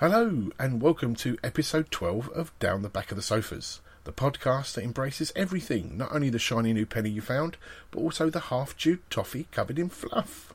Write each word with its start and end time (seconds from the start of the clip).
Hello, 0.00 0.48
and 0.58 0.80
welcome 0.80 1.14
to 1.16 1.36
episode 1.44 1.90
12 1.90 2.30
of 2.30 2.58
Down 2.58 2.80
the 2.80 2.88
Back 2.88 3.10
of 3.10 3.16
the 3.16 3.22
Sofas, 3.22 3.82
the 4.04 4.14
podcast 4.14 4.72
that 4.72 4.82
embraces 4.82 5.30
everything, 5.36 5.94
not 5.98 6.10
only 6.10 6.30
the 6.30 6.38
shiny 6.38 6.72
new 6.72 6.86
penny 6.86 7.10
you 7.10 7.20
found, 7.20 7.58
but 7.90 8.00
also 8.00 8.30
the 8.30 8.40
half 8.40 8.74
chewed 8.78 9.00
toffee 9.10 9.46
covered 9.52 9.78
in 9.78 9.90
fluff. 9.90 10.54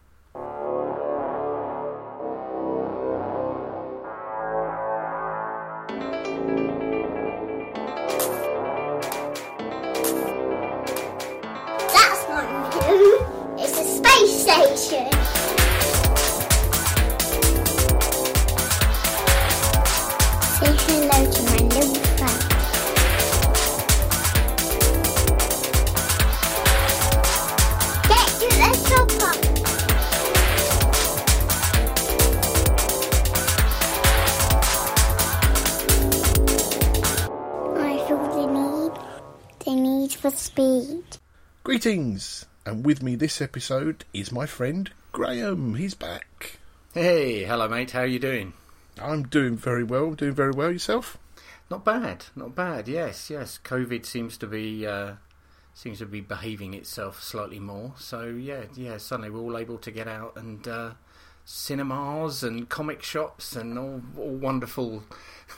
This 43.35 43.41
episode 43.41 44.05
is 44.13 44.31
my 44.31 44.45
friend 44.45 44.91
Graham. 45.11 45.75
He's 45.75 45.93
back. 45.93 46.57
Hey, 46.93 47.43
hello, 47.43 47.67
mate. 47.67 47.91
How 47.91 48.01
are 48.01 48.05
you 48.05 48.17
doing? 48.17 48.53
I'm 48.97 49.23
doing 49.23 49.57
very 49.57 49.83
well, 49.83 50.13
doing 50.13 50.31
very 50.31 50.51
well 50.51 50.71
yourself. 50.71 51.17
Not 51.69 51.83
bad, 51.83 52.27
not 52.33 52.55
bad. 52.55 52.87
Yes, 52.87 53.29
yes. 53.29 53.59
COVID 53.61 54.05
seems 54.05 54.37
to 54.37 54.47
be 54.47 54.87
uh, 54.87 55.15
seems 55.73 55.97
to 55.97 56.05
be 56.05 56.21
behaving 56.21 56.73
itself 56.75 57.21
slightly 57.21 57.59
more. 57.59 57.91
So 57.97 58.23
yeah, 58.27 58.67
yeah. 58.73 58.95
Suddenly 58.95 59.31
we're 59.31 59.41
all 59.41 59.57
able 59.57 59.79
to 59.79 59.91
get 59.91 60.07
out 60.07 60.37
and 60.37 60.65
uh, 60.65 60.91
cinemas 61.43 62.41
and 62.41 62.69
comic 62.69 63.03
shops 63.03 63.53
and 63.57 63.77
all, 63.77 64.01
all 64.17 64.35
wonderful 64.35 65.03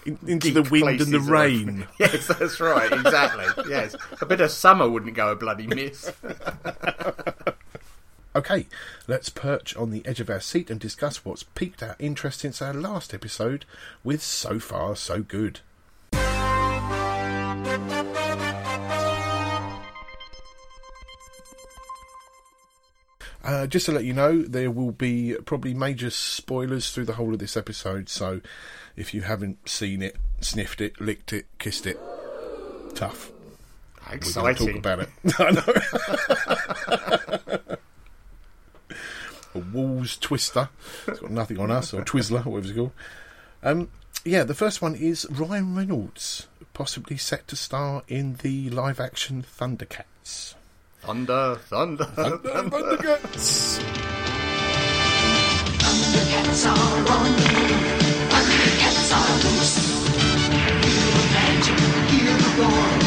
In, 0.04 0.18
into 0.26 0.50
the 0.50 0.64
wind 0.64 1.00
and 1.00 1.14
the 1.14 1.20
rain. 1.20 1.88
yes, 2.00 2.26
that's 2.26 2.60
right. 2.60 2.92
Exactly. 2.92 3.70
yes, 3.70 3.96
a 4.20 4.26
bit 4.26 4.42
of 4.42 4.50
summer 4.50 4.90
wouldn't 4.90 5.14
go 5.14 5.32
a 5.32 5.36
bloody 5.36 5.68
miss. 5.68 6.12
Okay, 8.38 8.68
let's 9.08 9.30
perch 9.30 9.76
on 9.76 9.90
the 9.90 10.06
edge 10.06 10.20
of 10.20 10.30
our 10.30 10.40
seat 10.40 10.70
and 10.70 10.80
discuss 10.80 11.26
what's 11.26 11.42
piqued 11.42 11.82
our 11.82 11.96
interest 11.98 12.42
since 12.42 12.62
our 12.62 12.72
last 12.72 13.12
episode 13.12 13.66
with 14.04 14.22
So 14.22 14.60
Far 14.60 14.96
So 14.96 15.24
Good. 15.24 15.62
Uh, 23.44 23.66
just 23.66 23.88
to 23.88 23.92
let 23.92 24.04
you 24.04 24.14
know, 24.14 24.44
there 24.44 24.70
will 24.70 24.92
be 24.92 25.36
probably 25.44 25.74
major 25.74 26.12
spoilers 26.12 26.92
through 26.92 27.06
the 27.06 27.14
whole 27.14 27.34
of 27.34 27.40
this 27.40 27.58
episode, 27.58 28.08
so 28.08 28.42
if 28.96 29.16
you 29.16 29.22
haven't 29.22 29.68
seen 29.68 30.04
it, 30.04 30.16
sniffed 30.42 30.80
it, 30.80 31.02
licked 31.02 31.34
it, 31.34 31.48
kissed 31.58 31.88
it, 31.88 32.00
tough. 32.94 33.32
We're 34.08 34.20
going 34.20 34.56
to 34.56 34.66
talk 34.68 34.76
about 34.76 35.00
it. 35.00 35.10
I 35.40 35.52
know. 37.68 37.78
a 39.58 39.60
Walls 39.60 40.18
Twister. 40.18 40.70
It's 41.08 41.20
got 41.20 41.32
nothing 41.32 41.60
on 41.60 41.72
us, 41.72 41.94
or 41.94 42.04
Twizzler, 42.04 42.46
whatever 42.46 42.68
it's 42.68 42.78
called. 42.78 42.92
Um, 43.64 43.90
yeah, 44.24 44.44
the 44.44 44.54
first 44.54 44.82
one 44.82 44.96
is 44.96 45.26
Ryan 45.30 45.76
Reynolds, 45.76 46.48
possibly 46.74 47.18
set 47.18 47.48
to 47.50 47.56
star 47.56 48.04
in 48.08 48.36
the 48.42 48.70
live 48.70 49.00
action 49.00 49.44
Thundercats. 49.44 50.54
Thunder, 51.02 51.56
thunder, 51.56 52.06
thunder. 52.06 52.38
Thundercats! 52.50 53.80
Thundercats 55.80 56.66
are 56.68 56.98
on 57.12 57.24
the 57.24 57.30
move. 57.30 57.98
Thundercats 58.30 59.12
are 59.16 59.36
loose. 59.44 59.78
Feel 60.84 61.10
the 61.14 61.24
magic, 61.34 61.80
hear 62.12 62.36
the 62.38 62.50
roar. 62.62 63.07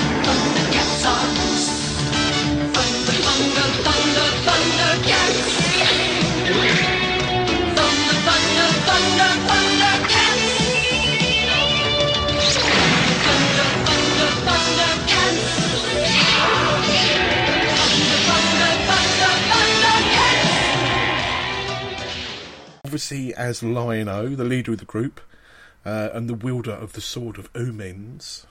Obviously, 22.91 23.33
as 23.35 23.63
Lion-O, 23.63 24.31
the 24.31 24.43
leader 24.43 24.73
of 24.73 24.79
the 24.79 24.85
group, 24.85 25.21
uh, 25.85 26.09
and 26.13 26.29
the 26.29 26.35
wielder 26.35 26.73
of 26.73 26.95
the 26.95 27.01
sword 27.01 27.39
of 27.39 27.49
omens 27.55 28.49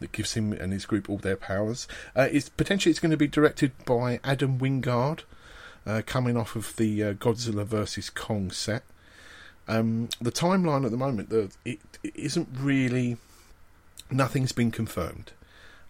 that 0.00 0.12
gives 0.12 0.32
him 0.32 0.54
and 0.54 0.72
his 0.72 0.86
group 0.86 1.10
all 1.10 1.18
their 1.18 1.36
powers. 1.36 1.86
Uh, 2.16 2.26
it's 2.32 2.48
potentially 2.48 2.90
it's 2.90 3.00
going 3.00 3.10
to 3.10 3.18
be 3.18 3.26
directed 3.26 3.72
by 3.84 4.18
Adam 4.24 4.58
Wingard, 4.58 5.24
uh, 5.84 6.00
coming 6.06 6.38
off 6.38 6.56
of 6.56 6.74
the 6.76 7.04
uh, 7.04 7.12
Godzilla 7.12 7.66
vs 7.66 8.08
Kong 8.08 8.50
set. 8.50 8.82
Um, 9.68 10.08
the 10.22 10.32
timeline 10.32 10.86
at 10.86 10.90
the 10.90 10.96
moment, 10.96 11.28
the, 11.28 11.52
it, 11.66 11.80
it 12.02 12.16
isn't 12.16 12.48
really. 12.58 13.18
Nothing's 14.10 14.52
been 14.52 14.70
confirmed. 14.70 15.32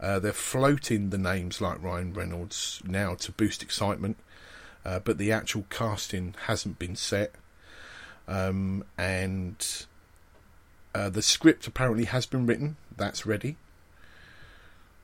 Uh, 0.00 0.18
they're 0.18 0.32
floating 0.32 1.10
the 1.10 1.18
names 1.18 1.60
like 1.60 1.80
Ryan 1.80 2.12
Reynolds 2.12 2.82
now 2.84 3.14
to 3.14 3.30
boost 3.30 3.62
excitement, 3.62 4.16
uh, 4.84 4.98
but 4.98 5.18
the 5.18 5.30
actual 5.30 5.66
casting 5.70 6.34
hasn't 6.46 6.80
been 6.80 6.96
set. 6.96 7.36
Um, 8.28 8.84
and 8.96 9.84
uh, 10.94 11.10
the 11.10 11.22
script 11.22 11.66
apparently 11.66 12.04
has 12.04 12.26
been 12.26 12.46
written. 12.46 12.76
That's 12.96 13.26
ready. 13.26 13.56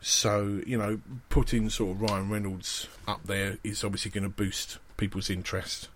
So 0.00 0.60
you 0.66 0.78
know, 0.78 1.00
putting 1.28 1.70
sort 1.70 1.96
of 1.96 2.02
Ryan 2.02 2.30
Reynolds 2.30 2.88
up 3.06 3.24
there 3.24 3.58
is 3.64 3.82
obviously 3.82 4.10
going 4.10 4.24
to 4.24 4.28
boost 4.28 4.78
people's 4.96 5.30
interest. 5.30 5.88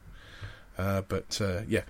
Uh, 0.77 1.03
but 1.03 1.41
uh, 1.41 1.60
yeah, 1.69 1.83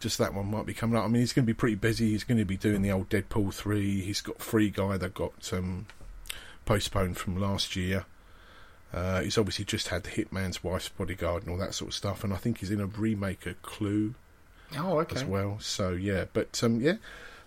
just 0.00 0.18
that 0.18 0.34
one 0.34 0.50
might 0.50 0.66
be 0.66 0.74
coming 0.74 0.96
up. 0.96 1.04
I 1.04 1.08
mean, 1.08 1.20
he's 1.20 1.32
going 1.32 1.44
to 1.44 1.52
be 1.52 1.56
pretty 1.56 1.74
busy. 1.74 2.10
He's 2.10 2.24
going 2.24 2.38
to 2.38 2.44
be 2.44 2.56
doing 2.56 2.82
the 2.82 2.92
old 2.92 3.08
Deadpool 3.08 3.52
three. 3.52 4.00
He's 4.00 4.20
got 4.20 4.40
Free 4.40 4.70
Guy 4.70 4.96
that 4.96 5.14
got 5.14 5.52
um, 5.52 5.86
postponed 6.64 7.18
from 7.18 7.38
last 7.38 7.76
year. 7.76 8.06
Uh, 8.92 9.22
he's 9.22 9.38
obviously 9.38 9.64
just 9.64 9.88
had 9.88 10.04
the 10.04 10.10
Hitman's 10.10 10.62
Wife's 10.62 10.90
Bodyguard 10.90 11.42
and 11.42 11.52
all 11.52 11.58
that 11.58 11.74
sort 11.74 11.90
of 11.90 11.94
stuff, 11.94 12.24
and 12.24 12.32
I 12.32 12.36
think 12.36 12.58
he's 12.58 12.70
in 12.70 12.80
a 12.80 12.86
remake 12.86 13.46
of 13.46 13.60
Clue 13.62 14.14
Oh, 14.78 14.98
okay. 15.00 15.16
as 15.16 15.24
well. 15.24 15.58
So 15.60 15.90
yeah, 15.90 16.24
but 16.32 16.62
um, 16.62 16.80
yeah, 16.80 16.94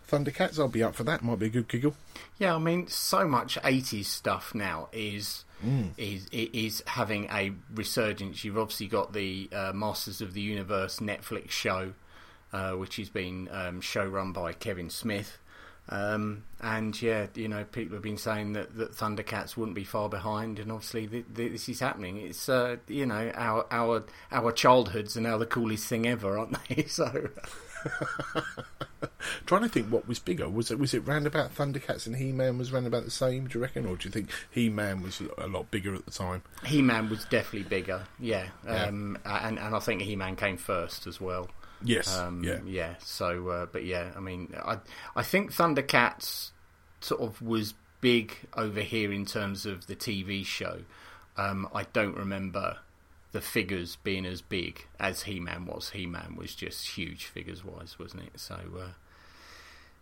Thundercats, 0.09 0.59
I'll 0.59 0.67
be 0.67 0.83
up 0.83 0.95
for 0.95 1.03
that. 1.03 1.23
Might 1.23 1.39
be 1.39 1.47
a 1.47 1.49
good 1.49 1.67
giggle. 1.67 1.95
Yeah, 2.37 2.55
I 2.55 2.57
mean, 2.59 2.87
so 2.87 3.27
much 3.27 3.57
'80s 3.61 4.05
stuff 4.05 4.53
now 4.53 4.89
is 4.91 5.45
is 5.97 6.27
is 6.31 6.83
having 6.85 7.25
a 7.31 7.53
resurgence. 7.73 8.43
You've 8.43 8.57
obviously 8.57 8.87
got 8.87 9.13
the 9.13 9.49
uh, 9.51 9.71
Masters 9.73 10.21
of 10.21 10.33
the 10.33 10.41
Universe 10.41 10.99
Netflix 10.99 11.51
show, 11.51 11.93
uh, 12.53 12.71
which 12.73 12.97
has 12.97 13.09
been 13.09 13.49
um, 13.51 13.81
show 13.81 14.05
run 14.05 14.31
by 14.31 14.53
Kevin 14.53 14.89
Smith. 14.89 15.37
Um, 15.87 16.43
and 16.61 16.99
yeah, 16.99 17.27
you 17.35 17.47
know, 17.47 17.63
people 17.63 17.95
have 17.95 18.01
been 18.03 18.17
saying 18.17 18.53
that, 18.53 18.75
that 18.77 18.93
Thundercats 18.93 19.55
wouldn't 19.55 19.75
be 19.75 19.83
far 19.83 20.09
behind, 20.09 20.57
and 20.57 20.71
obviously 20.71 21.05
th- 21.05 21.25
th- 21.35 21.51
this 21.51 21.69
is 21.69 21.79
happening. 21.79 22.17
It's 22.17 22.49
uh, 22.49 22.77
you 22.87 23.05
know 23.05 23.31
our 23.35 23.67
our 23.69 24.03
our 24.31 24.51
childhoods 24.51 25.15
are 25.15 25.21
now 25.21 25.37
the 25.37 25.45
coolest 25.45 25.85
thing 25.87 26.07
ever, 26.07 26.39
aren't 26.39 26.57
they? 26.69 26.83
so 26.87 27.29
Trying 29.45 29.61
to 29.61 29.69
think 29.69 29.87
what 29.89 30.07
was 30.07 30.17
bigger. 30.19 30.49
Was 30.49 30.71
it 30.71 30.79
was 30.79 30.93
it 30.95 31.05
round 31.07 31.27
about 31.27 31.53
Thundercats 31.53 32.07
and 32.07 32.15
He 32.15 32.31
Man 32.31 32.57
was 32.57 32.71
round 32.71 32.87
about 32.87 33.05
the 33.05 33.11
same? 33.11 33.47
Do 33.47 33.59
you 33.59 33.61
reckon, 33.61 33.85
or 33.85 33.95
do 33.95 34.07
you 34.07 34.11
think 34.11 34.29
He 34.49 34.69
Man 34.69 35.01
was 35.03 35.21
a 35.37 35.47
lot 35.47 35.69
bigger 35.69 35.93
at 35.93 36.05
the 36.05 36.11
time? 36.11 36.41
He 36.65 36.81
Man 36.81 37.09
was 37.09 37.25
definitely 37.25 37.69
bigger, 37.69 38.03
yeah, 38.19 38.47
Yeah. 38.65 38.85
um, 38.85 39.17
and 39.23 39.59
and 39.59 39.75
I 39.75 39.79
think 39.79 40.01
He 40.01 40.15
Man 40.15 40.35
came 40.35 40.57
first 40.57 41.05
as 41.05 41.21
well. 41.21 41.49
Yes. 41.85 42.17
Um, 42.17 42.43
yeah. 42.65 42.95
So, 42.99 43.49
uh, 43.49 43.65
but 43.67 43.85
yeah, 43.85 44.11
I 44.15 44.19
mean, 44.19 44.53
I 44.63 44.79
I 45.15 45.23
think 45.23 45.51
Thundercats 45.51 46.51
sort 46.99 47.21
of 47.21 47.41
was 47.41 47.73
big 48.01 48.35
over 48.55 48.81
here 48.81 49.11
in 49.11 49.25
terms 49.25 49.65
of 49.65 49.87
the 49.87 49.95
TV 49.95 50.45
show. 50.45 50.81
Um, 51.37 51.67
I 51.73 51.83
don't 51.83 52.15
remember 52.15 52.77
the 53.31 53.41
figures 53.41 53.97
being 53.97 54.25
as 54.25 54.41
big 54.41 54.87
as 54.99 55.23
He 55.23 55.39
Man 55.39 55.65
was. 55.65 55.89
He 55.89 56.05
Man 56.05 56.35
was 56.37 56.55
just 56.55 56.87
huge 56.89 57.25
figures 57.25 57.65
wise, 57.65 57.99
wasn't 57.99 58.23
it? 58.23 58.39
So, 58.39 58.55
uh, 58.79 58.91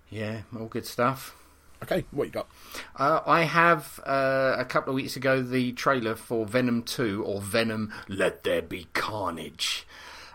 yeah, 0.09 0.41
all 0.57 0.67
good 0.67 0.85
stuff. 0.85 1.35
Okay, 1.81 2.05
what 2.11 2.25
you 2.25 2.31
got? 2.31 2.47
Uh, 2.95 3.19
I 3.25 3.43
have 3.43 3.99
uh, 4.05 4.55
a 4.57 4.63
couple 4.63 4.91
of 4.91 4.95
weeks 4.95 5.17
ago 5.17 5.41
the 5.41 5.73
trailer 5.73 6.15
for 6.15 6.45
Venom 6.45 6.83
2 6.83 7.23
or 7.25 7.41
Venom 7.41 7.91
Let 8.07 8.43
There 8.43 8.61
Be 8.61 8.87
Carnage 8.93 9.85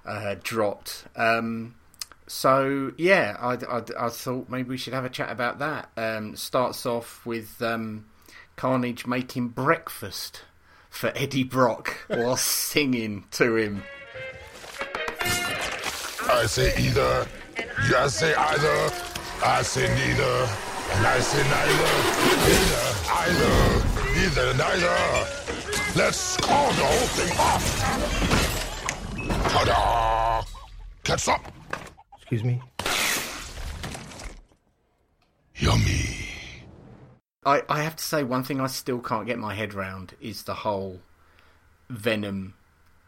uh, 0.08 0.36
dropped. 0.42 1.04
Um, 1.16 1.74
so 2.26 2.92
yeah, 2.96 3.36
I, 3.40 3.54
I, 3.54 3.82
I 3.98 4.08
thought 4.08 4.48
maybe 4.48 4.70
we 4.70 4.76
should 4.76 4.94
have 4.94 5.04
a 5.04 5.10
chat 5.10 5.30
about 5.30 5.58
that. 5.60 5.90
Um, 5.96 6.36
starts 6.36 6.86
off 6.86 7.24
with 7.24 7.60
um, 7.62 8.06
Carnage 8.56 9.06
making 9.06 9.48
breakfast 9.48 10.42
for 10.90 11.12
Eddie 11.14 11.44
Brock 11.44 11.96
while 12.08 12.36
singing 12.36 13.24
to 13.32 13.56
him. 13.56 13.82
I 16.30 16.46
say 16.46 16.74
either. 16.78 17.26
You 17.88 18.08
say 18.08 18.34
either. 18.34 18.92
I 19.44 19.62
say 19.62 19.88
neither. 19.94 20.48
And 20.90 21.06
I 21.06 21.20
say 21.20 21.42
neither. 21.48 21.88
Neither, 22.44 22.84
either. 23.14 23.88
Neither, 24.14 24.54
neither. 24.54 25.38
Let's 25.96 26.36
call 26.36 26.68
the 26.68 26.84
whole 26.84 27.06
thing 27.08 27.38
off. 27.38 28.37
Ta-da! 29.44 30.42
Catch 31.04 31.28
up. 31.28 31.52
Excuse 32.16 32.44
me? 32.44 32.60
Yummy. 35.56 36.16
I, 37.44 37.62
I 37.68 37.82
have 37.82 37.96
to 37.96 38.04
say 38.04 38.22
one 38.22 38.44
thing 38.44 38.60
I 38.60 38.66
still 38.66 38.98
can't 38.98 39.26
get 39.26 39.38
my 39.38 39.54
head 39.54 39.74
round 39.74 40.14
is 40.20 40.42
the 40.42 40.54
whole 40.54 41.00
Venom 41.88 42.54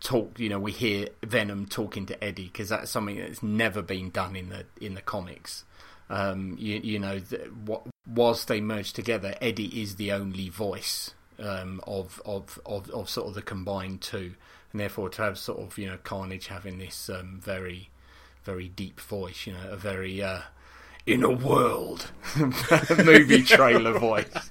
talk. 0.00 0.38
You 0.38 0.49
know, 0.49 0.59
we 0.59 0.73
hear 0.73 1.09
Venom 1.23 1.67
talking 1.67 2.06
to 2.06 2.25
Eddie 2.25 2.44
because 2.44 2.71
that's 2.71 2.91
something 2.91 3.19
that's 3.19 3.43
never 3.43 3.83
been 3.83 4.11
done 4.11 4.37
in 4.37 4.49
the 4.49 4.67
in 4.81 4.94
the 4.94 5.03
comics. 5.03 5.65
Um, 6.09 6.56
you, 6.59 6.81
you 6.83 6.99
know, 6.99 7.19
th- 7.21 7.50
what, 7.65 7.87
whilst 8.09 8.49
they 8.49 8.61
merge 8.61 8.93
together, 8.93 9.35
Eddie 9.41 9.81
is 9.81 9.97
the 9.97 10.11
only 10.12 10.49
voice 10.49 11.15
um, 11.40 11.81
of, 11.87 12.20
of 12.25 12.60
of 12.66 12.90
of 12.90 13.08
sort 13.08 13.28
of 13.28 13.34
the 13.34 13.42
combined 13.42 14.00
two, 14.00 14.34
and 14.72 14.81
therefore 14.81 15.08
to 15.10 15.22
have 15.22 15.38
sort 15.38 15.58
of 15.60 15.78
you 15.78 15.87
know 15.87 15.98
Carnage 16.02 16.48
having 16.48 16.78
this 16.78 17.08
um, 17.08 17.40
very 17.42 17.90
very 18.44 18.69
deep 18.69 19.00
voice, 19.00 19.46
you 19.46 19.52
know, 19.52 19.70
a 19.70 19.76
very 19.76 20.22
uh, 20.22 20.40
in 21.06 21.25
a 21.25 21.31
world 21.31 22.11
movie 23.05 23.43
trailer 23.43 23.99
voice. 23.99 24.50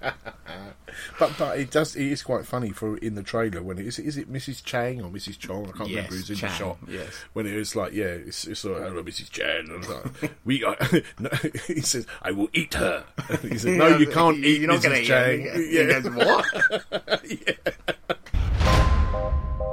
But 1.17 1.31
but 1.37 1.57
it 1.59 1.71
does 1.71 1.95
it 1.95 2.07
is 2.07 2.21
quite 2.23 2.45
funny 2.45 2.71
for 2.71 2.97
in 2.97 3.15
the 3.15 3.23
trailer 3.23 3.61
when 3.61 3.77
it 3.77 3.85
is 3.85 3.99
is 3.99 4.17
it 4.17 4.31
Mrs 4.31 4.63
Chang 4.63 5.01
or 5.01 5.09
Mrs 5.09 5.37
Chong 5.37 5.67
I 5.67 5.71
can't 5.77 5.89
Yes, 5.89 5.97
remember 5.97 6.15
who's 6.15 6.29
in 6.29 6.35
Chang, 6.37 6.49
the 6.49 6.55
shot 6.55 6.77
yes. 6.87 7.13
when 7.33 7.45
it 7.45 7.55
was 7.55 7.75
like 7.75 7.91
yeah 7.93 8.05
it's, 8.05 8.47
it's 8.47 8.63
like 8.65 8.81
hello 8.81 9.03
Mrs 9.03 9.29
Chang 9.29 9.69
and 9.69 9.87
like, 9.87 10.31
we 10.45 10.63
are, 10.63 10.77
no, 11.19 11.29
he 11.67 11.81
says 11.81 12.07
I 12.21 12.31
will 12.31 12.47
eat 12.53 12.73
her 12.75 13.03
he 13.41 13.57
said 13.57 13.77
no 13.77 13.97
you 13.97 14.07
can't 14.07 14.37
eat 14.37 14.61
You're 14.61 14.71
not 14.71 14.81
Mrs 14.81 15.01
eat 15.01 15.05
Chang 15.05 15.45
her. 15.45 15.61
He 15.61 15.85
goes, 15.85 16.09
what? 16.09 16.45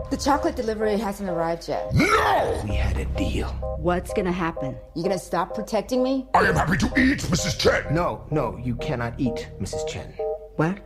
The 0.08 0.17
chocolate 0.17 0.55
delivery 0.55 0.97
hasn't 0.97 1.29
arrived 1.29 1.69
yet. 1.69 1.93
No! 1.93 2.62
We 2.64 2.76
had 2.76 2.97
a 2.97 3.05
deal. 3.17 3.49
What's 3.79 4.12
gonna 4.12 4.31
happen? 4.31 4.76
You 4.94 5.03
gonna 5.03 5.19
stop 5.19 5.53
protecting 5.55 6.03
me? 6.03 6.26
I 6.32 6.44
am 6.44 6.55
happy 6.55 6.76
to 6.76 6.87
eat, 6.97 7.19
Mrs. 7.23 7.58
Chen. 7.58 7.93
No, 7.93 8.25
no, 8.31 8.56
you 8.56 8.76
cannot 8.76 9.19
eat, 9.19 9.50
Mrs. 9.61 9.88
Chen. 9.88 10.12
What? 10.56 10.79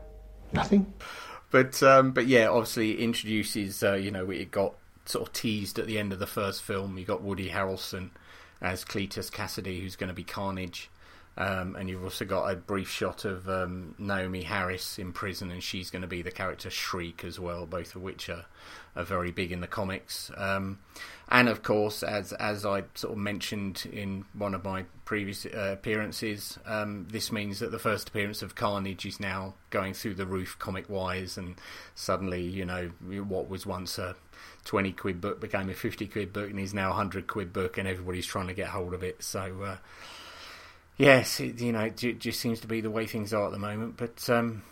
Nothing? 0.52 0.92
But 1.50 1.82
um, 1.82 2.12
but 2.12 2.28
yeah, 2.28 2.48
obviously 2.48 2.92
it 2.92 3.00
introduces 3.00 3.82
uh, 3.82 3.92
you 3.94 4.10
know 4.10 4.30
it 4.30 4.50
got 4.50 4.74
sort 5.04 5.28
of 5.28 5.34
teased 5.34 5.78
at 5.78 5.86
the 5.86 5.98
end 5.98 6.14
of 6.14 6.18
the 6.18 6.26
first 6.26 6.62
film. 6.62 6.96
You 6.96 7.04
got 7.04 7.22
Woody 7.22 7.50
Harrelson 7.50 8.10
as 8.62 8.84
Cletus 8.84 9.30
Kasady, 9.30 9.82
who's 9.82 9.96
going 9.96 10.08
to 10.08 10.14
be 10.14 10.24
Carnage, 10.24 10.90
um, 11.36 11.76
and 11.76 11.88
you've 11.88 12.04
also 12.04 12.24
got 12.24 12.50
a 12.50 12.56
brief 12.56 12.90
shot 12.90 13.24
of 13.24 13.48
um, 13.48 13.94
Naomie 13.98 14.44
Harris 14.44 14.98
in 14.98 15.12
prison, 15.12 15.50
and 15.50 15.62
she's 15.62 15.90
going 15.90 16.02
to 16.02 16.08
be 16.08 16.22
the 16.22 16.30
character 16.30 16.70
Shriek 16.70 17.24
as 17.24 17.38
well. 17.38 17.66
Both 17.66 17.94
of 17.96 18.02
which 18.02 18.28
are, 18.28 18.44
are 18.94 19.04
very 19.04 19.30
big 19.30 19.52
in 19.52 19.60
the 19.60 19.66
comics. 19.66 20.30
Um, 20.36 20.80
and 21.28 21.48
of 21.48 21.62
course, 21.62 22.02
as 22.02 22.32
as 22.34 22.66
I 22.66 22.84
sort 22.94 23.12
of 23.12 23.18
mentioned 23.18 23.88
in 23.92 24.24
one 24.34 24.54
of 24.54 24.64
my 24.64 24.84
previous 25.04 25.46
uh, 25.46 25.70
appearances, 25.72 26.58
um, 26.66 27.06
this 27.10 27.32
means 27.32 27.60
that 27.60 27.70
the 27.70 27.78
first 27.78 28.08
appearance 28.08 28.42
of 28.42 28.54
Carnage 28.54 29.06
is 29.06 29.20
now 29.20 29.54
going 29.70 29.94
through 29.94 30.14
the 30.14 30.26
roof 30.26 30.58
comic 30.58 30.90
wise, 30.90 31.38
and 31.38 31.54
suddenly, 31.94 32.42
you 32.42 32.64
know, 32.64 32.90
what 33.22 33.48
was 33.48 33.64
once 33.64 33.98
a 33.98 34.16
twenty 34.64 34.92
quid 34.92 35.20
book 35.20 35.40
became 35.40 35.70
a 35.70 35.74
fifty 35.74 36.06
quid 36.06 36.32
book, 36.32 36.50
and 36.50 36.58
is 36.58 36.74
now 36.74 36.90
a 36.90 36.94
hundred 36.94 37.28
quid 37.28 37.52
book, 37.52 37.78
and 37.78 37.88
everybody's 37.88 38.26
trying 38.26 38.48
to 38.48 38.54
get 38.54 38.68
hold 38.68 38.92
of 38.92 39.02
it. 39.02 39.22
So. 39.22 39.62
Uh, 39.62 39.76
Yes, 41.00 41.40
it, 41.40 41.60
you 41.60 41.72
know, 41.72 41.80
it 41.80 41.96
ju- 41.96 42.12
just 42.12 42.40
seems 42.40 42.60
to 42.60 42.66
be 42.66 42.82
the 42.82 42.90
way 42.90 43.06
things 43.06 43.32
are 43.32 43.46
at 43.46 43.52
the 43.52 43.58
moment. 43.58 43.96
But 43.96 44.28
um, 44.28 44.62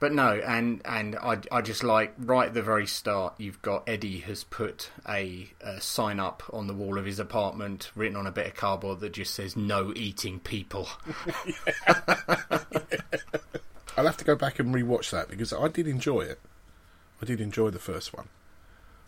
but 0.00 0.12
no, 0.14 0.32
and 0.32 0.80
and 0.86 1.14
I, 1.16 1.38
I 1.52 1.60
just 1.60 1.84
like 1.84 2.14
right 2.18 2.48
at 2.48 2.54
the 2.54 2.62
very 2.62 2.86
start, 2.86 3.34
you've 3.36 3.60
got 3.60 3.86
Eddie 3.86 4.20
has 4.20 4.44
put 4.44 4.90
a, 5.06 5.50
a 5.60 5.82
sign 5.82 6.20
up 6.20 6.42
on 6.54 6.68
the 6.68 6.72
wall 6.72 6.96
of 6.96 7.04
his 7.04 7.18
apartment, 7.18 7.90
written 7.94 8.16
on 8.16 8.26
a 8.26 8.32
bit 8.32 8.46
of 8.46 8.54
cardboard 8.54 9.00
that 9.00 9.12
just 9.12 9.34
says 9.34 9.58
"No 9.58 9.92
eating 9.94 10.40
people." 10.40 10.88
I'll 13.96 14.06
have 14.06 14.16
to 14.16 14.24
go 14.24 14.36
back 14.36 14.58
and 14.58 14.74
rewatch 14.74 15.10
that 15.10 15.28
because 15.28 15.52
I 15.52 15.68
did 15.68 15.86
enjoy 15.86 16.22
it 16.22 16.40
I 17.22 17.26
did 17.26 17.40
enjoy 17.40 17.70
the 17.70 17.78
first 17.78 18.12
one 18.12 18.28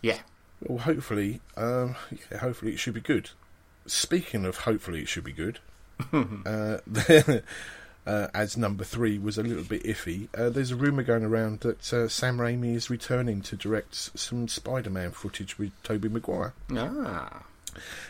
yeah, 0.00 0.18
well 0.60 0.78
hopefully 0.78 1.40
um, 1.56 1.96
yeah, 2.30 2.38
hopefully 2.38 2.72
it 2.72 2.78
should 2.78 2.94
be 2.94 3.00
good 3.00 3.30
speaking 3.86 4.44
of 4.44 4.58
hopefully 4.58 5.00
it 5.00 5.08
should 5.08 5.24
be 5.24 5.32
good 5.32 5.58
uh, 6.12 6.78
uh, 8.06 8.28
as 8.34 8.56
number 8.56 8.84
three 8.84 9.18
was 9.18 9.38
a 9.38 9.42
little 9.42 9.64
bit 9.64 9.82
iffy. 9.84 10.28
Uh, 10.36 10.50
there's 10.50 10.70
a 10.70 10.76
rumor 10.76 11.02
going 11.02 11.24
around 11.24 11.60
that 11.60 11.92
uh, 11.92 12.08
Sam 12.08 12.38
Raimi 12.38 12.74
is 12.74 12.90
returning 12.90 13.40
to 13.42 13.56
direct 13.56 14.18
some 14.18 14.48
Spider-Man 14.48 15.12
footage 15.12 15.58
with 15.58 15.72
Tobey 15.82 16.08
Maguire. 16.08 16.54
ah, 16.76 17.42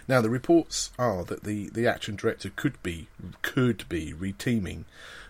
Now 0.07 0.21
the 0.21 0.31
reports 0.31 0.91
are 0.99 1.25
that 1.25 1.45
the, 1.45 1.69
the 1.71 1.87
action 1.87 2.17
director 2.17 2.51
could 2.55 2.83
be 2.83 3.09
could 3.43 3.89
be 3.89 4.13
reteaming 4.13 4.85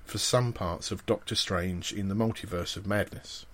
for 0.04 0.18
some 0.18 0.52
parts 0.52 0.90
of 0.90 1.06
Doctor 1.06 1.34
Strange 1.34 1.92
in 1.92 2.08
the 2.08 2.14
Multiverse 2.14 2.76
of 2.76 2.86
Madness 2.86 3.44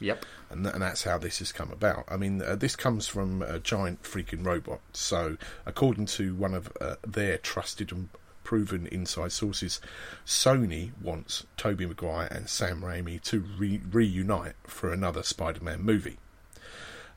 yep, 0.00 0.24
and, 0.50 0.64
th- 0.64 0.74
and 0.74 0.82
that's 0.82 1.04
how 1.04 1.18
this 1.18 1.38
has 1.38 1.52
come 1.52 1.70
about. 1.70 2.04
I 2.08 2.16
mean, 2.16 2.42
uh, 2.42 2.56
this 2.56 2.76
comes 2.76 3.06
from 3.06 3.42
a 3.42 3.58
giant 3.58 4.02
freaking 4.02 4.44
robot. 4.44 4.80
So, 4.92 5.36
according 5.66 6.06
to 6.06 6.34
one 6.34 6.54
of 6.54 6.72
uh, 6.80 6.96
their 7.06 7.38
trusted 7.38 7.92
and 7.92 8.08
proven 8.44 8.86
inside 8.86 9.32
sources, 9.32 9.80
Sony 10.26 10.90
wants 11.00 11.46
Tobey 11.56 11.86
Maguire 11.86 12.28
and 12.30 12.48
Sam 12.48 12.82
Raimi 12.82 13.20
to 13.22 13.44
re- 13.58 13.80
reunite 13.90 14.56
for 14.64 14.92
another 14.92 15.22
Spider-Man 15.22 15.82
movie. 15.82 16.18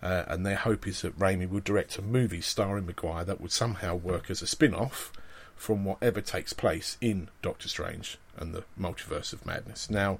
Uh, 0.02 0.26
and 0.28 0.46
their 0.46 0.58
hope 0.58 0.86
is 0.86 1.02
that 1.02 1.18
Raimi 1.18 1.50
will 1.50 1.62
direct 1.62 1.98
a 1.98 2.02
movie 2.02 2.42
starring 2.42 2.86
Maguire 2.86 3.24
that 3.24 3.40
would 3.40 3.52
somehow 3.52 3.96
work 3.96 4.30
as 4.30 4.42
a 4.42 4.48
spin-off 4.48 5.12
from 5.56 5.86
whatever 5.86 6.20
takes 6.20 6.52
place 6.52 6.98
in 7.00 7.30
Doctor 7.42 7.70
Strange 7.70 8.18
and 8.36 8.54
the 8.54 8.64
Multiverse 8.80 9.32
of 9.32 9.46
Madness. 9.46 9.90
Now, 9.90 10.20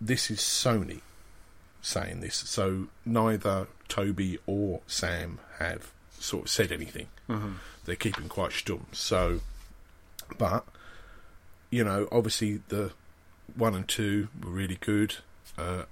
this 0.00 0.30
is 0.30 0.40
Sony 0.40 1.00
saying 1.80 2.20
this, 2.20 2.34
so 2.34 2.88
neither 3.04 3.68
Toby 3.88 4.38
or 4.46 4.80
Sam 4.86 5.38
have 5.58 5.92
sort 6.18 6.44
of 6.46 6.50
said 6.50 6.72
anything. 6.72 7.06
They're 7.84 7.94
keeping 7.96 8.28
quite 8.28 8.50
stum. 8.50 8.80
So, 8.92 9.40
but 10.38 10.64
you 11.70 11.82
know, 11.84 12.08
obviously 12.12 12.60
the 12.68 12.92
one 13.56 13.74
and 13.74 13.86
two 13.88 14.28
were 14.42 14.50
really 14.50 14.76
good. 14.80 15.16
Uh, 15.58 15.84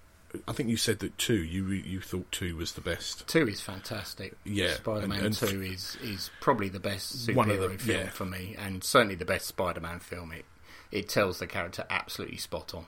I 0.48 0.52
think 0.52 0.68
you 0.70 0.76
said 0.78 1.00
that 1.00 1.18
two. 1.18 1.42
You 1.42 1.68
you 1.68 2.00
thought 2.00 2.30
two 2.32 2.56
was 2.56 2.72
the 2.72 2.80
best. 2.80 3.26
two 3.28 3.46
is 3.48 3.60
fantastic. 3.60 4.34
Yeah, 4.44 4.74
Spider-Man 4.74 5.18
and- 5.18 5.26
and- 5.26 5.36
two 5.36 5.60
is 5.62 5.96
is 6.02 6.30
probably 6.40 6.68
the 6.70 6.80
best 6.80 7.26
superhero 7.26 7.34
One 7.36 7.50
of 7.50 7.60
the- 7.60 7.78
film 7.78 7.98
yeah. 8.00 8.10
for 8.10 8.24
me, 8.24 8.56
and 8.58 8.82
certainly 8.82 9.14
the 9.14 9.24
best 9.26 9.46
Spider-Man 9.46 10.00
film. 10.00 10.32
It 10.32 10.44
it 10.90 11.08
tells 11.08 11.38
the 11.38 11.46
character 11.46 11.84
absolutely 11.90 12.38
spot 12.38 12.74
on. 12.74 12.86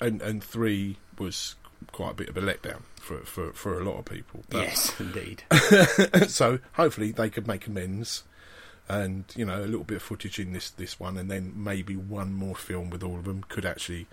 And 0.00 0.20
and 0.22 0.42
three 0.44 0.98
was 1.18 1.54
quite 1.92 2.10
a 2.10 2.14
bit 2.14 2.28
of 2.28 2.36
a 2.36 2.40
letdown 2.42 2.82
for 3.00 3.20
for, 3.20 3.52
for 3.54 3.80
a 3.80 3.84
lot 3.84 3.98
of 3.98 4.04
people. 4.04 4.44
But- 4.50 4.64
yes, 4.64 4.92
indeed. 5.00 5.44
so 6.28 6.58
hopefully 6.74 7.12
they 7.12 7.30
could 7.30 7.46
make 7.46 7.66
amends 7.66 8.24
and 8.88 9.24
you 9.36 9.44
know 9.44 9.60
a 9.60 9.66
little 9.66 9.84
bit 9.84 9.96
of 9.96 10.02
footage 10.02 10.38
in 10.38 10.52
this 10.52 10.70
this 10.70 10.98
one 10.98 11.16
and 11.18 11.30
then 11.30 11.52
maybe 11.54 11.94
one 11.96 12.32
more 12.32 12.54
film 12.56 12.88
with 12.90 13.02
all 13.02 13.16
of 13.16 13.24
them 13.24 13.44
could 13.48 13.66
actually 13.66 14.06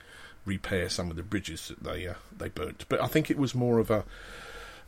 repair 0.45 0.89
some 0.89 1.09
of 1.09 1.15
the 1.15 1.23
bridges 1.23 1.69
that 1.69 1.83
they 1.83 2.07
uh, 2.07 2.13
they 2.37 2.49
burnt. 2.49 2.85
But 2.89 3.01
i 3.01 3.07
think 3.07 3.31
it 3.31 3.37
was 3.37 3.55
more 3.55 3.79
of 3.79 3.89
a 3.89 4.03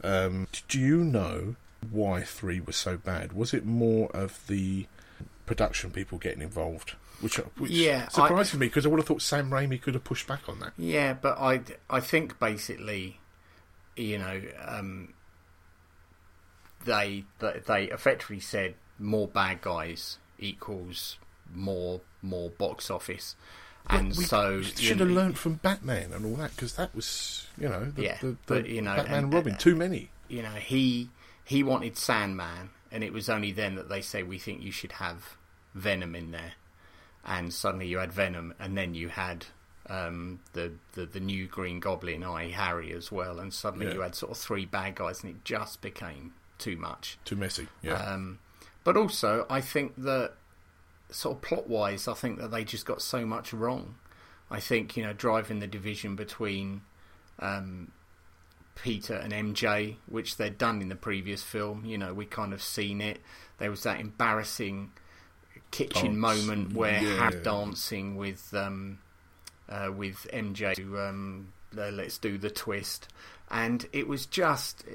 um, 0.03 0.47
do 0.67 0.79
you 0.79 1.03
know 1.03 1.55
why 1.89 2.21
3 2.21 2.59
was 2.61 2.75
so 2.75 2.97
bad? 2.97 3.33
Was 3.33 3.53
it 3.53 3.65
more 3.65 4.09
of 4.11 4.45
the 4.47 4.85
production 5.45 5.91
people 5.91 6.17
getting 6.17 6.41
involved? 6.41 6.93
Which, 7.19 7.37
which 7.57 7.71
Yeah, 7.71 8.05
I- 8.09 8.11
surprised 8.11 8.53
me 8.53 8.67
because 8.67 8.85
I 8.85 8.89
would 8.89 8.99
have 8.99 9.07
thought 9.07 9.21
Sam 9.21 9.49
Raimi 9.49 9.81
could 9.81 9.95
have 9.95 10.03
pushed 10.03 10.27
back 10.27 10.47
on 10.47 10.59
that. 10.59 10.73
Yeah, 10.77 11.13
but 11.13 11.39
I, 11.39 11.61
I 11.89 11.99
think 11.99 12.39
basically, 12.39 13.19
you 13.95 14.19
know, 14.19 14.41
um, 14.63 15.13
they 16.85 17.25
they 17.39 17.85
effectively 17.85 18.39
said 18.39 18.75
more 18.99 19.27
bad 19.27 19.61
guys 19.61 20.17
equals 20.39 21.17
more 21.53 22.01
more 22.21 22.49
box 22.49 22.89
office, 22.91 23.35
and 23.89 24.15
so 24.15 24.61
should 24.61 24.99
have 24.99 25.09
learned 25.09 25.37
from 25.37 25.55
Batman 25.55 26.11
and 26.13 26.25
all 26.25 26.35
that 26.35 26.51
because 26.55 26.75
that 26.75 26.93
was, 26.95 27.47
you 27.57 27.69
know, 27.69 27.85
the, 27.85 28.03
Yeah, 28.03 28.17
the, 28.21 28.27
the 28.27 28.37
but, 28.47 28.67
you 28.67 28.81
know, 28.81 28.95
Batman 28.95 29.13
and, 29.15 29.23
and- 29.25 29.33
Robin, 29.33 29.57
too 29.57 29.75
many. 29.75 30.09
You 30.27 30.41
know, 30.43 30.49
he 30.51 31.09
he 31.45 31.63
wanted 31.63 31.95
Sandman, 31.97 32.69
and 32.91 33.03
it 33.03 33.13
was 33.13 33.29
only 33.29 33.51
then 33.53 33.75
that 33.75 33.87
they 33.89 34.01
say 34.01 34.23
we 34.23 34.37
think 34.39 34.61
you 34.61 34.71
should 34.71 34.91
have 34.93 35.37
Venom 35.73 36.15
in 36.15 36.31
there, 36.31 36.53
and 37.25 37.53
suddenly 37.53 37.87
you 37.87 37.99
had 37.99 38.11
Venom, 38.11 38.53
and 38.59 38.77
then 38.77 38.93
you 38.93 39.07
had 39.07 39.45
um, 39.89 40.41
the, 40.51 40.73
the 40.95 41.05
the 41.05 41.21
new 41.21 41.47
Green 41.47 41.79
Goblin, 41.79 42.25
I 42.25 42.49
Harry 42.49 42.91
as 42.91 43.09
well, 43.09 43.39
and 43.39 43.53
suddenly 43.53 43.85
Yeah. 43.87 43.93
you 43.93 44.01
had 44.01 44.15
sort 44.15 44.33
of 44.33 44.37
three 44.37 44.65
bad 44.65 44.95
guys, 44.95 45.23
and 45.23 45.33
it 45.33 45.45
just 45.45 45.81
became 45.81 46.33
too 46.57 46.75
much. 46.75 47.17
Too 47.23 47.37
messy. 47.37 47.67
Yeah. 47.81 47.93
Um, 47.93 48.39
but 48.87 48.95
also, 48.95 49.45
I 49.49 49.59
think 49.59 49.95
that 49.97 50.31
sort 51.09 51.35
of 51.35 51.41
plot 51.41 51.67
wise, 51.67 52.07
I 52.07 52.13
think 52.13 52.39
that 52.39 52.51
they 52.51 52.63
just 52.63 52.85
got 52.85 53.01
so 53.01 53.25
much 53.25 53.51
wrong. 53.51 53.95
I 54.49 54.61
think 54.61 54.95
you 54.95 55.03
know 55.03 55.11
driving 55.11 55.59
the 55.59 55.67
division 55.67 56.15
between 56.15 56.83
um, 57.39 57.91
Peter 58.75 59.15
and 59.15 59.33
MJ, 59.33 59.97
which 60.05 60.37
they'd 60.37 60.57
done 60.57 60.81
in 60.81 60.87
the 60.87 60.95
previous 60.95 61.43
film. 61.43 61.83
You 61.83 61.97
know, 61.97 62.13
we 62.13 62.25
kind 62.25 62.53
of 62.53 62.63
seen 62.63 63.01
it. 63.01 63.19
There 63.57 63.69
was 63.69 63.83
that 63.83 63.99
embarrassing 63.99 64.93
kitchen 65.69 66.11
Dance. 66.11 66.17
moment 66.17 66.73
where 66.73 67.03
Yeah. 67.03 67.15
half 67.17 67.43
dancing 67.43 68.15
with 68.15 68.53
um, 68.53 68.99
uh, 69.67 69.91
with 69.93 70.25
MJ. 70.31 70.75
to, 70.75 70.97
Um, 70.97 71.51
uh, 71.77 71.89
let's 71.89 72.17
do 72.17 72.37
the 72.37 72.49
twist, 72.49 73.09
and 73.51 73.85
it 73.91 74.07
was 74.07 74.25
just 74.25 74.85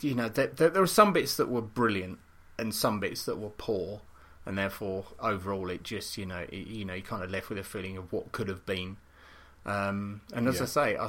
you 0.00 0.14
know 0.14 0.30
there, 0.30 0.46
there, 0.46 0.70
there 0.70 0.80
were 0.80 0.86
some 0.86 1.12
bits 1.12 1.36
that 1.36 1.50
were 1.50 1.60
brilliant 1.60 2.18
and 2.62 2.74
some 2.74 3.00
bits 3.00 3.24
that 3.26 3.38
were 3.38 3.50
poor, 3.50 4.00
and 4.46 4.56
therefore 4.56 5.04
overall 5.20 5.68
it 5.70 5.82
just 5.82 6.16
you 6.16 6.24
know 6.26 6.46
it, 6.48 6.66
you 6.66 6.84
know 6.86 6.94
you 6.94 7.02
kind 7.02 7.22
of 7.22 7.30
left 7.30 7.48
with 7.50 7.58
a 7.58 7.64
feeling 7.64 7.96
of 7.98 8.12
what 8.12 8.32
could 8.32 8.48
have 8.48 8.64
been. 8.64 8.96
Um, 9.66 10.22
and 10.32 10.48
as 10.48 10.56
Yeah. 10.56 10.62
I 10.62 10.66
say, 10.66 10.96
I, 10.96 11.08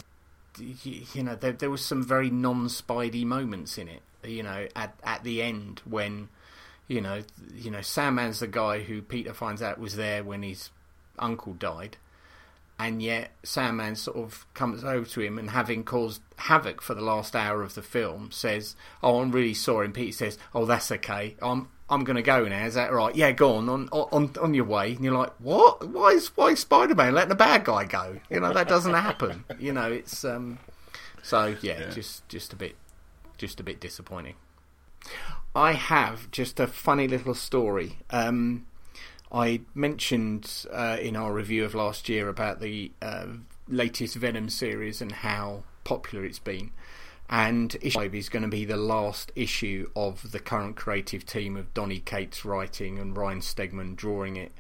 you, 0.60 1.24
know 1.24 1.36
there, 1.36 1.53
there 1.53 1.69
was 1.72 1.83
some 1.83 2.03
very 2.03 2.29
non-Spidey 2.29 3.25
moments 3.25 3.77
in 3.77 3.88
it. 3.88 4.01
You 4.24 4.43
know 4.43 4.67
at 4.75 4.93
at 5.03 5.24
the 5.24 5.41
end 5.41 5.81
when 5.86 6.29
you 6.88 7.01
know 7.01 7.24
you 7.55 7.72
know 7.72 7.79
Sandman's 7.79 8.39
the 8.39 8.48
guy 8.48 8.81
who 8.83 9.01
Peter 9.01 9.33
finds 9.33 9.62
out 9.62 9.79
was 9.79 9.95
there 9.95 10.24
when 10.24 10.43
his 10.43 10.69
uncle 11.19 11.53
died 11.53 11.98
and 12.80 13.01
yet 13.01 13.32
Sandman 13.44 13.96
sort 13.96 14.18
of 14.18 14.46
comes 14.53 14.84
over 14.84 15.06
to 15.06 15.22
him 15.22 15.38
and 15.38 15.50
having 15.51 15.84
caused 15.84 16.22
havoc 16.38 16.82
for 16.82 16.94
the 16.94 17.01
last 17.01 17.36
hour 17.36 17.62
of 17.63 17.75
the 17.75 17.82
film 17.82 18.32
says, 18.32 18.75
"Oh, 19.01 19.22
I'm 19.22 19.32
really 19.32 19.53
sorry." 19.53 19.86
And 19.86 19.94
Peter 19.94 20.12
says, 20.12 20.38
"Oh, 20.53 20.65
that's 20.65 20.92
okay. 20.92 21.36
I'm 21.42 21.70
I'm 21.89 22.03
going 22.03 22.15
to 22.15 22.24
go 22.24 22.48
now. 22.48 22.65
Is 22.65 22.74
that 22.74 22.92
right? 22.92 23.15
Yeah, 23.15 23.32
go 23.32 23.56
on 23.56 23.70
on 23.70 23.89
on 23.92 24.32
on 24.42 24.53
your 24.53 24.65
way." 24.65 24.94
And 24.94 25.03
you're 25.03 25.18
like, 25.18 25.34
"What? 25.39 25.88
Why 25.88 26.10
is 26.10 26.36
why 26.36 26.50
is 26.50 26.60
Spider-Man 26.60 27.13
letting 27.13 27.32
a 27.32 27.36
bad 27.36 27.63
guy 27.63 27.86
go? 27.86 28.20
You 28.30 28.39
know 28.39 28.53
that 28.53 28.68
doesn't 28.68 28.94
happen. 28.94 29.46
You 29.60 29.74
know 29.74 29.92
it's 29.92 30.25
um." 30.25 30.60
So 31.22 31.56
yeah, 31.62 31.89
just 31.89 32.27
just 32.27 32.53
a 32.53 32.56
bit 32.56 32.75
just 33.38 33.60
a 33.60 33.63
bit 33.63 33.80
disappointing. 33.80 34.36
I 35.56 35.74
have 35.74 36.32
just 36.32 36.60
a 36.60 36.68
funny 36.68 37.08
little 37.08 37.36
story. 37.36 38.00
Um, 38.10 38.65
I 39.33 39.61
mentioned 39.73 40.67
uh, 40.71 40.97
in 41.01 41.15
our 41.15 41.33
review 41.33 41.65
of 41.65 41.73
last 41.73 42.07
year 42.07 42.29
about 42.29 42.59
the 42.59 42.91
uh, 43.01 43.25
latest 43.67 44.15
Venom 44.15 44.49
series 44.49 45.01
and 45.01 45.11
how 45.11 45.63
popular 45.83 46.23
it's 46.23 46.39
been. 46.39 46.71
And 47.29 47.75
issue 47.81 47.99
5 47.99 48.13
is 48.13 48.29
going 48.29 48.43
to 48.43 48.49
be 48.49 48.65
the 48.65 48.77
last 48.77 49.31
issue 49.35 49.89
of 49.95 50.31
the 50.31 50.39
current 50.39 50.75
creative 50.75 51.25
team 51.25 51.57
of 51.57 51.73
Donny 51.73 51.99
Cates 51.99 52.45
writing 52.45 52.99
and 52.99 53.17
Ryan 53.17 53.39
Stegman 53.39 53.95
drawing 53.95 54.35
it. 54.35 54.51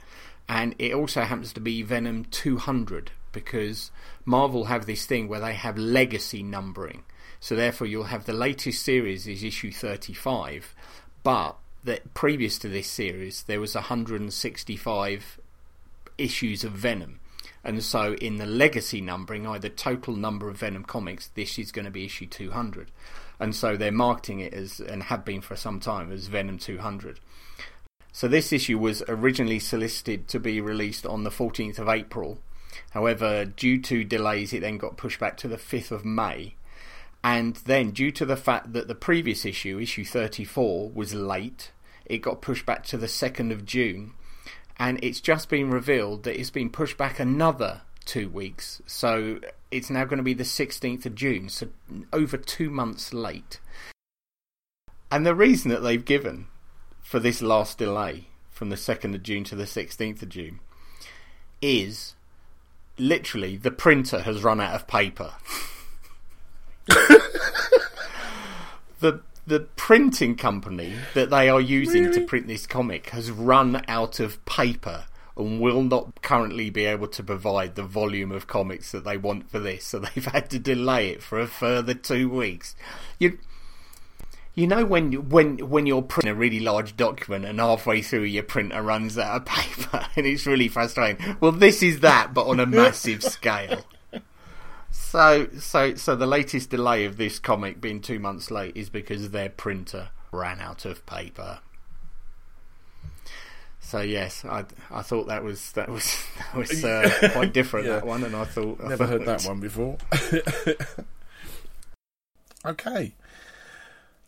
And 0.49 0.73
it 0.79 0.93
also 0.93 1.21
happens 1.21 1.53
to 1.53 1.59
be 1.59 1.83
Venom 1.83 2.25
200 2.25 3.11
because 3.31 3.91
Marvel 4.25 4.65
have 4.65 4.85
this 4.85 5.05
thing 5.05 5.27
where 5.27 5.39
they 5.39 5.53
have 5.53 5.77
legacy 5.77 6.41
numbering. 6.41 7.03
So 7.39 7.55
therefore, 7.55 7.87
you'll 7.87 8.05
have 8.05 8.25
the 8.25 8.33
latest 8.33 8.83
series 8.83 9.27
is 9.27 9.43
issue 9.43 9.71
35, 9.71 10.73
but 11.23 11.57
that 11.83 12.13
previous 12.13 12.57
to 12.59 12.69
this 12.69 12.87
series 12.87 13.43
there 13.43 13.59
was 13.59 13.75
165 13.75 15.39
issues 16.17 16.63
of 16.63 16.71
Venom. 16.71 17.19
And 17.63 17.83
so 17.83 18.13
in 18.15 18.37
the 18.37 18.45
legacy 18.45 18.99
numbering, 18.99 19.47
either 19.47 19.69
total 19.69 20.15
number 20.15 20.49
of 20.49 20.57
Venom 20.57 20.83
comics, 20.83 21.27
this 21.35 21.57
is 21.57 21.71
going 21.71 21.85
to 21.85 21.91
be 21.91 22.05
issue 22.05 22.25
200. 22.25 22.91
And 23.39 23.55
so 23.55 23.77
they're 23.77 23.91
marketing 23.91 24.41
it 24.41 24.53
as, 24.53 24.79
and 24.79 25.03
have 25.03 25.23
been 25.23 25.41
for 25.41 25.55
some 25.55 25.79
time, 25.79 26.11
as 26.11 26.27
Venom 26.27 26.57
200. 26.57 27.19
So 28.11 28.27
this 28.27 28.53
issue 28.53 28.77
was 28.77 29.01
originally 29.07 29.59
solicited 29.59 30.27
to 30.27 30.39
be 30.39 30.61
released 30.61 31.05
on 31.05 31.23
the 31.23 31.29
14th 31.29 31.79
of 31.79 31.89
April. 31.89 32.39
However, 32.91 33.45
due 33.45 33.81
to 33.81 34.03
delays, 34.03 34.53
it 34.53 34.61
then 34.61 34.77
got 34.77 34.97
pushed 34.97 35.19
back 35.19 35.37
to 35.37 35.47
the 35.47 35.57
5th 35.57 35.91
of 35.91 36.05
May. 36.05 36.55
And 37.23 37.55
then, 37.65 37.91
due 37.91 38.11
to 38.11 38.25
the 38.25 38.35
fact 38.35 38.73
that 38.73 38.87
the 38.87 38.95
previous 38.95 39.45
issue, 39.45 39.79
issue 39.79 40.03
34, 40.03 40.91
was 40.91 41.13
late, 41.13 41.71
it 42.05 42.19
got 42.19 42.41
pushed 42.41 42.65
back 42.65 42.83
to 42.85 42.97
the 42.97 43.07
2nd 43.07 43.51
of 43.51 43.65
June. 43.65 44.13
And 44.77 44.99
it's 45.03 45.21
just 45.21 45.49
been 45.49 45.69
revealed 45.69 46.23
that 46.23 46.39
it's 46.39 46.49
been 46.49 46.69
pushed 46.69 46.97
back 46.97 47.19
another 47.19 47.81
two 48.05 48.29
weeks. 48.29 48.81
So 48.85 49.39
it's 49.71 49.89
now 49.89 50.05
going 50.05 50.17
to 50.17 50.23
be 50.23 50.33
the 50.33 50.43
16th 50.43 51.05
of 51.05 51.15
June, 51.15 51.49
so 51.49 51.67
over 52.11 52.37
two 52.37 52.69
months 52.69 53.13
late. 53.13 53.59
And 55.11 55.25
the 55.25 55.35
reason 55.35 55.69
that 55.69 55.81
they've 55.81 56.03
given 56.03 56.47
for 57.01 57.19
this 57.19 57.41
last 57.41 57.77
delay 57.77 58.27
from 58.49 58.69
the 58.69 58.75
2nd 58.75 59.15
of 59.15 59.23
June 59.23 59.43
to 59.45 59.55
the 59.55 59.65
16th 59.65 60.21
of 60.21 60.29
June 60.29 60.59
is 61.61 62.15
literally 62.97 63.57
the 63.57 63.71
printer 63.71 64.21
has 64.21 64.43
run 64.43 64.59
out 64.59 64.75
of 64.75 64.87
paper. 64.87 65.33
the 68.99 69.21
the 69.45 69.59
printing 69.59 70.35
company 70.35 70.95
that 71.13 71.29
they 71.29 71.49
are 71.49 71.61
using 71.61 72.11
to 72.11 72.21
print 72.21 72.47
this 72.47 72.65
comic 72.65 73.09
has 73.09 73.29
run 73.29 73.83
out 73.87 74.19
of 74.19 74.43
paper 74.45 75.05
and 75.35 75.59
will 75.59 75.81
not 75.81 76.21
currently 76.21 76.69
be 76.69 76.85
able 76.85 77.07
to 77.07 77.23
provide 77.23 77.75
the 77.75 77.83
volume 77.83 78.31
of 78.31 78.47
comics 78.47 78.91
that 78.91 79.03
they 79.03 79.17
want 79.17 79.49
for 79.49 79.59
this, 79.59 79.85
so 79.85 79.99
they've 80.15 80.25
had 80.25 80.49
to 80.51 80.59
delay 80.59 81.09
it 81.09 81.23
for 81.23 81.39
a 81.39 81.47
further 81.47 81.93
two 81.93 82.29
weeks. 82.29 82.75
You 83.19 83.37
you 84.55 84.67
know 84.67 84.85
when 84.85 85.29
when 85.29 85.57
when 85.69 85.87
you're 85.87 86.03
printing 86.03 86.31
a 86.31 86.35
really 86.35 86.59
large 86.59 86.95
document 86.95 87.45
and 87.45 87.59
halfway 87.59 88.03
through 88.03 88.23
your 88.23 88.43
printer 88.43 88.83
runs 88.83 89.17
out 89.17 89.35
of 89.37 89.45
paper 89.45 90.05
and 90.15 90.25
it's 90.25 90.45
really 90.45 90.67
frustrating. 90.67 91.37
Well, 91.39 91.51
this 91.51 91.81
is 91.81 92.01
that, 92.01 92.33
but 92.33 92.47
on 92.47 92.59
a 92.59 92.65
massive 92.67 93.23
scale. 93.23 93.83
So 95.13 95.47
so 95.59 95.93
so 95.93 96.15
the 96.15 96.25
latest 96.25 96.71
delay 96.71 97.05
of 97.05 97.17
this 97.17 97.37
comic 97.37 97.79
being 97.79 98.01
two 98.01 98.17
months 98.17 98.49
late 98.49 98.75
is 98.75 98.89
because 98.89 99.29
their 99.29 99.49
printer 99.49 100.09
ran 100.31 100.59
out 100.59 100.85
of 100.85 101.05
paper. 101.05 101.59
So 103.79 104.01
yes, 104.01 104.43
I 104.43 104.65
I 104.89 105.03
thought 105.03 105.27
that 105.27 105.43
was 105.43 105.71
that 105.73 105.87
was 105.87 106.17
that 106.39 106.55
was 106.55 106.83
uh, 106.83 107.29
quite 107.31 107.53
different 107.53 107.85
Yeah. 107.85 107.97
that 107.97 108.07
one, 108.07 108.23
and 108.23 108.35
I 108.35 108.45
thought 108.45 108.83
I 108.83 108.87
Never 108.87 109.05
heard 109.05 109.23
that 109.27 109.43
one 109.43 109.59
before. 109.59 109.99
okay. 112.65 113.13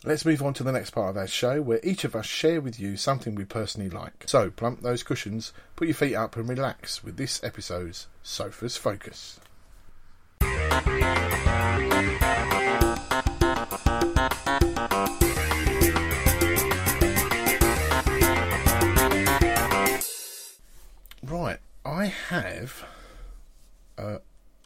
Let's 0.04 0.24
move 0.24 0.44
on 0.44 0.54
to 0.54 0.64
the 0.64 0.72
next 0.72 0.92
part 0.92 1.10
of 1.10 1.18
our 1.18 1.26
show 1.26 1.64
where 1.64 1.80
each 1.82 2.04
of 2.04 2.16
us 2.16 2.28
share 2.28 2.62
with 2.62 2.80
you 2.80 2.96
something 2.96 3.34
we 3.34 3.46
personally 3.46 3.90
like. 3.90 4.26
So, 4.28 4.52
plump 4.52 4.84
those 4.84 5.02
cushions, 5.02 5.52
put 5.76 5.88
your 5.88 5.96
feet 5.96 6.14
up, 6.14 6.36
and 6.36 6.48
relax 6.48 7.04
with 7.04 7.18
this 7.18 7.44
episode's 7.44 8.06
Sofa's 8.22 8.78
Focus. 8.78 9.40
Right, 21.24 21.60
I 21.86 22.06
have 22.06 22.86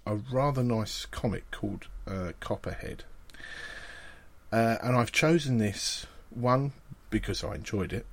a 0.10 0.16
rather 0.32 0.64
nice 0.64 1.06
comic 1.06 1.50
called 1.52 1.86
uh, 2.08 2.32
Copperhead. 2.40 3.04
Uh, 4.52 4.78
and 4.82 4.96
I've 4.96 5.12
chosen 5.12 5.60
this 5.60 6.08
one 6.32 6.74
because 7.12 7.44
I 7.44 7.54
enjoyed 7.54 7.94
it, 7.94 8.08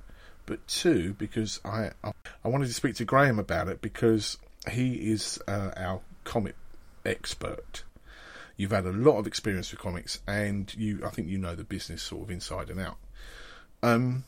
but 0.45 0.65
two 0.67 1.13
because 1.13 1.59
I 1.65 1.91
I, 2.03 2.11
I 2.45 2.47
wanted 2.47 2.67
to 2.67 2.73
speak 2.73 2.95
to 2.95 3.05
Graham 3.05 3.39
about 3.39 3.67
it 3.67 3.81
because 3.81 4.37
he 4.69 5.11
is 5.11 5.39
uh, 5.47 5.71
our 5.75 6.01
comic 6.23 6.55
expert. 7.03 7.83
You've 8.57 8.71
had 8.71 8.85
a 8.85 8.91
lot 8.91 9.17
of 9.17 9.27
experience 9.27 9.71
with 9.71 9.79
comics, 9.79 10.19
and 10.27 10.73
you 10.75 11.01
I 11.05 11.09
think 11.09 11.29
you 11.29 11.37
know 11.37 11.55
the 11.55 11.63
business 11.63 12.01
sort 12.01 12.23
of 12.23 12.31
inside 12.31 12.69
and 12.69 12.79
out. 12.79 12.97
Um, 13.83 14.25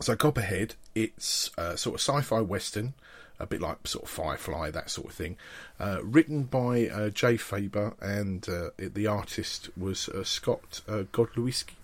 so 0.00 0.14
Copperhead, 0.14 0.74
it's 0.94 1.50
uh, 1.56 1.74
sort 1.76 1.94
of 1.94 2.00
sci-fi 2.00 2.40
western, 2.40 2.94
a 3.38 3.46
bit 3.46 3.60
like 3.60 3.86
sort 3.86 4.04
of 4.04 4.10
Firefly, 4.10 4.70
that 4.70 4.90
sort 4.90 5.08
of 5.08 5.14
thing. 5.14 5.36
Uh, 5.80 5.98
written 6.02 6.44
by 6.44 6.88
uh, 6.88 7.10
Jay 7.10 7.36
Faerber, 7.36 7.94
and 8.00 8.46
uh, 8.48 8.70
it, 8.78 8.94
the 8.94 9.06
artist 9.06 9.70
was 9.76 10.08
uh, 10.08 10.24
Scott 10.24 10.82
uh, 10.88 11.04
Godlewski. 11.12 11.74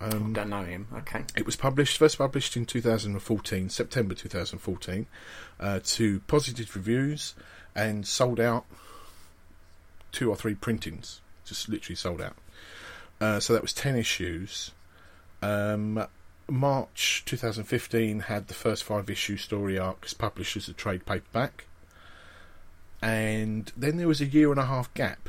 Um, 0.00 0.32
Don't 0.32 0.48
know 0.48 0.64
him. 0.64 0.88
Okay. 0.92 1.24
it 1.36 1.46
was 1.46 1.54
published, 1.54 1.98
first 1.98 2.18
published 2.18 2.56
in 2.56 2.66
2014, 2.66 3.68
September 3.68 4.14
2014, 4.14 5.06
uh, 5.60 5.80
to 5.84 6.20
positive 6.20 6.74
reviews 6.74 7.34
and 7.76 8.04
sold 8.06 8.40
out 8.40 8.64
two 10.18 10.28
or 10.28 10.34
three 10.34 10.56
printings, 10.56 11.20
just 11.44 11.68
literally 11.68 11.94
sold 11.94 12.20
out. 12.20 12.34
Uh, 13.20 13.38
so 13.38 13.52
that 13.52 13.62
was 13.62 13.72
10 13.72 13.94
issues. 13.94 14.72
Um, 15.42 16.04
March 16.48 17.22
2015 17.24 18.20
had 18.20 18.48
the 18.48 18.54
first 18.54 18.82
five 18.82 19.08
issue 19.08 19.36
story 19.36 19.78
arcs 19.78 20.14
published 20.14 20.56
as 20.56 20.68
a 20.68 20.72
trade 20.72 21.06
paperback, 21.06 21.66
and 23.00 23.70
then 23.76 23.96
there 23.96 24.08
was 24.08 24.20
a 24.20 24.26
year 24.26 24.50
and 24.50 24.58
a 24.58 24.64
half 24.64 24.92
gap 24.92 25.28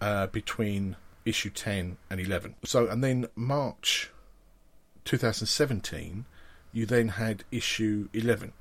uh, 0.00 0.28
between 0.28 0.94
issue 1.24 1.50
10 1.50 1.96
and 2.08 2.20
11. 2.20 2.54
So, 2.62 2.86
and 2.86 3.02
then 3.02 3.26
March 3.34 4.12
2017, 5.04 6.24
you 6.72 6.86
then 6.86 7.08
had 7.08 7.42
issue 7.50 8.08
11. 8.12 8.52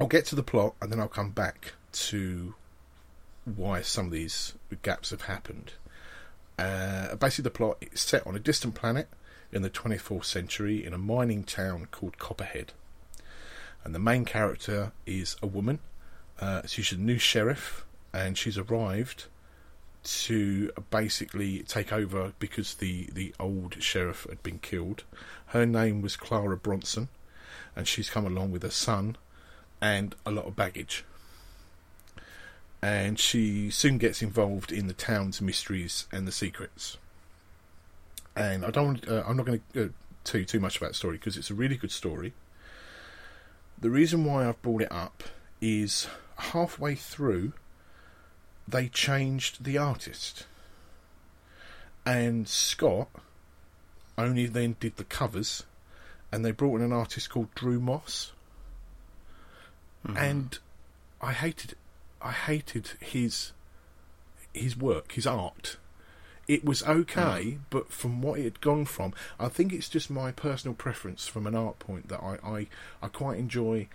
I'll 0.00 0.08
get 0.08 0.26
to 0.26 0.34
the 0.34 0.42
plot 0.42 0.74
and 0.82 0.90
then 0.90 0.98
I'll 0.98 1.06
come 1.06 1.30
back 1.30 1.74
to 1.92 2.56
why 3.56 3.82
some 3.82 4.06
of 4.06 4.12
these 4.12 4.54
gaps 4.82 5.10
have 5.10 5.22
happened. 5.22 5.72
Uh, 6.58 7.14
basically, 7.16 7.44
the 7.44 7.50
plot 7.50 7.78
is 7.80 8.00
set 8.00 8.26
on 8.26 8.34
a 8.34 8.40
distant 8.40 8.74
planet 8.74 9.08
in 9.52 9.62
the 9.62 9.70
24th 9.70 10.24
century 10.24 10.84
in 10.84 10.92
a 10.92 10.98
mining 10.98 11.44
town 11.44 11.86
called 11.90 12.18
Copperhead. 12.18 12.72
And 13.84 13.94
the 13.94 14.00
main 14.00 14.24
character 14.24 14.92
is 15.06 15.36
a 15.42 15.46
woman. 15.46 15.78
Uh, 16.40 16.62
she's 16.66 16.92
a 16.92 16.96
new 16.96 17.18
sheriff, 17.18 17.84
and 18.12 18.36
she's 18.36 18.58
arrived 18.58 19.26
to 20.04 20.70
basically 20.90 21.62
take 21.64 21.92
over 21.92 22.32
because 22.38 22.74
the, 22.74 23.08
the 23.12 23.34
old 23.38 23.82
sheriff 23.82 24.26
had 24.28 24.42
been 24.42 24.58
killed. 24.58 25.04
Her 25.46 25.66
name 25.66 26.02
was 26.02 26.16
Clara 26.16 26.56
Bronson, 26.56 27.08
and 27.74 27.86
she's 27.86 28.10
come 28.10 28.26
along 28.26 28.50
with 28.50 28.62
her 28.62 28.70
son 28.70 29.16
and 29.80 30.14
a 30.26 30.30
lot 30.30 30.46
of 30.46 30.56
baggage. 30.56 31.04
And 32.80 33.18
she 33.18 33.70
soon 33.70 33.98
gets 33.98 34.22
involved 34.22 34.70
in 34.70 34.86
the 34.86 34.92
town's 34.92 35.40
mysteries 35.40 36.06
and 36.12 36.28
the 36.28 36.32
secrets. 36.32 36.96
And 38.36 38.64
I 38.64 38.70
don't. 38.70 39.06
Uh, 39.08 39.24
I'm 39.26 39.36
not 39.36 39.46
going 39.46 39.60
to 39.72 39.84
uh, 39.84 39.88
tell 40.24 40.40
you 40.40 40.46
too 40.46 40.60
much 40.60 40.76
about 40.76 40.90
the 40.90 40.94
story 40.94 41.16
because 41.16 41.36
it's 41.36 41.50
a 41.50 41.54
really 41.54 41.76
good 41.76 41.90
story. 41.90 42.34
The 43.80 43.90
reason 43.90 44.24
why 44.24 44.48
I've 44.48 44.60
brought 44.62 44.82
it 44.82 44.92
up 44.92 45.24
is 45.60 46.06
halfway 46.36 46.94
through, 46.94 47.52
they 48.66 48.88
changed 48.88 49.64
the 49.64 49.78
artist, 49.78 50.46
and 52.06 52.48
Scott 52.48 53.08
only 54.16 54.46
then 54.46 54.76
did 54.80 54.96
the 54.96 55.04
covers, 55.04 55.64
and 56.30 56.44
they 56.44 56.50
brought 56.50 56.76
in 56.76 56.86
an 56.86 56.92
artist 56.92 57.30
called 57.30 57.54
Drew 57.54 57.80
Moss, 57.80 58.32
and 60.16 60.58
I 61.20 61.32
hated 61.32 61.72
it. 61.72 61.78
I 62.20 62.32
hated 62.32 62.90
his 63.00 63.52
his 64.52 64.76
work, 64.76 65.12
his 65.12 65.26
art. 65.26 65.76
It 66.46 66.64
was 66.64 66.82
okay, 66.82 67.58
but 67.68 67.92
from 67.92 68.22
what 68.22 68.40
it 68.40 68.44
had 68.44 68.60
gone 68.62 68.86
from, 68.86 69.12
I 69.38 69.48
think 69.48 69.72
it's 69.72 69.88
just 69.88 70.08
my 70.08 70.32
personal 70.32 70.74
preference 70.74 71.26
from 71.28 71.46
an 71.46 71.54
art 71.54 71.78
point 71.78 72.08
that 72.08 72.22
I 72.22 72.38
I, 72.42 72.66
I 73.02 73.08
quite 73.08 73.38
enjoy 73.38 73.88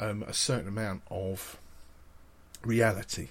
um, 0.00 0.24
a 0.24 0.32
certain 0.32 0.68
amount 0.68 1.02
of 1.10 1.58
reality. 2.64 3.28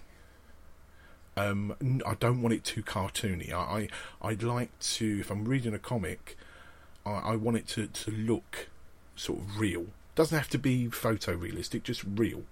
Um, 1.37 1.75
I 2.05 2.15
don't 2.15 2.41
want 2.41 2.53
it 2.53 2.63
too 2.63 2.83
cartoony. 2.83 3.51
I, 3.51 3.89
I 4.21 4.29
I'd 4.29 4.43
like 4.43 4.77
to, 4.79 5.19
if 5.19 5.31
I'm 5.31 5.45
reading 5.45 5.73
a 5.73 5.79
comic, 5.79 6.37
I, 7.05 7.11
I 7.11 7.35
want 7.35 7.57
it 7.57 7.67
to, 7.69 7.87
to 7.87 8.11
look 8.11 8.69
sort 9.15 9.39
of 9.39 9.59
real. 9.59 9.87
Doesn't 10.15 10.37
have 10.37 10.49
to 10.49 10.57
be 10.57 10.87
photorealistic, 10.87 11.83
just 11.83 12.03
real. 12.03 12.43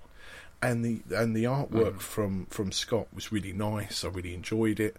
And 0.62 0.84
the 0.84 1.02
and 1.16 1.36
the 1.36 1.46
artwork 1.46 2.00
from 2.02 2.46
from 2.48 2.72
Scott 2.72 3.08
was 3.14 3.32
really 3.32 3.54
nice. 3.54 4.04
I 4.04 4.10
really 4.10 4.34
enjoyed 4.34 4.80
it. 4.80 4.98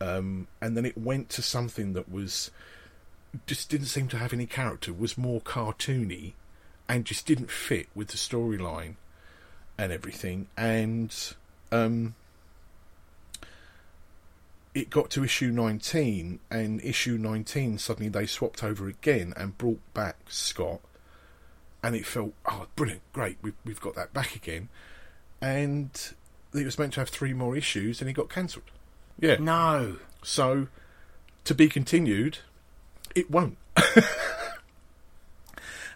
Um, 0.00 0.48
and 0.60 0.76
then 0.76 0.84
it 0.84 0.98
went 0.98 1.30
to 1.30 1.42
something 1.42 1.92
that 1.94 2.10
was 2.10 2.50
just 3.46 3.70
didn't 3.70 3.86
seem 3.86 4.08
to 4.08 4.18
have 4.18 4.32
any 4.32 4.46
character. 4.46 4.92
Was 4.92 5.16
more 5.16 5.40
cartoony, 5.40 6.32
and 6.88 7.04
just 7.04 7.26
didn't 7.26 7.50
fit 7.50 7.88
with 7.94 8.08
the 8.08 8.16
storyline 8.16 8.94
and 9.78 9.92
everything. 9.92 10.48
And 10.56 11.14
um, 11.70 12.14
it 14.74 14.90
got 14.90 15.10
to 15.10 15.24
issue 15.24 15.50
19, 15.50 16.40
and 16.50 16.80
issue 16.82 17.18
19 17.18 17.78
suddenly 17.78 18.08
they 18.08 18.26
swapped 18.26 18.62
over 18.62 18.88
again 18.88 19.32
and 19.36 19.56
brought 19.56 19.80
back 19.94 20.16
Scott, 20.28 20.80
and 21.82 21.96
it 21.96 22.06
felt 22.06 22.34
oh 22.46 22.66
brilliant, 22.76 23.02
great, 23.12 23.38
we've 23.42 23.54
we've 23.64 23.80
got 23.80 23.94
that 23.94 24.12
back 24.12 24.36
again, 24.36 24.68
and 25.40 25.90
it 26.54 26.64
was 26.64 26.78
meant 26.78 26.94
to 26.94 27.00
have 27.00 27.08
three 27.08 27.32
more 27.32 27.56
issues, 27.56 28.00
and 28.00 28.08
it 28.08 28.14
got 28.14 28.28
cancelled. 28.30 28.70
Yeah, 29.18 29.36
No. 29.40 29.96
so 30.22 30.68
to 31.44 31.54
be 31.54 31.68
continued, 31.68 32.38
it 33.14 33.30
won't. 33.30 33.56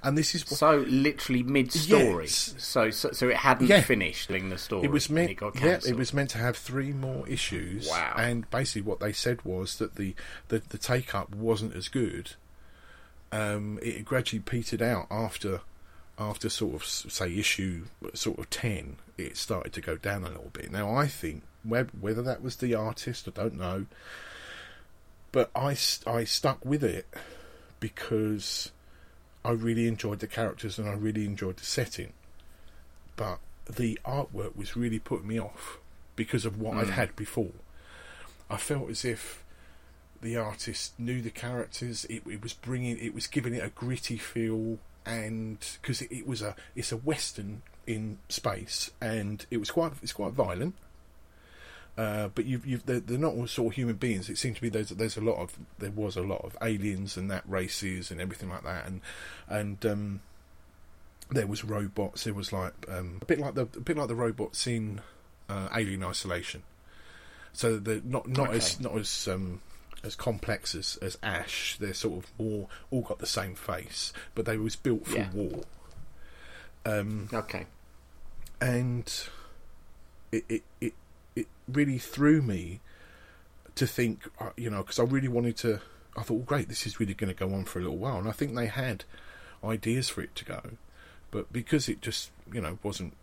and 0.03 0.17
this 0.17 0.35
is 0.35 0.43
So 0.47 0.79
literally 0.89 1.43
mid 1.43 1.73
story. 1.73 2.25
Yes. 2.25 2.55
So, 2.59 2.91
so 2.91 3.11
so 3.13 3.29
it 3.29 3.37
hadn't 3.37 3.67
Yeah. 3.67 3.83
finished 3.83 4.29
telling 4.29 4.49
the 4.49 4.57
story. 4.59 4.85
It 4.85 4.91
was 4.91 5.07
and 5.07 5.15
meant. 5.17 5.31
It 5.31 5.35
got 5.35 5.61
yeah, 5.61 5.79
it 5.87 5.97
was 5.97 6.15
meant 6.15 6.31
to 6.31 6.39
have 6.39 6.57
three 6.57 6.93
more 6.93 7.29
issues. 7.29 7.89
Wow. 7.89 8.15
And 8.17 8.49
basically, 8.51 8.83
what 8.83 9.01
they 9.01 9.13
said 9.13 9.43
was 9.45 9.77
that 9.77 9.97
the 9.97 10.15
the, 10.49 10.63
the 10.71 10.79
take 10.79 11.15
up 11.15 11.35
wasn't 11.35 11.75
as 11.77 11.89
good. 11.89 12.33
Um, 13.33 13.79
it 13.83 14.05
gradually 14.05 14.41
petered 14.41 14.83
out 14.83 15.07
after 15.11 15.61
after 16.21 16.49
sort 16.49 16.75
of 16.75 16.85
say 16.85 17.35
issue 17.37 17.87
sort 18.15 18.39
of 18.39 18.51
ten. 18.51 18.97
It 19.19 19.37
started 19.37 19.73
to 19.73 19.81
go 19.81 19.97
down 19.97 20.25
a 20.25 20.29
little 20.29 20.51
bit. 20.53 20.71
Now 20.71 20.95
I 20.95 21.07
think 21.07 21.43
whether 21.65 22.23
that 22.23 22.43
was 22.43 22.57
the 22.57 22.75
artist, 22.75 23.29
I 23.29 23.33
don't 23.33 23.59
know. 23.59 23.87
But 25.33 25.51
i, 25.55 25.77
I 26.07 26.25
stuck 26.25 26.65
with 26.65 26.83
it 26.83 27.07
because 27.79 28.73
I 29.45 29.53
really 29.53 29.87
enjoyed 29.87 30.19
the 30.19 30.27
characters 30.27 30.79
and 30.79 30.89
I 30.89 30.93
really 30.93 31.25
enjoyed 31.25 31.57
the 31.57 31.65
setting 31.65 32.13
but 33.21 33.39
the 33.71 33.99
artwork 34.03 34.57
was 34.57 34.77
really 34.77 34.99
putting 34.99 35.29
me 35.29 35.39
off 35.39 35.77
because 36.17 36.47
of 36.47 36.59
what 36.59 36.79
I'd 36.79 36.87
hmm. 36.87 36.93
had 36.93 37.15
before. 37.17 37.53
I 38.49 38.57
felt 38.57 38.89
as 38.89 39.05
if 39.05 39.45
the 40.23 40.39
artist 40.39 40.99
knew 40.99 41.21
the 41.21 41.31
characters. 41.31 42.07
It, 42.07 42.23
it 42.27 42.43
was 42.43 42.55
bringing, 42.55 42.97
it 42.99 43.15
was 43.15 43.27
giving 43.27 43.53
it 43.53 43.63
a 43.63 43.69
gritty 43.69 44.17
feel, 44.17 44.79
and 45.11 45.59
because 45.83 46.03
it, 46.03 46.13
it 46.13 46.27
was 46.27 46.43
a, 46.43 46.55
it's 46.77 46.93
a 46.93 46.97
western 46.97 47.63
in 47.87 48.19
space, 48.29 48.91
and 49.01 49.45
it 49.51 49.59
was 49.59 49.71
quite, 49.71 49.93
it's 50.03 50.13
quite 50.13 50.33
violent. 50.33 50.75
Uh, 51.99 52.29
but 52.29 52.47
you've, 52.47 52.65
you've, 52.65 52.87
they're, 52.87 53.01
they're 53.01 53.19
not 53.19 53.35
all 53.35 53.47
sort 53.47 53.73
of 53.73 53.75
human 53.75 53.97
beings. 53.97 54.31
It 54.31 54.39
seems 54.39 54.57
to 54.57 54.63
be 54.63 54.69
there's 54.69 54.91
there's 54.91 55.17
a 55.17 55.21
lot 55.21 55.37
of 55.37 55.59
there 55.79 55.91
was 55.91 56.17
a 56.17 56.23
lot 56.23 56.43
of 56.45 56.57
aliens 56.63 57.17
and 57.17 57.31
that 57.31 57.43
races 57.47 58.11
and 58.11 58.21
everything 58.21 58.49
like 58.49 58.63
that, 58.63 58.87
and 58.87 59.01
and 59.49 59.85
um, 59.85 60.21
there 61.31 61.47
was 61.47 61.65
robots. 61.65 62.25
There 62.25 62.33
was 62.33 62.53
like 62.53 62.73
um, 62.89 63.19
a 63.21 63.25
bit 63.25 63.39
like 63.39 63.55
the 63.55 63.63
a 63.63 63.81
bit 63.81 63.97
like 63.97 64.09
the 64.09 64.15
robots 64.15 64.67
in 64.67 65.01
uh, 65.49 65.69
Alien 65.75 66.05
Isolation. 66.05 66.63
So 67.53 67.79
they're 67.79 68.01
not 68.05 68.29
not 68.29 68.55
as 68.55 68.81
not 68.81 68.97
as 68.97 69.29
um, 69.29 69.61
as 70.05 70.15
complex 70.15 70.75
as, 70.75 70.97
as 71.03 71.19
Ash. 71.23 71.77
They're 71.79 71.95
sort 71.95 72.25
of 72.25 72.31
more 72.39 72.69
all 72.91 73.03
got 73.03 73.19
the 73.19 73.27
same 73.27 73.55
face, 73.55 74.13
but 74.35 74.45
they 74.47 74.57
was 74.57 74.77
built 74.77 75.07
for 75.07 75.19
Yeah. 75.19 75.31
war. 75.33 75.65
Um, 76.87 77.29
Okay. 77.33 77.67
and 78.61 79.13
it 80.33 80.45
it 80.49 80.63
it, 80.81 80.95
it 81.37 81.47
really 81.69 81.99
threw 81.99 82.43
me 82.43 82.81
to 83.75 83.87
think, 83.87 84.29
uh, 84.41 84.51
you 84.57 84.71
know, 84.71 84.83
because 84.83 84.99
I 84.99 85.05
really 85.05 85.29
wanted 85.29 85.57
to. 85.59 85.81
I 86.17 86.23
thought, 86.23 86.35
well, 86.35 86.45
great, 86.45 86.69
this 86.69 86.87
is 86.87 86.99
really 86.99 87.15
going 87.15 87.33
to 87.33 87.39
go 87.39 87.55
on 87.55 87.65
for 87.65 87.79
a 87.79 87.83
little 87.83 87.97
while, 87.97 88.19
and 88.19 88.29
I 88.29 88.33
think 88.33 88.55
they 88.55 88.67
had 88.67 89.05
ideas 89.63 90.09
for 90.09 90.23
it 90.23 90.35
to 90.37 90.45
go, 90.45 90.61
but 91.31 91.53
because 91.53 91.89
it 91.89 92.01
just, 92.01 92.31
you 92.53 92.61
know, 92.61 92.79
wasn't 92.83 93.15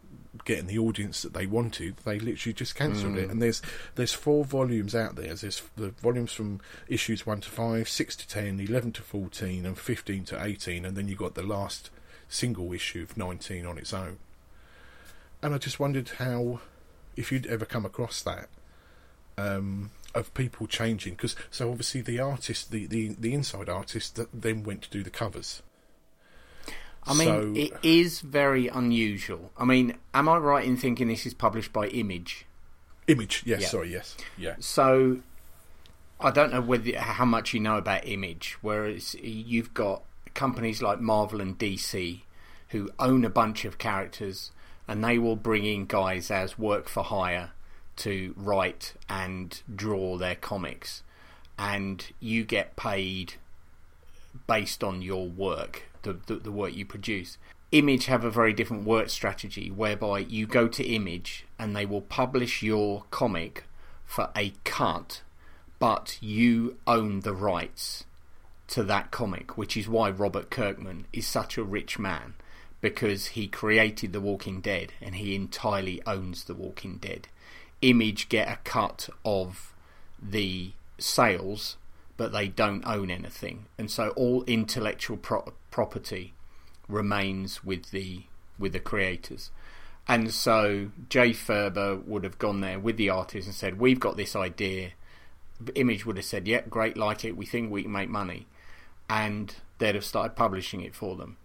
getting 0.46 0.68
the 0.68 0.78
audience 0.78 1.22
that 1.22 1.34
they 1.34 1.46
wanted, 1.46 1.98
they 1.98 2.20
literally 2.20 2.54
just 2.54 2.76
cancelled 2.76 3.18
it. 3.18 3.30
And 3.30 3.42
there's 3.42 3.62
there's 3.96 4.14
four 4.14 4.46
volumes 4.46 4.96
out 4.96 5.16
there. 5.16 5.34
There's 5.34 5.62
the 5.76 5.90
volumes 5.90 6.34
from 6.34 6.62
issues 6.88 7.26
one 7.26 7.42
to 7.42 7.50
five, 7.50 7.90
six 7.90 8.16
to 8.18 8.28
10, 8.28 8.60
11 8.60 8.94
to 8.94 9.02
fourteen, 9.02 9.66
and 9.66 9.78
fifteen 9.78 10.24
to 10.26 10.44
eighteen, 10.44 10.86
and 10.86 10.96
then 10.96 11.08
you 11.08 11.16
got 11.16 11.36
the 11.36 11.44
last 11.44 11.90
single 12.30 12.74
issue 12.74 13.04
of 13.04 13.18
nineteen 13.18 13.66
on 13.66 13.78
its 13.78 13.94
own. 13.94 14.18
And 15.42 15.54
I 15.54 15.58
just 15.60 15.80
wondered 15.80 16.10
how, 16.18 16.62
if 17.16 17.32
you'd 17.32 17.46
ever 17.46 17.66
come 17.66 17.86
across 17.86 18.22
that, 18.24 18.50
um, 19.38 19.92
of 20.16 20.34
people 20.34 20.66
changing 20.66 21.14
because 21.14 21.36
so 21.52 21.70
obviously 21.70 22.02
the 22.02 22.20
artist, 22.20 22.72
the, 22.72 22.86
the 22.88 23.16
the 23.20 23.34
inside 23.34 23.70
artist, 23.70 24.16
that 24.16 24.30
then 24.34 24.64
went 24.64 24.82
to 24.84 24.90
do 24.90 25.04
the 25.04 25.10
covers. 25.10 25.62
I 27.08 27.14
mean, 27.14 27.28
So- 27.28 27.54
it 27.56 27.74
is 27.84 28.22
very 28.22 28.68
unusual. 28.68 29.52
I 29.58 29.66
mean, 29.66 29.96
am 30.14 30.28
I 30.28 30.38
right 30.38 30.66
in 30.66 30.78
thinking 30.78 31.08
this 31.08 31.26
is 31.26 31.34
published 31.34 31.72
by 31.74 31.88
Image? 31.88 32.46
Image, 33.08 33.44
yes, 33.46 33.62
Yeah. 33.62 33.68
sorry, 33.68 33.92
yes, 33.92 34.18
yeah, 34.38 34.56
So, 34.60 35.20
I 36.20 36.32
don't 36.32 36.52
know 36.52 36.62
whether 36.62 37.00
how 37.00 37.26
much 37.26 37.54
you 37.54 37.60
know 37.60 37.78
about 37.78 38.06
Image. 38.08 38.58
Whereas 38.62 39.16
you've 39.16 39.74
got 39.74 40.02
companies 40.34 40.82
like 40.82 41.00
Marvel 41.00 41.40
and 41.40 41.58
DC 41.58 42.24
who 42.70 42.90
own 43.00 43.24
a 43.24 43.30
bunch 43.30 43.64
of 43.64 43.78
characters, 43.78 44.52
and 44.88 45.04
they 45.04 45.18
will 45.18 45.36
bring 45.38 45.64
in 45.64 45.86
guys 45.86 46.30
as 46.30 46.58
work 46.60 46.90
for 46.90 47.04
hire 47.04 47.52
to 47.98 48.34
write 48.36 48.94
and 49.10 49.62
draw 49.74 50.18
their 50.18 50.36
comics, 50.36 51.02
and 51.58 52.08
you 52.20 52.44
get 52.44 52.76
paid 52.76 53.36
based 54.48 54.84
on 54.84 55.02
your 55.02 55.28
work, 55.28 55.84
the, 56.04 56.14
the 56.26 56.36
the 56.36 56.52
work 56.52 56.76
you 56.76 56.86
produce. 56.86 57.38
Image 57.72 58.06
have 58.06 58.24
a 58.24 58.32
very 58.32 58.54
different 58.54 58.86
work 58.86 59.10
strategy 59.10 59.70
whereby 59.70 60.20
you 60.20 60.48
go 60.48 60.68
to 60.70 60.86
Image 60.86 61.46
and 61.60 61.76
they 61.76 61.86
will 61.86 62.02
publish 62.02 62.64
your 62.64 63.04
comic 63.12 63.66
for 64.06 64.30
a 64.36 64.54
cut, 64.64 65.22
but 65.80 66.18
you 66.22 66.78
own 66.88 67.22
the 67.22 67.34
rights 67.34 68.06
to 68.68 68.84
that 68.84 69.12
comic, 69.12 69.58
which 69.58 69.76
is 69.76 69.88
why 69.88 70.10
Robert 70.10 70.50
Kirkman 70.50 71.06
is 71.12 71.28
such 71.28 71.58
a 71.58 71.64
rich 71.64 72.00
man 72.00 72.36
because 72.82 73.28
he 73.28 73.48
created 73.48 74.14
The 74.14 74.22
Walking 74.22 74.62
Dead 74.62 74.94
and 75.02 75.16
he 75.16 75.36
entirely 75.36 76.02
owns 76.06 76.44
The 76.44 76.54
Walking 76.54 76.98
Dead. 76.98 77.28
Image 77.82 78.30
get 78.30 78.48
a 78.48 78.60
cut 78.64 79.10
of 79.26 79.74
the 80.22 80.72
sales, 80.98 81.78
but 82.18 82.32
they 82.32 82.48
don't 82.48 82.86
own 82.86 83.10
anything, 83.12 83.68
and 83.78 83.90
so 83.90 84.10
all 84.10 84.44
intellectual 84.46 85.18
pro- 85.18 85.54
property 85.72 86.34
remains 86.90 87.64
with 87.64 87.92
the 87.92 88.24
with 88.60 88.74
the 88.74 88.80
creators. 88.80 89.52
And 90.08 90.34
so 90.34 90.90
Jay 91.10 91.32
Faerber 91.32 92.04
would 92.06 92.24
have 92.24 92.40
gone 92.40 92.62
there 92.62 92.80
with 92.80 92.98
the 92.98 93.10
artist 93.10 93.48
and 93.48 93.56
said, 93.56 93.80
"We've 93.80 94.00
got 94.00 94.18
this 94.18 94.36
idea." 94.36 94.92
Image 95.76 96.06
would 96.06 96.18
have 96.18 96.26
said, 96.26 96.48
"Yep, 96.48 96.70
great, 96.70 96.98
like 96.98 97.24
it. 97.24 97.38
We 97.38 97.46
think 97.46 97.72
we 97.72 97.84
can 97.84 97.92
make 97.92 98.10
money," 98.10 98.48
and 99.10 99.56
they'd 99.78 99.96
have 99.96 100.06
started 100.06 100.36
publishing 100.36 100.82
it 100.82 100.96
for 100.96 101.16
them. 101.16 101.38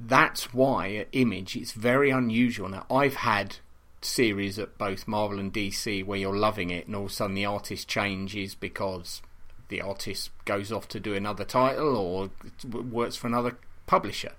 That's 0.00 0.52
why 0.54 0.94
at 0.94 1.08
Image 1.12 1.56
it's 1.56 1.72
very 1.72 2.10
unusual. 2.10 2.68
Now 2.68 2.86
I've 2.90 3.16
had 3.16 3.56
series 4.00 4.58
at 4.58 4.78
both 4.78 5.08
Marvel 5.08 5.38
and 5.38 5.52
DC 5.52 6.04
where 6.04 6.18
you're 6.18 6.36
loving 6.36 6.70
it, 6.70 6.86
and 6.86 6.96
all 6.96 7.06
of 7.06 7.10
a 7.10 7.14
sudden 7.14 7.34
the 7.34 7.44
artist 7.44 7.88
changes 7.88 8.54
because 8.54 9.22
the 9.68 9.80
artist 9.80 10.30
goes 10.44 10.72
off 10.72 10.88
to 10.88 11.00
do 11.00 11.14
another 11.14 11.44
title 11.44 11.96
or 11.96 12.30
works 12.72 13.16
for 13.16 13.26
another 13.26 13.58
publisher, 13.86 14.32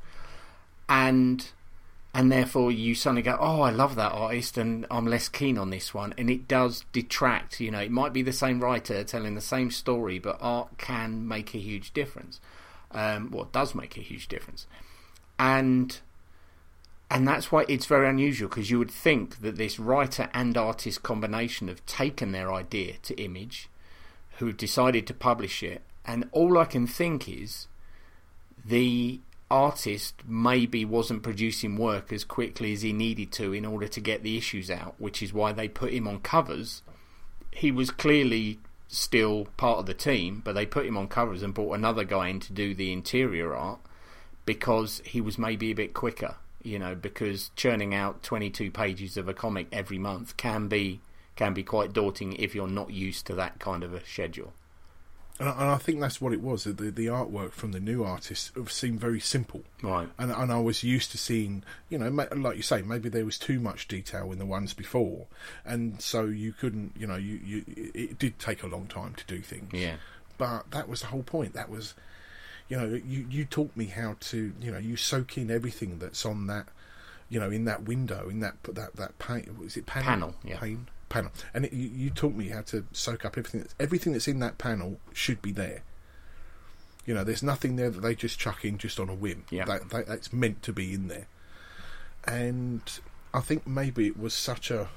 and 0.88 1.52
and 2.14 2.32
therefore 2.32 2.72
you 2.72 2.96
suddenly 2.96 3.22
go, 3.22 3.38
oh, 3.40 3.62
I 3.62 3.70
love 3.70 3.96
that 3.96 4.12
artist, 4.12 4.58
and 4.58 4.86
I'm 4.90 5.06
less 5.06 5.30
keen 5.30 5.58
on 5.58 5.70
this 5.70 5.94
one, 5.94 6.14
and 6.18 6.30
it 6.30 6.48
does 6.48 6.84
detract. 6.92 7.60
You 7.60 7.72
know, 7.72 7.80
it 7.80 7.92
might 7.92 8.14
be 8.14 8.24
the 8.24 8.34
same 8.34 8.62
writer 8.62 9.04
telling 9.04 9.36
the 9.36 9.42
same 9.42 9.70
story, 9.70 10.18
but 10.18 10.38
art 10.42 10.78
can 10.78 11.28
make 11.28 11.54
a 11.54 11.60
huge 11.60 11.94
difference. 11.94 12.40
Um, 12.92 13.30
well, 13.30 13.48
does 13.52 13.76
make 13.76 13.98
a 13.98 14.02
huge 14.02 14.28
difference, 14.28 14.66
and 15.38 16.00
and 17.12 17.28
that's 17.28 17.52
why 17.52 17.66
it's 17.68 17.86
very 17.86 18.08
unusual 18.08 18.50
because 18.50 18.70
you 18.70 18.80
would 18.80 18.92
think 18.92 19.42
that 19.42 19.58
this 19.58 19.80
writer 19.80 20.30
and 20.34 20.56
artist 20.58 21.02
combination 21.02 21.68
have 21.68 21.86
taken 21.86 22.32
their 22.32 22.52
idea 22.54 22.96
to 23.04 23.20
Image, 23.22 23.70
who 24.40 24.54
decided 24.54 25.06
to 25.08 25.14
publish 25.14 25.62
it, 25.62 25.82
and 26.06 26.28
all 26.32 26.58
I 26.58 26.66
can 26.66 26.88
think 26.88 27.28
is 27.30 27.68
the 28.66 29.20
artist 29.52 30.16
maybe 30.26 30.86
wasn't 30.86 31.24
producing 31.24 31.76
work 31.76 32.14
as 32.14 32.24
quickly 32.24 32.72
as 32.74 32.82
he 32.82 32.94
needed 32.94 33.32
to 33.34 33.54
in 33.54 33.66
order 33.66 33.88
to 33.88 34.00
get 34.00 34.24
the 34.24 34.38
issues 34.38 34.72
out, 34.72 34.96
which 34.98 35.22
is 35.22 35.34
why 35.34 35.52
they 35.52 35.68
put 35.68 35.94
him 35.94 36.08
on 36.08 36.20
covers. 36.20 36.82
He 37.52 37.72
was 37.72 37.92
clearly 37.92 38.60
still 38.88 39.48
part 39.58 39.80
of 39.80 39.86
the 39.88 39.94
team, 39.94 40.42
but 40.44 40.54
they 40.54 40.66
put 40.66 40.86
him 40.86 40.98
on 40.98 41.08
covers 41.08 41.44
and 41.44 41.54
brought 41.54 41.74
another 41.74 42.04
guy 42.04 42.30
in 42.30 42.40
to 42.40 42.54
do 42.54 42.74
the 42.74 42.94
interior 42.94 43.56
art 43.56 43.80
because 44.46 45.02
he 45.06 45.20
was 45.20 45.38
maybe 45.38 45.72
a 45.72 45.76
bit 45.76 45.94
quicker, 45.94 46.36
you 46.64 46.80
know, 46.80 46.96
because 46.96 47.52
churning 47.56 47.94
out 47.94 48.24
22 48.24 48.72
pages 48.72 49.18
of 49.18 49.28
a 49.28 49.34
comic 49.34 49.68
every 49.72 50.00
month 50.00 50.38
can 50.38 50.68
be 50.68 51.02
can 51.40 51.54
be 51.54 51.64
quite 51.64 51.94
daunting 51.94 52.34
if 52.34 52.54
you're 52.54 52.68
not 52.68 52.92
used 52.92 53.26
to 53.26 53.34
that 53.34 53.60
kind 53.60 53.86
of 53.86 53.94
a 53.94 54.06
schedule. 54.06 54.52
And 55.40 55.48
I, 55.48 55.78
think 55.78 56.02
that's 56.02 56.20
what 56.20 56.34
it 56.34 56.42
was. 56.42 56.66
The, 56.66 56.74
the 56.74 57.06
artwork 57.06 57.54
from 57.54 57.72
the 57.72 57.80
new 57.80 58.04
artists 58.04 58.52
seemed 58.68 59.00
very 59.00 59.22
simple. 59.22 59.62
Right. 59.82 60.10
And, 60.18 60.34
and 60.34 60.52
I 60.52 60.60
was 60.60 60.84
used 60.84 61.12
to 61.12 61.18
seeing, 61.18 61.64
you 61.88 61.98
know, 61.98 62.10
like 62.10 62.58
you 62.58 62.62
say, 62.62 62.82
maybe 62.82 63.08
there 63.08 63.24
was 63.24 63.40
too 63.40 63.62
much 63.62 63.88
detail 63.88 64.34
in 64.34 64.38
the 64.38 64.46
ones 64.46 64.74
before. 64.74 65.28
And 65.64 66.02
so 66.02 66.26
you 66.26 66.52
couldn't, 66.52 66.92
you 67.00 67.08
know, 67.08 67.16
you, 67.16 67.40
you 67.42 67.64
it 67.78 68.20
did 68.20 68.38
take 68.38 68.62
a 68.62 68.68
long 68.68 68.88
time 68.88 69.14
to 69.14 69.24
do 69.26 69.40
things. 69.40 69.70
Yeah. 69.72 69.96
But 70.38 70.72
that 70.72 70.90
was 70.90 71.00
the 71.00 71.08
whole 71.08 71.24
point. 71.24 71.54
That 71.54 71.70
was, 71.70 71.94
you 72.68 72.76
know, 72.76 73.00
you, 73.08 73.26
you 73.30 73.46
taught 73.46 73.74
me 73.78 73.86
how 73.86 74.18
to, 74.20 74.52
you 74.60 74.72
know, 74.74 74.78
you 74.78 74.98
soak 74.98 75.38
in 75.38 75.50
everything 75.50 76.00
that's 76.00 76.26
on 76.26 76.48
that, 76.48 76.68
you 77.30 77.40
know, 77.40 77.50
in 77.50 77.64
that 77.64 77.84
window, 77.84 78.28
in 78.28 78.42
that 78.42 78.62
that 78.64 78.98
that 78.98 79.18
pane. 79.20 79.56
Is 79.64 79.78
it 79.78 79.86
panel? 79.86 80.06
Panel, 80.06 80.36
yeah. 80.44 80.60
Pane, 80.60 80.88
panel. 81.10 81.32
And 81.54 81.66
it, 81.66 81.74
you, 81.74 81.90
you 81.90 82.10
taught 82.10 82.36
me 82.36 82.50
how 82.50 82.62
to 82.64 82.86
soak 82.92 83.26
up 83.26 83.38
everything. 83.38 83.62
That's, 83.62 83.76
everything 83.80 84.14
that's 84.14 84.28
in 84.28 84.40
that 84.40 84.58
panel 84.58 85.00
should 85.14 85.42
be 85.42 85.52
there. 85.52 85.84
You 87.06 87.14
know, 87.14 87.24
there's 87.24 87.44
nothing 87.44 87.76
there 87.76 87.90
that 87.90 88.02
they 88.02 88.16
just 88.16 88.40
chuck 88.40 88.64
in 88.64 88.78
just 88.78 89.00
on 89.00 89.10
a 89.10 89.16
whim. 89.16 89.46
Yeah. 89.50 89.66
That, 89.66 89.90
that, 89.90 90.08
that's 90.08 90.32
meant 90.32 90.62
to 90.64 90.74
be 90.74 90.94
in 90.94 91.08
there. 91.08 91.28
And 92.26 92.82
I 93.34 93.40
think 93.40 93.66
maybe 93.66 94.08
it 94.08 94.20
was 94.20 94.34
such 94.34 94.70
a 94.70 94.90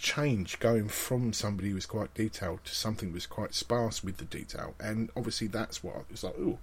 change 0.00 0.58
going 0.60 0.88
from 0.88 1.32
somebody 1.32 1.68
who 1.68 1.74
was 1.74 1.86
quite 1.86 2.14
detailed 2.14 2.64
to 2.64 2.74
something 2.74 3.10
that 3.10 3.14
was 3.14 3.26
quite 3.26 3.54
sparse 3.54 4.02
with 4.02 4.16
the 4.16 4.24
detail. 4.24 4.74
And 4.80 5.10
obviously 5.16 5.46
that's 5.46 5.84
what 5.84 5.96
I 5.96 6.00
was 6.10 6.24
like, 6.24 6.38
ooh. 6.38 6.58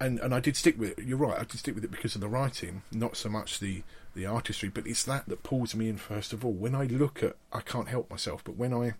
And 0.00 0.18
and 0.18 0.34
I 0.34 0.40
did 0.40 0.56
stick 0.56 0.78
with 0.78 0.98
it. 0.98 1.04
You're 1.04 1.18
right. 1.18 1.38
I 1.38 1.44
did 1.44 1.58
stick 1.60 1.74
with 1.74 1.84
it 1.84 1.90
because 1.90 2.16
of 2.16 2.20
the 2.20 2.28
writing, 2.28 2.82
not 2.90 3.16
so 3.16 3.28
much 3.28 3.60
the 3.60 3.84
the 4.14 4.26
artistry. 4.26 4.68
But 4.68 4.86
it's 4.86 5.04
that 5.04 5.28
that 5.28 5.42
pulls 5.42 5.74
me 5.74 5.88
in 5.88 5.96
first 5.96 6.32
of 6.32 6.44
all. 6.44 6.52
When 6.52 6.74
I 6.74 6.84
look 6.84 7.22
at, 7.22 7.36
I 7.52 7.60
can't 7.60 7.88
help 7.88 8.10
myself. 8.10 8.42
But 8.44 8.56
when 8.56 8.72
I 8.72 8.94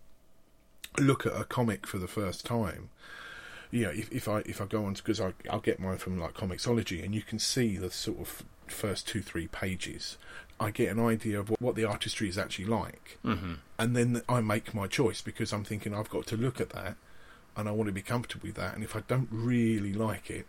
look 0.99 1.27
at 1.27 1.33
a 1.33 1.45
comic 1.45 1.87
for 1.87 1.99
the 1.99 2.09
first 2.09 2.45
time, 2.47 2.91
you 3.71 3.85
know, 3.85 3.91
if, 3.91 4.11
if 4.13 4.29
I 4.29 4.39
if 4.47 4.61
I 4.61 4.67
go 4.67 4.85
on 4.85 4.95
because 4.95 5.21
I 5.21 5.33
I'll 5.51 5.61
get 5.61 5.81
mine 5.81 5.99
from 5.99 6.19
like 6.19 6.35
Comixology, 6.35 7.05
and 7.05 7.15
you 7.15 7.23
can 7.23 7.39
see 7.39 7.77
the 7.77 7.91
sort 7.91 8.21
of 8.21 8.45
first 8.67 9.09
two 9.09 9.21
three 9.21 9.47
pages. 9.49 10.17
I 10.61 10.71
get 10.71 10.97
an 10.97 11.05
idea 11.05 11.41
of 11.41 11.51
what, 11.51 11.61
what 11.61 11.75
the 11.75 11.85
artistry 11.85 12.29
is 12.29 12.39
actually 12.39 12.67
like, 12.67 13.19
mm-hmm. 13.25 13.55
and 13.77 13.97
then 13.97 14.23
I 14.29 14.41
make 14.41 14.73
my 14.73 14.87
choice 14.87 15.21
because 15.21 15.53
I'm 15.53 15.65
thinking 15.65 15.93
I've 15.93 16.09
got 16.09 16.27
to 16.29 16.37
look 16.37 16.61
at 16.61 16.71
that, 16.71 16.95
and 17.57 17.69
I 17.69 17.73
want 17.73 17.89
to 17.89 17.93
be 17.93 18.03
comfortable 18.03 18.47
with 18.47 18.57
that. 18.57 18.75
And 18.75 18.85
if 18.85 18.95
I 18.95 19.01
don't 19.09 19.29
really 19.33 19.93
like 19.93 20.31
it, 20.31 20.47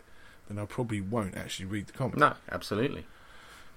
then 0.47 0.59
I 0.59 0.65
probably 0.65 1.01
won't 1.01 1.35
actually 1.35 1.65
read 1.65 1.87
the 1.87 1.93
comic. 1.93 2.17
No, 2.17 2.35
absolutely. 2.51 3.05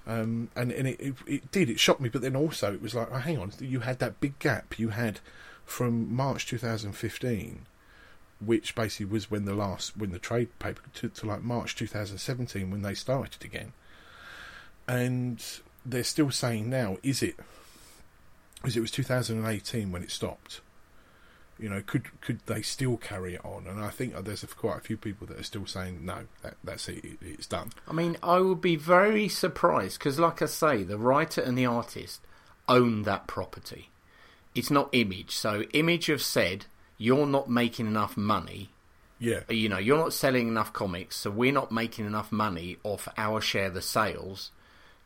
Um, 0.09 0.49
and 0.57 0.73
and 0.73 0.89
it, 0.89 0.99
it, 0.99 1.15
it 1.27 1.53
did 1.53 1.69
it 1.69 1.79
shocked 1.79 2.01
me, 2.01 2.09
but 2.09 2.23
then 2.23 2.35
also 2.35 2.73
it 2.73 2.81
was 2.81 2.95
like, 2.95 3.09
oh, 3.13 3.19
hang 3.19 3.39
on, 3.39 3.53
you 3.61 3.81
had 3.81 3.99
that 3.99 4.21
big 4.21 4.39
gap 4.39 4.79
you 4.79 4.89
had 4.89 5.21
from 5.67 6.13
March 6.13 6.47
2015, 6.47 7.67
which 8.41 8.75
basically 8.75 9.05
was 9.05 9.31
when 9.31 9.45
the 9.45 9.55
last 9.55 9.99
when 9.99 10.11
the 10.11 10.19
trade 10.19 10.49
paper 10.59 10.81
to, 10.95 11.11
to 11.11 11.27
like 11.27 11.43
March 11.43 11.77
2017 11.77 12.71
when 12.71 12.81
they 12.81 12.95
started 12.95 13.45
again, 13.45 13.75
and 14.89 15.45
they're 15.85 16.03
still 16.03 16.31
saying 16.31 16.71
now, 16.71 16.97
is 17.03 17.23
it? 17.23 17.37
Because 18.57 18.79
it 18.79 18.81
was 18.81 18.91
2018 18.91 19.93
when 19.93 20.03
it 20.03 20.11
stopped. 20.11 20.63
You 21.59 21.69
know, 21.69 21.83
could 21.85 22.21
could 22.21 22.41
they 22.47 22.63
still 22.63 22.97
carry 22.97 23.35
it 23.35 23.45
on? 23.45 23.67
And 23.67 23.81
I 23.81 23.91
think 23.91 24.15
there's 24.25 24.45
quite 24.45 24.79
a 24.79 24.81
few 24.81 24.97
people 24.97 25.27
that 25.27 25.39
are 25.39 25.45
still 25.45 25.67
saying 25.67 26.05
no, 26.05 26.27
that, 26.43 26.55
that's 26.63 26.89
it, 26.89 27.05
it, 27.05 27.19
it's 27.23 27.47
done. 27.47 27.73
I 27.87 27.93
mean, 27.93 28.17
I 28.23 28.39
would 28.39 28.61
be 28.61 28.77
very 28.77 29.29
surprised 29.29 29.99
because, 29.99 30.19
like 30.19 30.41
I 30.41 30.47
say, 30.47 30.83
the 30.83 30.99
writer 30.99 31.41
and 31.41 31.59
the 31.59 31.67
artist 31.67 32.21
own 32.69 33.03
that 33.03 33.27
property. 33.27 33.91
It's 34.55 34.71
not 34.71 34.89
Image. 34.93 35.33
So, 35.37 35.63
Image 35.73 36.07
have 36.07 36.23
said 36.23 36.67
you're 36.97 37.27
not 37.27 37.49
making 37.51 37.87
enough 37.87 38.17
money. 38.17 38.71
Yeah, 39.21 39.41
You 39.49 39.69
know, 39.69 39.79
you're 39.79 39.99
not 39.99 40.13
selling 40.13 40.47
enough 40.47 40.73
comics, 40.73 41.17
so 41.17 41.31
we're 41.31 41.53
not 41.53 41.73
making 41.73 42.07
enough 42.07 42.31
money 42.31 42.77
off 42.85 43.09
our 43.17 43.41
share 43.41 43.67
of 43.67 43.75
the 43.75 43.83
sales 43.83 44.53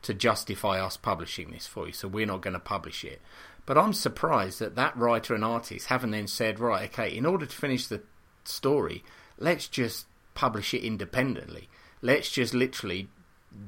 to 0.03 0.13
justify 0.13 0.85
us 0.85 0.99
publishing 0.99 1.51
this 1.51 1.67
for 1.67 1.87
you. 1.87 1.93
So, 1.93 2.09
we're 2.09 2.27
not 2.27 2.43
going 2.43 2.55
to 2.55 2.61
publish 2.61 3.05
it. 3.05 3.23
But 3.65 3.79
I'm 3.79 3.93
surprised 3.93 4.59
that 4.59 4.75
that 4.77 4.97
writer 4.97 5.35
and 5.35 5.45
artist 5.45 5.87
haven't 5.87 6.11
then 6.11 6.27
said, 6.27 6.59
right, 6.59 6.91
okay, 6.91 7.17
in 7.17 7.25
order 7.25 7.47
to 7.47 7.57
finish 7.57 7.87
the 7.87 8.03
story, 8.45 9.05
let's 9.39 9.69
just 9.69 10.07
publish 10.35 10.75
it 10.75 10.83
independently. 10.83 11.69
Let's 12.01 12.31
just 12.31 12.55
literally 12.55 13.09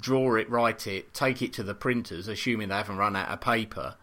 draw 0.00 0.35
it, 0.35 0.50
write 0.50 0.87
it, 0.87 1.14
take 1.14 1.42
it 1.42 1.52
to 1.54 1.62
the 1.62 1.74
printers, 1.74 2.26
assuming 2.26 2.68
they 2.68 2.74
haven't 2.74 2.96
run 2.96 3.14
out 3.14 3.28
of 3.28 3.40
paper, 3.40 3.94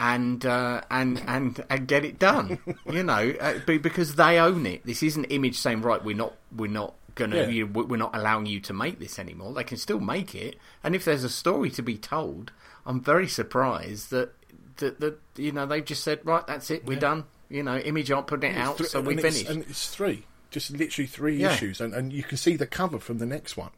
and 0.00 0.44
uh, 0.44 0.82
and 0.90 1.22
and 1.26 1.64
and 1.70 1.86
get 1.86 2.04
it 2.04 2.18
done. 2.18 2.58
you 2.90 3.02
know, 3.02 3.32
uh, 3.40 3.58
because 3.64 4.16
they 4.16 4.38
own 4.38 4.66
it. 4.66 4.84
This 4.84 5.02
isn't 5.02 5.24
Image 5.26 5.56
saying, 5.58 5.82
right, 5.82 6.02
we're 6.04 6.16
not 6.16 6.34
we're 6.54 6.70
not 6.70 6.94
gonna 7.14 7.36
Yeah. 7.36 7.48
you, 7.48 7.66
we're 7.66 7.96
not 7.96 8.14
allowing 8.14 8.46
you 8.46 8.60
to 8.60 8.72
make 8.72 8.98
this 8.98 9.18
anymore. 9.18 9.54
They 9.54 9.64
can 9.64 9.78
still 9.78 10.00
make 10.00 10.34
it, 10.34 10.56
and 10.82 10.94
if 10.94 11.04
there's 11.04 11.24
a 11.24 11.30
story 11.30 11.70
to 11.70 11.82
be 11.82 11.96
told, 11.96 12.52
I'm 12.84 13.00
very 13.00 13.28
surprised 13.28 14.10
that 14.10 14.32
that, 14.78 15.00
that 15.00 15.18
you 15.36 15.52
know 15.52 15.66
they've 15.66 15.84
just 15.84 16.02
said, 16.04 16.20
right, 16.24 16.46
that's 16.46 16.70
it, 16.70 16.84
we're 16.84 16.98
done. 16.98 17.24
You 17.48 17.62
know, 17.62 17.76
Image 17.78 18.10
aren't 18.10 18.26
putting 18.26 18.52
it 18.52 18.56
out, 18.58 18.80
It's 18.80 18.90
so 18.90 19.00
we 19.00 19.10
and 19.12 19.20
it's- 19.20 19.34
finished. 19.42 19.50
and 19.50 19.62
it's 19.70 19.88
three, 19.94 20.24
just 20.50 20.70
literally 20.72 21.06
three 21.06 21.36
Yeah. 21.36 21.52
issues, 21.52 21.80
and, 21.80 21.94
and 21.94 22.12
you 22.12 22.22
can 22.22 22.36
see 22.38 22.56
the 22.56 22.66
cover 22.66 22.98
from 22.98 23.18
the 23.18 23.26
next 23.26 23.56
one, 23.56 23.70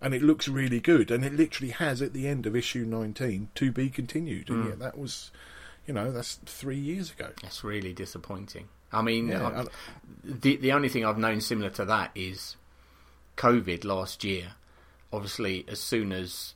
and 0.00 0.14
it 0.14 0.22
looks 0.22 0.48
really 0.48 0.80
good, 0.80 1.10
and 1.10 1.24
it 1.24 1.34
literally 1.34 1.72
has 1.72 2.00
at 2.00 2.12
the 2.14 2.26
end 2.26 2.46
of 2.46 2.56
issue 2.56 2.84
nineteen 2.86 3.48
to 3.56 3.70
be 3.70 3.90
continued, 3.90 4.48
and 4.48 4.64
yet 4.66 4.76
mm. 4.76 4.80
that 4.80 4.96
was, 4.98 5.30
you 5.86 5.92
know, 5.92 6.10
that's 6.10 6.36
three 6.46 6.78
years 6.78 7.10
ago. 7.12 7.28
That's 7.42 7.62
really 7.62 7.92
disappointing. 7.92 8.68
I 8.94 9.02
mean, 9.02 9.28
Yeah, 9.28 9.46
um, 9.46 9.54
and- 10.24 10.40
the 10.42 10.56
the 10.56 10.72
only 10.72 10.88
thing 10.88 11.04
I've 11.04 11.18
known 11.18 11.40
similar 11.40 11.70
to 11.70 11.84
that 11.86 12.10
is 12.14 12.56
COVID 13.36 13.84
last 13.84 14.24
year, 14.24 14.52
obviously, 15.12 15.64
as 15.68 15.80
soon 15.80 16.12
as 16.12 16.54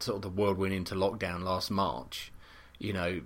sort 0.00 0.16
of 0.16 0.22
the 0.22 0.28
world 0.28 0.58
went 0.58 0.74
into 0.74 0.94
lockdown 0.94 1.42
last 1.42 1.70
March, 1.70 2.32
you 2.84 2.92
know, 2.92 3.20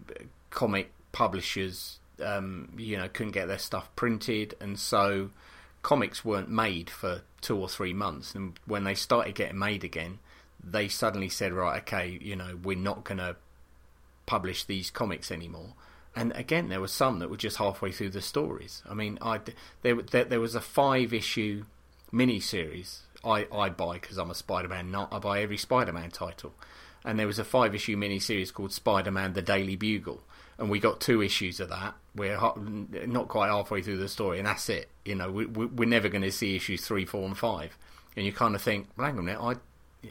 comic 0.51 0.93
publishers, 1.13 1.99
um, 2.25 2.73
you 2.77 2.97
know, 2.97 3.09
couldn't 3.09 3.33
get 3.33 3.49
their 3.49 3.59
stuff 3.59 3.95
printed, 3.97 4.55
and 4.61 4.79
so 4.79 5.31
comics 5.83 6.25
weren't 6.25 6.51
made 6.51 6.91
for 6.91 7.23
two 7.41 7.57
or 7.59 7.69
three 7.69 7.93
months. 7.93 8.35
And 8.35 8.59
when 8.67 8.85
they 8.85 8.95
started 8.95 9.35
getting 9.35 9.59
made 9.59 9.85
again, 9.85 10.19
they 10.63 10.89
suddenly 10.89 11.29
said, 11.29 11.53
right, 11.53 11.83
okay, 11.83 12.19
you 12.21 12.37
know, 12.37 12.59
we're 12.63 12.77
not 12.77 13.05
going 13.05 13.19
to 13.19 13.37
publish 14.27 14.65
these 14.65 14.91
comics 14.91 15.31
anymore. 15.31 15.75
And 16.15 16.33
again, 16.33 16.69
there 16.69 16.81
were 16.81 16.89
some 16.89 17.21
that 17.21 17.31
were 17.31 17.37
just 17.37 17.59
halfway 17.59 17.93
through 17.93 18.11
the 18.11 18.23
stories. 18.23 18.83
I 18.89 18.95
mean, 18.95 19.19
I 19.23 19.41
there 19.83 20.03
there, 20.03 20.25
there 20.25 20.41
was 20.41 20.55
a 20.55 20.61
five 20.61 21.15
issue 21.15 21.65
mini 22.11 22.41
series 22.41 23.03
I, 23.25 23.47
I 23.53 23.69
buy 23.69 23.95
because 23.95 24.19
I'm 24.19 24.31
a 24.31 24.35
Spider-Man 24.35 24.91
nut. 24.91 25.09
I 25.13 25.19
buy 25.19 25.41
every 25.43 25.57
Spider-Man 25.57 26.11
title, 26.11 26.55
and 27.05 27.19
there 27.19 27.27
was 27.27 27.39
a 27.39 27.45
five 27.45 27.75
issue 27.75 27.97
mini 27.97 28.19
series 28.19 28.51
called 28.51 28.73
Spider-Man: 28.73 29.33
The 29.33 29.43
Daily 29.43 29.77
Bugle, 29.77 30.23
and 30.59 30.69
we 30.71 30.79
got 30.81 31.01
two 31.01 31.23
issues 31.23 31.61
of 31.61 31.69
that. 31.71 31.95
We're 32.15 32.39
not 33.07 33.29
quite 33.29 33.49
halfway 33.49 33.83
through 33.83 33.99
the 33.99 34.09
story, 34.09 34.39
and 34.39 34.47
that's 34.47 34.69
it. 34.69 34.89
You 35.05 35.15
know, 35.15 35.31
we, 35.31 35.47
we're 35.47 35.89
never 35.89 36.09
going 36.09 36.23
to 36.23 36.33
see 36.33 36.57
issues 36.57 36.85
three, 36.87 37.05
four, 37.05 37.25
and 37.27 37.37
five. 37.39 37.77
And 38.17 38.27
you 38.27 38.33
kind 38.33 38.55
of 38.57 38.63
think, 38.63 38.89
well, 38.97 39.07
hang 39.07 39.15
on 39.19 39.21
a 39.21 39.23
minute, 39.23 39.41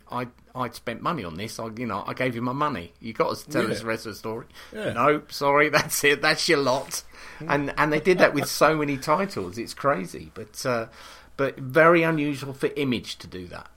I 0.10 0.22
I 0.24 0.28
I'd 0.56 0.76
spent 0.76 1.02
money 1.02 1.24
on 1.24 1.36
this. 1.36 1.60
I 1.60 1.68
you 1.78 1.86
know 1.86 2.04
I 2.08 2.14
gave 2.14 2.36
you 2.36 2.42
my 2.42 2.54
money. 2.54 2.94
You 3.02 3.14
got 3.14 3.36
to 3.38 3.50
tell 3.50 3.64
Yeah. 3.66 3.72
us 3.72 3.80
the 3.82 3.86
rest 3.86 4.06
of 4.06 4.14
the 4.14 4.18
story. 4.18 4.46
Yeah. 4.74 4.94
No, 4.94 5.22
sorry, 5.30 5.70
that's 5.78 6.04
it. 6.04 6.22
That's 6.22 6.48
your 6.48 6.60
lot. 6.60 7.04
And 7.46 7.74
and 7.78 7.92
they 7.94 8.00
did 8.00 8.18
that 8.20 8.34
with 8.34 8.48
so 8.48 8.76
many 8.78 8.98
titles. 8.98 9.58
It's 9.58 9.74
crazy, 9.74 10.32
but 10.34 10.66
uh, 10.66 10.88
but 11.36 11.58
very 11.58 12.04
unusual 12.04 12.54
for 12.54 12.70
Image 12.76 13.18
to 13.18 13.28
do 13.28 13.48
that. 13.48 13.68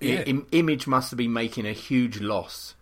I- 0.00 0.04
Yeah. 0.04 0.20
Im- 0.22 0.46
Image 0.52 0.86
must 0.86 1.10
have 1.10 1.18
been 1.18 1.32
making 1.32 1.66
a 1.66 1.72
huge 1.72 2.20
loss 2.20 2.74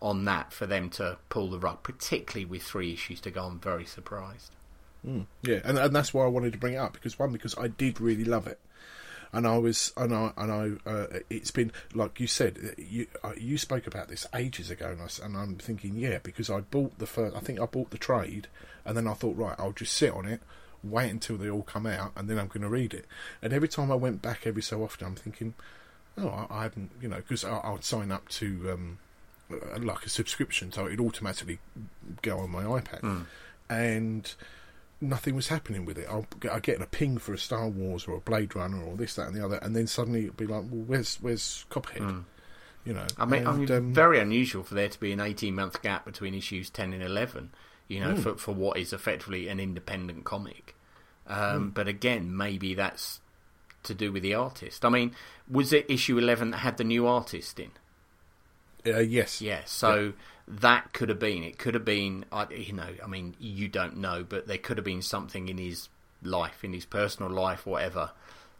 on 0.00 0.24
that 0.26 0.52
for 0.52 0.66
them 0.66 0.90
to 0.90 1.16
pull 1.28 1.48
the 1.50 1.58
rug, 1.58 1.82
particularly 1.82 2.44
with 2.44 2.62
three 2.62 2.92
issues 2.92 3.20
to 3.22 3.30
go. 3.30 3.44
I'm 3.46 3.58
very 3.60 3.86
surprised. 3.86 4.50
Yeah, 5.42 5.60
and 5.64 5.78
and 5.78 5.94
that's 5.94 6.14
why 6.14 6.24
I 6.24 6.28
wanted 6.28 6.52
to 6.54 6.58
bring 6.58 6.74
it 6.74 6.78
up 6.78 6.94
because 6.94 7.18
one 7.18 7.30
because 7.30 7.54
I 7.58 7.68
did 7.68 8.00
really 8.00 8.24
love 8.24 8.46
it, 8.46 8.58
and 9.34 9.46
I 9.46 9.58
was 9.58 9.92
and 9.98 10.14
I 10.14 10.32
and 10.38 10.50
I 10.86 10.90
uh, 10.90 11.06
it's 11.28 11.50
been 11.50 11.72
like 11.92 12.18
you 12.20 12.26
said 12.26 12.74
you 12.78 13.06
uh, 13.22 13.32
you 13.36 13.58
spoke 13.58 13.86
about 13.86 14.08
this 14.08 14.26
ages 14.34 14.70
ago 14.70 14.88
and 14.92 15.02
I 15.02 15.04
s- 15.04 15.18
and 15.18 15.36
I'm 15.36 15.56
thinking 15.56 15.96
yeah 15.96 16.20
because 16.22 16.48
I 16.48 16.60
bought 16.60 16.98
the 16.98 17.06
first 17.06 17.36
I 17.36 17.40
think 17.40 17.60
I 17.60 17.66
bought 17.66 17.90
the 17.90 17.98
trade 17.98 18.48
and 18.86 18.96
then 18.96 19.06
I 19.06 19.12
thought 19.12 19.36
right 19.36 19.54
I'll 19.58 19.72
just 19.72 19.92
sit 19.92 20.10
on 20.12 20.24
it 20.26 20.40
wait 20.82 21.10
until 21.10 21.36
they 21.36 21.50
all 21.50 21.62
come 21.64 21.84
out 21.86 22.12
and 22.16 22.26
then 22.30 22.38
I'm 22.38 22.48
going 22.48 22.62
to 22.62 22.68
read 22.70 22.94
it 22.94 23.04
and 23.42 23.52
every 23.52 23.68
time 23.68 23.92
I 23.92 23.96
went 23.96 24.22
back 24.22 24.46
every 24.46 24.62
so 24.62 24.82
often 24.82 25.06
I'm 25.06 25.16
thinking 25.16 25.52
oh 26.18 26.28
I, 26.28 26.46
I 26.50 26.62
haven't 26.64 26.90
you 27.00 27.08
know 27.08 27.16
because 27.16 27.44
I, 27.44 27.56
I 27.58 27.70
would 27.72 27.84
sign 27.84 28.10
up 28.12 28.28
to 28.30 28.70
um, 28.72 28.98
uh, 29.50 29.78
like 29.78 30.04
a 30.06 30.08
subscription 30.08 30.72
so 30.72 30.86
it'd 30.86 31.00
automatically 31.00 31.58
go 32.22 32.38
on 32.38 32.50
my 32.50 32.62
iPad 32.64 33.26
and 33.68 34.34
nothing 35.00 35.34
was 35.34 35.48
happening 35.48 35.84
with 35.84 35.98
it. 35.98 36.06
I'll 36.08 36.26
get, 36.40 36.52
I'll 36.52 36.60
get 36.60 36.80
a 36.80 36.86
ping 36.86 37.18
for 37.18 37.34
a 37.34 37.38
Star 37.38 37.68
Wars 37.68 38.06
or 38.06 38.16
a 38.16 38.20
Blade 38.20 38.54
Runner 38.56 38.82
or 38.82 38.96
this, 38.96 39.14
that, 39.16 39.26
and 39.26 39.36
the 39.36 39.44
other, 39.44 39.56
and 39.56 39.74
then 39.76 39.86
suddenly 39.86 40.24
it'd 40.24 40.36
be 40.36 40.46
like, 40.46 40.62
well, 40.70 40.84
where's 40.86 41.16
where's 41.16 41.66
Copperhead? 41.68 42.02
You 42.84 42.94
know. 42.94 43.06
I 43.18 43.24
mean, 43.26 43.46
I 43.46 43.52
mean 43.56 43.72
um, 43.72 43.92
very 43.94 44.18
unusual 44.20 44.62
for 44.62 44.74
there 44.74 44.88
to 44.88 45.00
be 45.00 45.12
an 45.12 45.20
18 45.20 45.54
month 45.54 45.82
gap 45.82 46.04
between 46.04 46.34
issues 46.34 46.70
10 46.70 46.92
and 46.92 47.02
11, 47.02 47.50
you 47.88 48.00
know, 48.00 48.14
for, 48.16 48.36
for 48.36 48.52
what 48.54 48.78
is 48.78 48.92
effectively 48.92 49.48
an 49.48 49.58
independent 49.60 50.24
comic. 50.24 50.74
Um, 51.26 51.70
But 51.70 51.88
again, 51.88 52.36
maybe 52.36 52.74
that's 52.74 53.20
to 53.84 53.94
do 53.94 54.12
with 54.12 54.22
the 54.22 54.34
artist. 54.34 54.84
I 54.84 54.88
mean, 54.88 55.12
was 55.48 55.72
it 55.72 55.86
issue 55.88 56.18
11 56.18 56.50
that 56.50 56.58
had 56.58 56.76
the 56.76 56.84
new 56.84 57.06
artist 57.06 57.58
in? 57.58 57.70
uh, 58.86 58.98
yes, 58.98 59.40
Yeah, 59.40 59.62
so 59.64 60.12
that 60.46 60.92
could 60.92 61.08
have 61.08 61.18
been. 61.18 61.42
It 61.42 61.58
could 61.58 61.74
have 61.74 61.84
been, 61.84 62.24
you 62.50 62.72
know, 62.72 62.88
I 63.02 63.06
mean, 63.06 63.34
you 63.38 63.68
don't 63.68 63.96
know, 63.96 64.24
but 64.28 64.46
there 64.46 64.58
could 64.58 64.76
have 64.76 64.84
been 64.84 65.02
something 65.02 65.48
in 65.48 65.56
his 65.58 65.88
life, 66.22 66.64
in 66.64 66.72
his 66.72 66.84
personal 66.84 67.30
life, 67.30 67.64
whatever, 67.64 68.10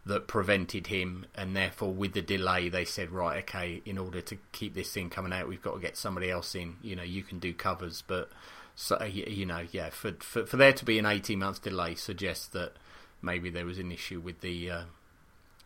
that 0.05 0.27
prevented 0.27 0.87
him, 0.87 1.25
and 1.35 1.55
therefore, 1.55 1.91
with 1.91 2.13
the 2.13 2.21
delay, 2.21 2.69
they 2.69 2.85
said, 2.85 3.11
right, 3.11 3.43
okay, 3.43 3.81
in 3.85 3.97
order 3.97 4.21
to 4.21 4.37
keep 4.51 4.73
this 4.73 4.91
thing 4.91 5.09
coming 5.09 5.33
out, 5.33 5.47
we've 5.47 5.61
got 5.61 5.73
to 5.75 5.79
get 5.79 5.97
somebody 5.97 6.29
else 6.29 6.55
in. 6.55 6.77
You 6.81 6.95
know, 6.95 7.03
you 7.03 7.23
can 7.23 7.39
do 7.39 7.53
covers, 7.53 8.03
but 8.07 8.29
so 8.75 9.01
you 9.03 9.45
know, 9.45 9.63
yeah, 9.71 9.89
for 9.89 10.13
for, 10.19 10.45
for 10.45 10.57
there 10.57 10.73
to 10.73 10.85
be 10.85 10.99
an 10.99 11.05
eighteen 11.05 11.39
month 11.39 11.61
delay 11.61 11.95
suggests 11.95 12.47
that 12.47 12.73
maybe 13.21 13.49
there 13.49 13.65
was 13.65 13.79
an 13.79 13.91
issue 13.91 14.19
with 14.19 14.41
the, 14.41 14.69
uh, 14.69 14.83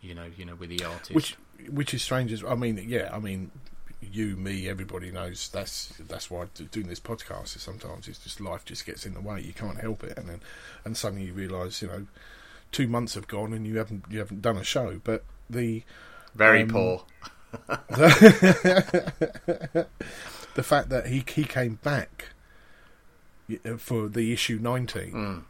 you 0.01 0.15
know, 0.15 0.25
you 0.37 0.45
know, 0.45 0.55
with 0.55 0.69
the 0.69 0.83
artist. 0.83 1.11
which 1.11 1.35
which 1.69 1.93
is 1.93 2.01
strange. 2.01 2.31
As 2.31 2.43
I 2.43 2.55
mean, 2.55 2.83
yeah, 2.87 3.09
I 3.11 3.19
mean, 3.19 3.51
you, 4.01 4.35
me, 4.35 4.69
everybody 4.69 5.11
knows 5.11 5.49
that's 5.49 5.93
that's 6.07 6.29
why 6.31 6.45
doing 6.71 6.87
this 6.87 6.99
podcast 6.99 7.55
is 7.55 7.61
sometimes 7.61 8.07
it's 8.07 8.19
just 8.19 8.39
life 8.39 8.65
just 8.65 8.85
gets 8.85 9.05
in 9.05 9.13
the 9.13 9.21
way. 9.21 9.41
You 9.41 9.53
can't 9.53 9.79
help 9.79 10.03
it, 10.03 10.17
and 10.17 10.29
then 10.29 10.41
and 10.85 10.95
suddenly 10.95 11.25
you 11.25 11.33
realise, 11.33 11.81
you 11.81 11.87
know, 11.89 12.07
two 12.71 12.87
months 12.87 13.15
have 13.15 13.27
gone 13.27 13.53
and 13.53 13.65
you 13.67 13.77
haven't 13.77 14.05
you 14.09 14.19
haven't 14.19 14.41
done 14.41 14.57
a 14.57 14.63
show, 14.63 15.01
but 15.03 15.23
the 15.49 15.83
very 16.35 16.63
um, 16.63 16.69
poor. 16.69 17.03
the 17.89 19.87
fact 20.63 20.89
that 20.89 21.07
he 21.07 21.23
he 21.33 21.43
came 21.43 21.79
back 21.83 22.27
uh, 23.65 23.75
for 23.77 24.07
the 24.07 24.31
issue 24.31 24.59
nineteen, 24.61 25.11
Mm. 25.13 25.43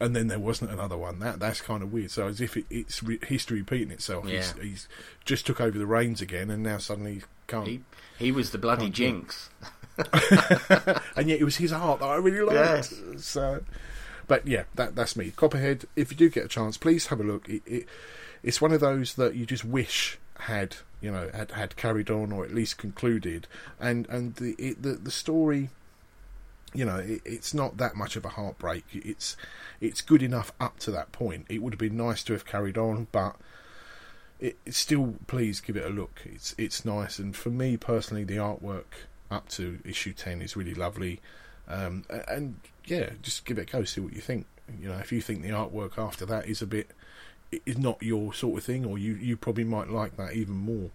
And 0.00 0.14
then 0.14 0.28
there 0.28 0.38
wasn't 0.38 0.70
another 0.70 0.96
one. 0.96 1.18
That 1.20 1.38
that's 1.40 1.60
kind 1.60 1.82
of 1.82 1.92
weird. 1.92 2.10
So 2.10 2.26
as 2.26 2.40
if 2.40 2.56
it, 2.56 2.66
it's 2.70 3.02
re- 3.02 3.18
history 3.26 3.58
repeating 3.58 3.90
itself. 3.90 4.26
He's, 4.26 4.54
Yeah. 4.56 4.62
he's 4.62 4.88
just 5.24 5.46
took 5.46 5.60
over 5.60 5.78
the 5.78 5.86
reins 5.86 6.20
again, 6.20 6.50
and 6.50 6.62
now 6.62 6.78
suddenly 6.78 7.14
he 7.14 7.22
can't. 7.46 7.66
He 7.66 7.80
he 8.18 8.32
was 8.32 8.50
the 8.50 8.58
bloody 8.58 8.84
Can't 8.90 8.94
do 8.94 9.02
it. 9.04 9.06
jinx. 9.08 9.50
and 11.16 11.28
yet 11.28 11.40
it 11.40 11.44
was 11.44 11.56
his 11.56 11.72
art 11.72 12.00
that 12.00 12.06
I 12.06 12.16
really 12.16 12.40
liked. 12.40 12.54
Yes. 12.54 12.94
So, 13.24 13.62
but 14.26 14.46
yeah, 14.46 14.64
that 14.74 14.94
that's 14.94 15.16
me. 15.16 15.30
Copperhead. 15.30 15.86
If 15.96 16.10
you 16.10 16.16
do 16.16 16.28
get 16.28 16.44
a 16.44 16.48
chance, 16.48 16.76
please 16.76 17.06
have 17.06 17.20
a 17.20 17.24
look. 17.24 17.48
It, 17.48 17.62
it 17.66 17.86
it's 18.42 18.60
one 18.60 18.72
of 18.72 18.80
those 18.80 19.14
that 19.14 19.34
you 19.34 19.46
just 19.46 19.64
wish 19.64 20.18
had 20.40 20.76
you 21.00 21.10
know 21.10 21.30
had 21.32 21.52
had 21.52 21.76
carried 21.76 22.10
on 22.10 22.30
or 22.32 22.44
at 22.44 22.54
least 22.54 22.76
concluded. 22.78 23.46
And 23.80 24.06
and 24.08 24.34
the 24.36 24.54
it, 24.58 24.82
the 24.82 24.92
the 24.94 25.10
story. 25.10 25.70
You 26.74 26.84
know, 26.84 26.96
it, 26.96 27.22
it's 27.24 27.54
not 27.54 27.76
that 27.78 27.96
much 27.96 28.16
of 28.16 28.24
a 28.24 28.30
heartbreak. 28.30 28.84
It's 28.92 29.36
it's 29.80 30.00
good 30.00 30.22
enough 30.22 30.52
up 30.60 30.78
to 30.80 30.90
that 30.92 31.12
point. 31.12 31.46
It 31.48 31.62
would 31.62 31.72
have 31.72 31.80
been 31.80 31.96
nice 31.96 32.22
to 32.24 32.32
have 32.32 32.44
carried 32.44 32.76
on, 32.76 33.08
but 33.12 33.36
it, 34.40 34.56
it's 34.66 34.78
still 34.78 35.14
please 35.26 35.60
give 35.60 35.76
it 35.76 35.84
a 35.84 35.90
look. 35.90 36.22
It's 36.24 36.54
it's 36.58 36.84
nice, 36.84 37.18
and 37.18 37.34
for 37.34 37.50
me 37.50 37.76
personally, 37.76 38.24
the 38.24 38.36
artwork 38.36 39.06
up 39.30 39.48
to 39.50 39.78
issue 39.84 40.12
ten 40.12 40.42
is 40.42 40.56
really 40.56 40.74
lovely. 40.74 41.20
Um, 41.68 42.04
and 42.28 42.60
yeah, 42.84 43.10
just 43.22 43.44
give 43.44 43.58
it 43.58 43.68
a 43.68 43.72
go, 43.72 43.84
see 43.84 44.00
what 44.00 44.12
you 44.12 44.20
think. 44.20 44.46
You 44.80 44.88
know, 44.88 44.98
if 44.98 45.12
you 45.12 45.20
think 45.20 45.42
the 45.42 45.50
artwork 45.50 45.98
after 45.98 46.26
that 46.26 46.46
is 46.46 46.62
a 46.62 46.66
bit 46.66 46.90
is 47.64 47.78
not 47.78 48.02
your 48.02 48.34
sort 48.34 48.58
of 48.58 48.64
thing, 48.64 48.84
or 48.84 48.98
you 48.98 49.14
you 49.14 49.36
probably 49.36 49.64
might 49.64 49.88
like 49.88 50.16
that 50.16 50.32
even 50.34 50.54
more. 50.54 50.90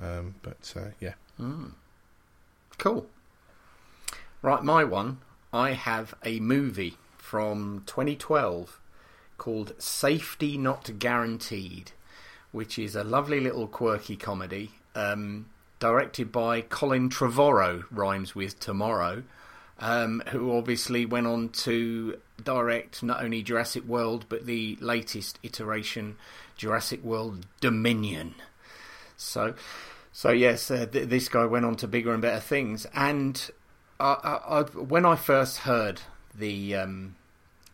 Um, 0.00 0.34
but 0.42 0.74
uh, 0.76 0.90
yeah, 1.00 1.14
Cool. 2.78 3.06
Right, 4.46 4.62
my 4.62 4.84
one. 4.84 5.18
I 5.52 5.72
have 5.72 6.14
a 6.24 6.38
movie 6.38 6.98
from 7.18 7.82
2012 7.86 8.80
called 9.38 9.72
Safety 9.82 10.56
Not 10.56 11.00
Guaranteed, 11.00 11.90
which 12.52 12.78
is 12.78 12.94
a 12.94 13.02
lovely 13.02 13.40
little 13.40 13.66
quirky 13.66 14.14
comedy 14.14 14.70
um, 14.94 15.46
directed 15.80 16.30
by 16.30 16.60
Colin 16.60 17.08
Trevorrow, 17.08 17.86
rhymes 17.90 18.36
with 18.36 18.60
tomorrow, 18.60 19.24
um, 19.80 20.22
who 20.28 20.56
obviously 20.56 21.04
went 21.04 21.26
on 21.26 21.48
to 21.48 22.16
direct 22.40 23.02
not 23.02 23.24
only 23.24 23.42
Jurassic 23.42 23.82
World 23.82 24.26
but 24.28 24.46
the 24.46 24.78
latest 24.80 25.40
iteration, 25.42 26.18
Jurassic 26.56 27.02
World 27.02 27.46
Dominion. 27.60 28.36
So, 29.16 29.54
so 30.12 30.30
yes, 30.30 30.70
uh, 30.70 30.86
th- 30.86 31.08
this 31.08 31.28
guy 31.28 31.46
went 31.46 31.64
on 31.64 31.74
to 31.78 31.88
bigger 31.88 32.12
and 32.12 32.22
better 32.22 32.38
things. 32.38 32.86
And 32.94 33.50
I, 33.98 34.40
I, 34.48 34.62
when 34.62 35.06
I 35.06 35.16
first 35.16 35.58
heard 35.58 36.02
the 36.34 36.74
um, 36.74 37.16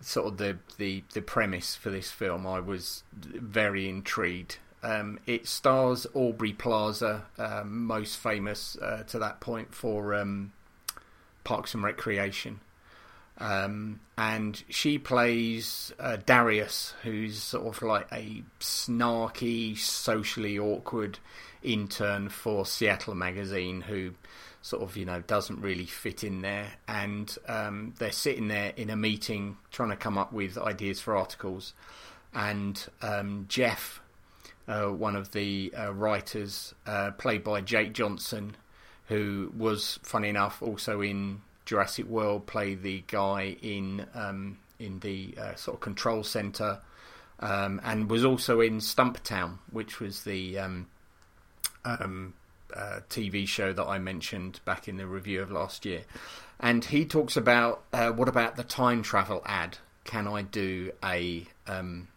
sort 0.01 0.27
of 0.27 0.37
the, 0.39 0.59
the 0.79 1.03
the 1.13 1.23
premise 1.23 1.75
for 1.75 1.91
this 1.91 2.11
film, 2.11 2.47
I 2.47 2.61
was 2.61 3.03
very 3.13 3.89
intrigued. 3.89 4.59
Um, 4.83 5.21
it 5.27 5.47
stars 5.47 6.07
Aubrey 6.13 6.53
Plaza, 6.53 7.25
um, 7.39 7.87
most 7.87 8.17
famous 8.17 8.77
uh, 8.79 9.05
to 9.05 9.19
that 9.21 9.41
point 9.41 9.75
for 9.75 10.15
um, 10.15 10.53
Parks 11.45 11.75
and 11.75 11.85
Recreation. 11.85 12.61
Um, 13.39 14.01
and 14.19 14.63
she 14.69 14.99
plays 14.99 15.93
uh, 15.99 16.17
Darius, 16.27 16.95
who's 17.03 17.41
sort 17.43 17.67
of 17.77 17.83
like 17.83 18.07
a 18.13 18.43
snarky, 18.61 19.77
socially 19.79 20.59
awkward 20.59 21.19
intern 21.63 22.29
for 22.29 22.67
Seattle 22.67 23.15
Magazine, 23.15 23.83
who 23.83 24.13
sort 24.63 24.83
of 24.83 24.97
you 24.97 25.05
know 25.05 25.21
doesn't 25.21 25.61
really 25.61 25.87
fit 25.87 26.25
in 26.25 26.41
there. 26.41 26.73
And 26.89 27.37
um, 27.49 27.95
they're 27.99 28.13
sitting 28.13 28.49
there 28.49 28.73
in 28.77 28.89
a 28.91 28.97
meeting 28.97 29.59
trying 29.71 29.91
to 29.91 29.97
come 29.97 30.17
up 30.17 30.33
with 30.33 30.57
ideas 30.57 31.01
for 31.01 31.17
articles, 31.17 31.75
and 32.33 32.83
um, 33.03 33.47
Jeff, 33.49 34.01
uh, 34.67 34.87
one 34.87 35.17
of 35.17 35.33
the 35.33 35.75
uh, 35.79 35.93
writers, 35.93 36.75
uh, 36.87 37.11
played 37.13 37.45
by 37.45 37.61
Jake 37.61 37.93
Johnson, 37.93 38.57
who 39.09 39.53
was, 39.57 39.99
funny 40.03 40.29
enough, 40.29 40.63
also 40.63 41.01
in 41.01 41.43
Jurassic 41.67 42.07
World, 42.07 42.47
played 42.47 42.83
the 42.83 43.05
guy 43.07 43.57
in 43.61 44.07
um, 44.15 44.59
in 44.79 44.99
the 45.01 45.35
uh, 45.39 45.55
sort 45.55 45.77
of 45.77 45.81
control 45.81 46.25
center, 46.25 46.81
um, 47.41 47.81
and 47.85 48.11
was 48.11 48.25
also 48.25 48.61
in 48.61 48.79
Stumptown, 48.79 49.59
which 49.71 50.01
was 50.01 50.25
the 50.25 50.59
um, 50.59 50.87
um, 51.85 52.35
uh, 52.75 53.01
TV 53.09 53.47
show 53.47 53.73
that 53.73 53.85
I 53.85 53.99
mentioned 53.99 54.61
back 54.65 54.89
in 54.89 54.97
the 54.97 55.07
review 55.07 55.43
of 55.43 55.51
last 55.51 55.85
year. 55.85 56.03
And 56.61 56.85
he 56.85 57.05
talks 57.05 57.37
about 57.37 57.83
uh, 57.93 58.11
what 58.11 58.29
about 58.29 58.57
the 58.57 58.65
time 58.65 59.03
travel 59.03 59.43
ad? 59.45 59.79
Can 60.05 60.29
I 60.29 60.43
do 60.43 60.93
a 61.05 61.47
um, 61.67 62.09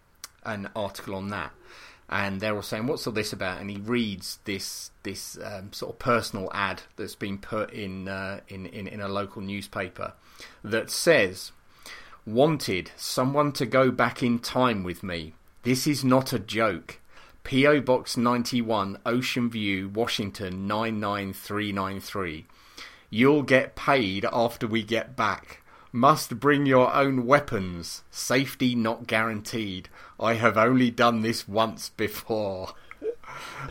an 0.44 0.70
article 0.76 1.15
on 1.15 1.30
that? 1.30 1.52
And 2.08 2.39
they're 2.39 2.56
all 2.56 2.62
saying, 2.62 2.86
"What's 2.86 3.08
all 3.08 3.13
this 3.13 3.34
about?" 3.34 3.60
And 3.60 3.70
he 3.70 3.78
reads 3.78 4.38
this 4.46 4.91
this 5.02 5.39
um, 5.44 5.74
sort 5.74 5.94
of 5.94 6.00
personal 6.00 6.52
ad 6.54 6.84
that's 6.96 7.15
been 7.15 7.39
put 7.39 7.72
in, 7.72 8.08
uh, 8.08 8.41
in 8.48 8.68
in 8.68 8.88
in 8.88 9.02
a 9.02 9.08
local 9.08 9.41
newspaper 9.41 10.13
that 10.63 10.91
says, 10.91 11.52
"Wanted 12.26 12.91
someone 12.96 13.52
to 13.54 13.65
go 13.65 13.89
back 13.89 14.22
in 14.22 14.38
time 14.38 14.84
with 14.84 15.02
me. 15.02 15.34
This 15.63 15.88
is 15.88 16.04
not 16.04 16.32
a 16.34 16.39
joke." 16.39 17.00
P.O. 17.46 17.80
Box 17.82 18.18
91, 18.18 18.98
Ocean 19.06 19.52
View, 19.52 19.88
Washington 19.90 20.66
99393. 20.66 22.48
You'll 23.12 23.44
get 23.44 23.76
paid 23.76 24.26
after 24.34 24.66
we 24.66 24.82
get 24.82 25.16
back. 25.16 25.62
Must 25.92 26.40
bring 26.40 26.66
your 26.66 26.92
own 26.92 27.28
weapons. 27.28 28.02
Safety 28.10 28.74
not 28.74 29.06
guaranteed. 29.06 29.90
I 30.20 30.34
have 30.34 30.58
only 30.58 30.90
done 30.90 31.22
this 31.22 31.48
once 31.48 31.90
before. 31.90 32.74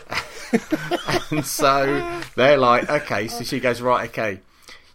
and 1.32 1.44
so 1.44 2.22
they're 2.36 2.56
like, 2.56 2.88
okay. 2.88 3.26
So 3.26 3.42
she 3.42 3.58
goes, 3.58 3.80
right, 3.80 4.08
okay. 4.08 4.40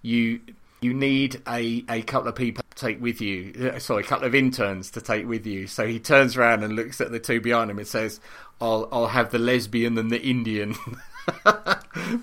You 0.02 0.39
you 0.82 0.94
need 0.94 1.42
a, 1.48 1.84
a 1.89 2.02
couple 2.04 2.30
of 2.30 2.36
people 2.36 2.63
to 2.70 2.76
take 2.76 3.02
with 3.02 3.22
you. 3.22 3.72
uh, 3.76 3.80
Sorry, 3.80 4.04
a 4.04 4.08
couple 4.08 4.28
of 4.28 4.36
interns 4.36 4.92
to 4.92 5.02
take 5.02 5.28
with 5.28 5.46
you. 5.46 5.68
So 5.68 5.86
he 5.86 6.00
turns 6.00 6.38
around 6.38 6.63
and 6.63 6.76
looks 6.76 7.02
at 7.02 7.12
the 7.12 7.20
two 7.20 7.42
behind 7.42 7.70
him 7.70 7.80
and 7.80 7.88
says, 7.88 8.20
"I'll 8.62 8.88
I'll 8.92 9.08
have 9.08 9.32
the 9.32 9.39
lesbian 9.39 9.98
and 9.98 10.10
the 10.10 10.22
Indian." 10.22 10.76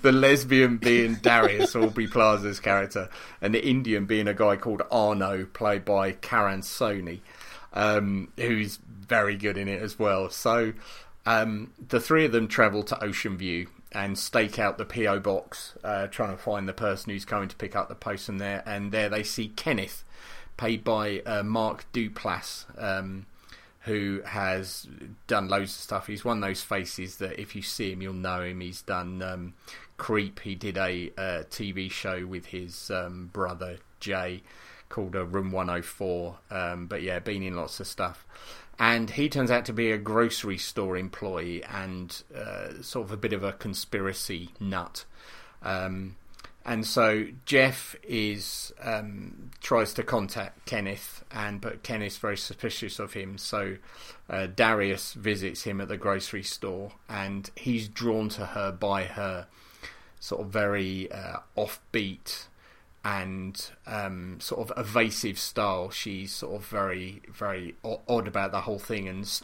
the 0.01 0.11
lesbian 0.11 0.77
being 0.77 1.15
Darius 1.15 1.75
Aubrey 1.75 2.07
Plaza's 2.07 2.59
character, 2.59 3.09
and 3.41 3.53
the 3.53 3.65
Indian 3.65 4.05
being 4.05 4.27
a 4.27 4.33
guy 4.33 4.55
called 4.55 4.81
Arno, 4.91 5.45
played 5.45 5.85
by 5.85 6.11
Karan 6.11 6.61
Soni, 6.61 7.19
um, 7.73 8.31
who's 8.37 8.77
very 8.77 9.37
good 9.37 9.57
in 9.57 9.67
it 9.67 9.81
as 9.81 9.97
well. 9.97 10.29
So 10.29 10.73
um, 11.25 11.71
the 11.87 11.99
three 11.99 12.25
of 12.25 12.31
them 12.31 12.47
travel 12.47 12.83
to 12.83 13.03
Ocean 13.03 13.37
View 13.37 13.67
and 13.91 14.17
stake 14.17 14.59
out 14.59 14.77
the 14.77 14.85
PO 14.85 15.19
box, 15.19 15.75
uh, 15.83 16.07
trying 16.07 16.31
to 16.31 16.41
find 16.41 16.67
the 16.67 16.73
person 16.73 17.11
who's 17.11 17.25
coming 17.25 17.49
to 17.49 17.55
pick 17.55 17.75
up 17.75 17.89
the 17.89 17.95
post 17.95 18.25
from 18.25 18.37
there. 18.37 18.63
And 18.65 18.91
there 18.91 19.09
they 19.09 19.23
see 19.23 19.49
Kenneth, 19.49 20.03
played 20.57 20.83
by 20.83 21.21
uh, 21.25 21.43
Mark 21.43 21.91
Duplass. 21.93 22.65
Um, 22.81 23.25
who 23.81 24.21
has 24.25 24.85
done 25.27 25.47
loads 25.47 25.71
of 25.71 25.79
stuff. 25.79 26.07
He's 26.07 26.25
one 26.25 26.43
of 26.43 26.47
those 26.49 26.61
faces 26.61 27.17
that 27.17 27.39
if 27.39 27.55
you 27.55 27.61
see 27.61 27.93
him, 27.93 28.01
you'll 28.01 28.11
know 28.11 28.41
him. 28.41 28.59
He's 28.59 28.81
done 28.81 29.21
um, 29.21 29.53
Creep. 29.95 30.41
He 30.41 30.55
did 30.55 30.77
a, 30.77 31.09
uh 31.17 31.43
TV 31.49 31.89
show 31.89 32.25
with 32.25 32.47
his 32.47 32.91
um, 32.91 33.29
brother 33.31 33.77
Jay 34.01 34.43
called 34.89 35.15
uh, 35.15 35.25
Room 35.25 35.51
104. 35.51 36.37
Um, 36.51 36.87
but 36.87 37.01
yeah, 37.01 37.19
been 37.19 37.43
in 37.43 37.55
lots 37.55 37.79
of 37.79 37.87
stuff. 37.87 38.25
And 38.79 39.09
he 39.09 39.27
turns 39.27 39.49
out 39.49 39.65
to 39.65 39.73
be 39.73 39.91
a 39.91 39.97
grocery 39.97 40.57
store 40.57 40.97
employee 40.97 41.63
and 41.63 42.21
uh, 42.35 42.81
sort 42.81 43.07
of 43.07 43.11
a 43.11 43.17
bit 43.17 43.33
of 43.33 43.43
a 43.43 43.53
conspiracy 43.53 44.49
nut. 44.59 45.05
Um, 45.63 46.15
and 46.67 46.85
so 46.85 47.25
Jeff 47.45 47.95
is 48.03 48.73
um, 48.83 49.51
tries 49.61 49.93
to 49.93 50.03
contact 50.03 50.65
Kenneth, 50.65 51.23
and 51.31 51.61
but 51.61 51.81
Kenneth's 51.81 52.17
very 52.17 52.35
suspicious 52.35 52.99
of 52.99 53.13
him. 53.13 53.37
So 53.37 53.77
uh, 54.29 54.47
Darius 54.47 55.13
visits 55.13 55.63
him 55.63 55.79
at 55.79 55.87
the 55.87 55.95
grocery 55.95 56.43
store, 56.43 56.91
and 57.07 57.49
he's 57.55 57.87
drawn 57.87 58.27
to 58.29 58.47
her 58.47 58.73
by 58.73 59.05
her 59.05 59.47
sort 60.19 60.41
of 60.41 60.49
very 60.49 61.09
uh, 61.09 61.37
offbeat 61.57 62.47
and 63.07 63.69
um, 63.85 64.37
sort 64.39 64.69
of 64.69 64.77
evasive 64.77 65.39
style. 65.39 65.89
She's 65.89 66.33
sort 66.33 66.55
of 66.55 66.65
very 66.67 67.21
very 67.33 67.75
odd 67.83 68.27
about 68.27 68.51
the 68.51 68.61
whole 68.61 68.79
thing, 68.79 69.07
and 69.07 69.23
s- 69.23 69.43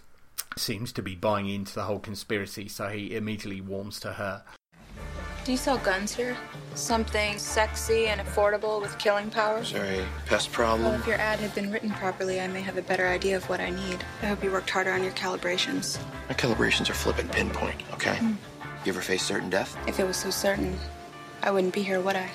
seems 0.58 0.92
to 0.94 1.02
be 1.02 1.16
buying 1.16 1.48
into 1.48 1.74
the 1.74 1.84
whole 1.84 2.00
conspiracy. 2.00 2.68
So 2.68 2.90
he 2.90 3.16
immediately 3.16 3.62
warms 3.62 4.00
to 4.02 4.14
her. 4.14 4.44
Do 5.46 5.52
you 5.52 5.58
sell 5.58 5.78
guns 5.80 6.14
here? 6.16 6.38
Something 6.74 7.38
sexy 7.38 8.08
and 8.08 8.22
affordable 8.22 8.82
with 8.82 8.98
killing 8.98 9.30
power? 9.30 9.60
Is 9.60 9.74
there 9.74 9.84
a 10.02 10.06
pest 10.26 10.48
Well, 10.50 10.78
problem? 10.78 10.94
if 11.02 11.06
your 11.08 11.18
ad 11.18 11.40
had 11.40 11.54
been 11.54 11.70
written 11.70 11.92
properly, 11.92 12.40
I 12.40 12.48
may 12.48 12.62
have 12.62 12.78
a 12.78 12.82
better 12.82 13.08
idea 13.10 13.36
of 13.36 13.48
what 13.50 13.60
I 13.60 13.70
need. 13.70 14.06
I 14.22 14.28
hope 14.28 14.42
you 14.42 14.52
worked 14.52 14.70
harder 14.70 14.92
on 14.94 15.04
your 15.04 15.12
calibrations. 15.14 16.00
My 16.30 16.36
calibrations 16.36 16.90
are 16.90 16.94
flipping 16.94 17.28
pinpoint, 17.28 17.82
okay? 17.94 18.18
You 18.86 18.94
ever 18.94 19.02
face 19.02 19.22
certain 19.24 19.50
death? 19.50 19.76
If 19.86 20.00
it 20.00 20.08
was 20.08 20.16
so 20.16 20.30
certain, 20.30 20.78
I 21.42 21.52
wouldn't 21.52 21.74
be 21.74 21.82
here, 21.84 22.00
would 22.00 22.16
I? 22.16 22.30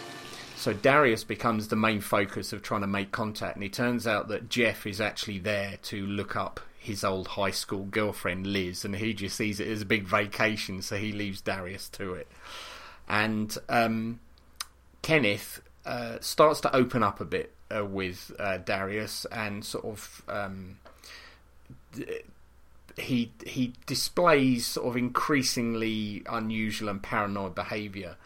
So 0.59 0.73
Darius 0.73 1.23
becomes 1.23 1.69
the 1.69 1.77
main 1.77 2.01
focus 2.01 2.53
of 2.53 2.63
trying 2.63 2.81
to 2.81 2.89
make 2.89 3.13
contact, 3.13 3.55
and 3.55 3.65
it 3.65 3.73
turns 3.73 4.09
out 4.09 4.27
that 4.29 4.49
Jeff 4.49 4.89
is 4.89 5.01
actually 5.01 5.39
there 5.39 5.79
to 5.83 6.05
look 6.05 6.35
up 6.35 6.59
his 6.77 7.05
old 7.05 7.29
high 7.29 7.53
school 7.53 7.85
girlfriend 7.85 8.45
Liz, 8.45 8.85
and 8.85 8.97
he 8.97 9.15
just 9.15 9.37
sees 9.37 9.61
it 9.61 9.69
as 9.69 9.83
a 9.83 9.87
big 9.87 10.05
vacation, 10.09 10.83
so 10.83 10.97
he 10.97 11.13
leaves 11.13 11.41
Darius 11.41 11.89
to 11.91 12.15
it. 12.15 12.27
And 13.09 13.57
um, 13.69 14.19
Kenneth 15.01 15.63
uh, 15.87 16.19
starts 16.21 16.61
to 16.63 16.75
open 16.75 17.05
up 17.05 17.21
a 17.21 17.25
bit 17.25 17.55
uh, 17.75 17.85
with 17.85 18.33
uh, 18.37 18.59
Darius, 18.59 19.27
and 19.31 19.65
sort 19.65 19.85
of 19.85 20.23
um, 20.29 20.79
he 22.97 23.31
he 23.47 23.75
displays 23.87 24.67
sort 24.67 24.89
of 24.89 24.97
increasingly 24.97 26.25
unusual 26.29 26.89
and 26.89 27.01
paranoid 27.01 27.55
behaviour, 27.55 28.17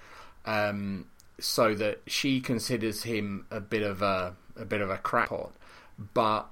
um, 0.47 1.05
so 1.43 1.75
that 1.75 2.01
she 2.07 2.41
considers 2.41 3.03
him 3.03 3.47
a 3.51 3.61
bit 3.61 3.83
of 3.83 4.03
a 4.03 4.35
a 4.57 4.65
bit 4.65 4.81
of 4.81 4.91
a 4.91 4.99
crackpot. 4.99 5.53
But 6.15 6.47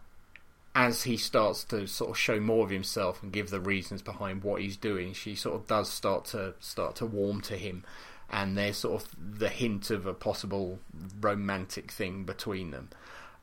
as 0.74 1.02
he 1.02 1.16
starts 1.16 1.64
to 1.64 1.86
sort 1.86 2.10
of 2.10 2.18
show 2.18 2.40
more 2.40 2.64
of 2.64 2.70
himself 2.70 3.22
and 3.22 3.32
give 3.32 3.50
the 3.50 3.60
reasons 3.60 4.02
behind 4.02 4.42
what 4.42 4.60
he's 4.60 4.76
doing, 4.76 5.12
she 5.12 5.34
sort 5.34 5.56
of 5.56 5.66
does 5.66 5.90
start 5.90 6.24
to 6.26 6.54
start 6.60 6.96
to 6.96 7.06
warm 7.06 7.40
to 7.42 7.56
him, 7.56 7.84
and 8.30 8.56
there's 8.56 8.78
sort 8.78 9.02
of 9.02 9.38
the 9.38 9.48
hint 9.48 9.90
of 9.90 10.06
a 10.06 10.14
possible 10.14 10.78
romantic 11.20 11.90
thing 11.90 12.24
between 12.24 12.70
them. 12.70 12.90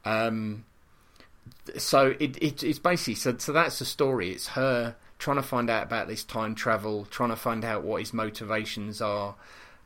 Um, 0.05 0.65
so 1.77 2.15
it, 2.19 2.41
it 2.41 2.63
it's 2.63 2.79
basically 2.79 3.15
so 3.15 3.37
so 3.37 3.51
that's 3.51 3.79
the 3.79 3.85
story. 3.85 4.31
It's 4.31 4.49
her 4.49 4.95
trying 5.19 5.37
to 5.37 5.43
find 5.43 5.69
out 5.69 5.83
about 5.83 6.07
this 6.07 6.23
time 6.23 6.55
travel, 6.55 7.05
trying 7.05 7.29
to 7.29 7.35
find 7.35 7.65
out 7.65 7.83
what 7.83 8.01
his 8.01 8.13
motivations 8.13 9.01
are, 9.01 9.35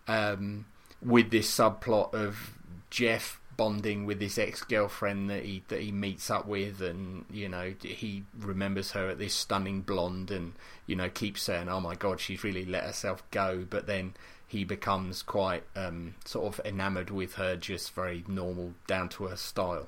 um, 0.07 0.65
with 1.01 1.31
this 1.31 1.49
subplot 1.49 2.13
of 2.13 2.53
Jeff 2.89 3.39
bonding 3.57 4.05
with 4.05 4.19
his 4.19 4.39
ex 4.39 4.63
girlfriend 4.63 5.29
that 5.29 5.43
he 5.43 5.63
that 5.67 5.81
he 5.81 5.91
meets 5.91 6.29
up 6.29 6.47
with, 6.47 6.81
and 6.81 7.25
you 7.31 7.49
know 7.49 7.73
he 7.81 8.23
remembers 8.39 8.91
her 8.91 9.09
at 9.09 9.19
this 9.19 9.33
stunning 9.33 9.81
blonde, 9.81 10.31
and 10.31 10.53
you 10.87 10.95
know 10.95 11.09
keeps 11.09 11.41
saying, 11.41 11.69
"Oh 11.69 11.79
my 11.79 11.95
God, 11.95 12.19
she's 12.19 12.43
really 12.43 12.65
let 12.65 12.83
herself 12.83 13.23
go," 13.31 13.65
but 13.69 13.87
then 13.87 14.13
he 14.47 14.63
becomes 14.63 15.21
quite 15.21 15.63
um, 15.77 16.15
sort 16.25 16.53
of 16.53 16.65
enamored 16.65 17.09
with 17.09 17.35
her, 17.35 17.55
just 17.55 17.93
very 17.93 18.23
normal, 18.27 18.73
down 18.85 19.07
to 19.07 19.27
earth 19.27 19.39
style 19.39 19.87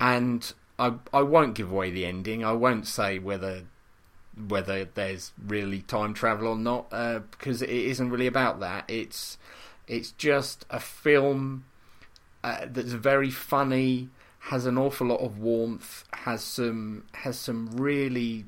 and 0.00 0.52
I 0.78 0.94
I 1.12 1.22
won't 1.22 1.54
give 1.54 1.70
away 1.70 1.90
the 1.90 2.06
ending. 2.06 2.44
I 2.44 2.52
won't 2.52 2.86
say 2.86 3.18
whether 3.18 3.62
whether 4.48 4.84
there's 4.84 5.32
really 5.44 5.82
time 5.82 6.14
travel 6.14 6.48
or 6.48 6.56
not 6.56 6.86
uh, 6.92 7.20
because 7.30 7.60
it 7.62 7.70
isn't 7.70 8.10
really 8.10 8.28
about 8.28 8.60
that. 8.60 8.84
It's 8.88 9.36
it's 9.88 10.12
just 10.12 10.66
a 10.70 10.78
film 10.78 11.64
uh, 12.44 12.66
that's 12.66 12.92
very 12.92 13.30
funny, 13.30 14.10
has 14.40 14.66
an 14.66 14.78
awful 14.78 15.08
lot 15.08 15.20
of 15.20 15.38
warmth, 15.38 16.04
has 16.12 16.42
some 16.42 17.04
has 17.14 17.38
some 17.38 17.70
really 17.76 18.44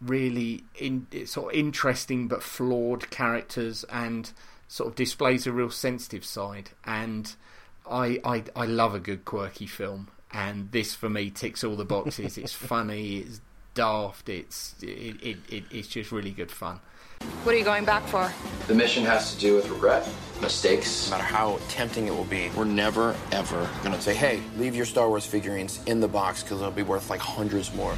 really 0.00 0.64
in, 0.74 1.06
sort 1.26 1.54
of 1.54 1.58
interesting 1.58 2.26
but 2.26 2.42
flawed 2.42 3.08
characters 3.10 3.84
and 3.84 4.32
sort 4.66 4.88
of 4.88 4.96
displays 4.96 5.46
a 5.46 5.52
real 5.52 5.70
sensitive 5.70 6.24
side. 6.24 6.70
And 6.84 7.34
I, 7.88 8.18
I 8.24 8.44
I 8.56 8.66
love 8.66 8.94
a 8.94 9.00
good 9.00 9.24
quirky 9.24 9.66
film. 9.66 10.08
And 10.34 10.72
this 10.72 10.94
for 10.94 11.08
me 11.08 11.30
ticks 11.30 11.62
all 11.62 11.76
the 11.76 11.84
boxes. 11.84 12.36
It's 12.36 12.52
funny 12.70 13.18
it's 13.18 13.40
daft 13.74 14.28
it's 14.28 14.74
it, 14.82 15.16
it, 15.22 15.38
it, 15.48 15.64
it's 15.70 15.88
just 15.88 16.12
really 16.12 16.30
good 16.30 16.50
fun 16.50 16.78
What 17.44 17.54
are 17.54 17.58
you 17.58 17.64
going 17.64 17.84
back 17.84 18.04
for? 18.06 18.32
The 18.66 18.74
mission 18.74 19.04
has 19.04 19.34
to 19.34 19.40
do 19.40 19.56
with 19.56 19.68
regret, 19.68 20.08
mistakes. 20.40 21.10
No 21.10 21.16
matter 21.16 21.28
how 21.28 21.58
tempting 21.68 22.06
it 22.06 22.14
will 22.14 22.24
be, 22.24 22.50
we're 22.56 22.64
never, 22.64 23.16
ever 23.32 23.68
gonna 23.82 24.00
say, 24.00 24.14
hey, 24.14 24.40
leave 24.56 24.74
your 24.74 24.86
Star 24.86 25.08
Wars 25.08 25.26
figurines 25.26 25.80
in 25.86 26.00
the 26.00 26.08
box 26.08 26.42
because 26.42 26.60
they'll 26.60 26.70
be 26.70 26.82
worth 26.82 27.10
like 27.10 27.20
hundreds 27.20 27.74
more. 27.74 27.94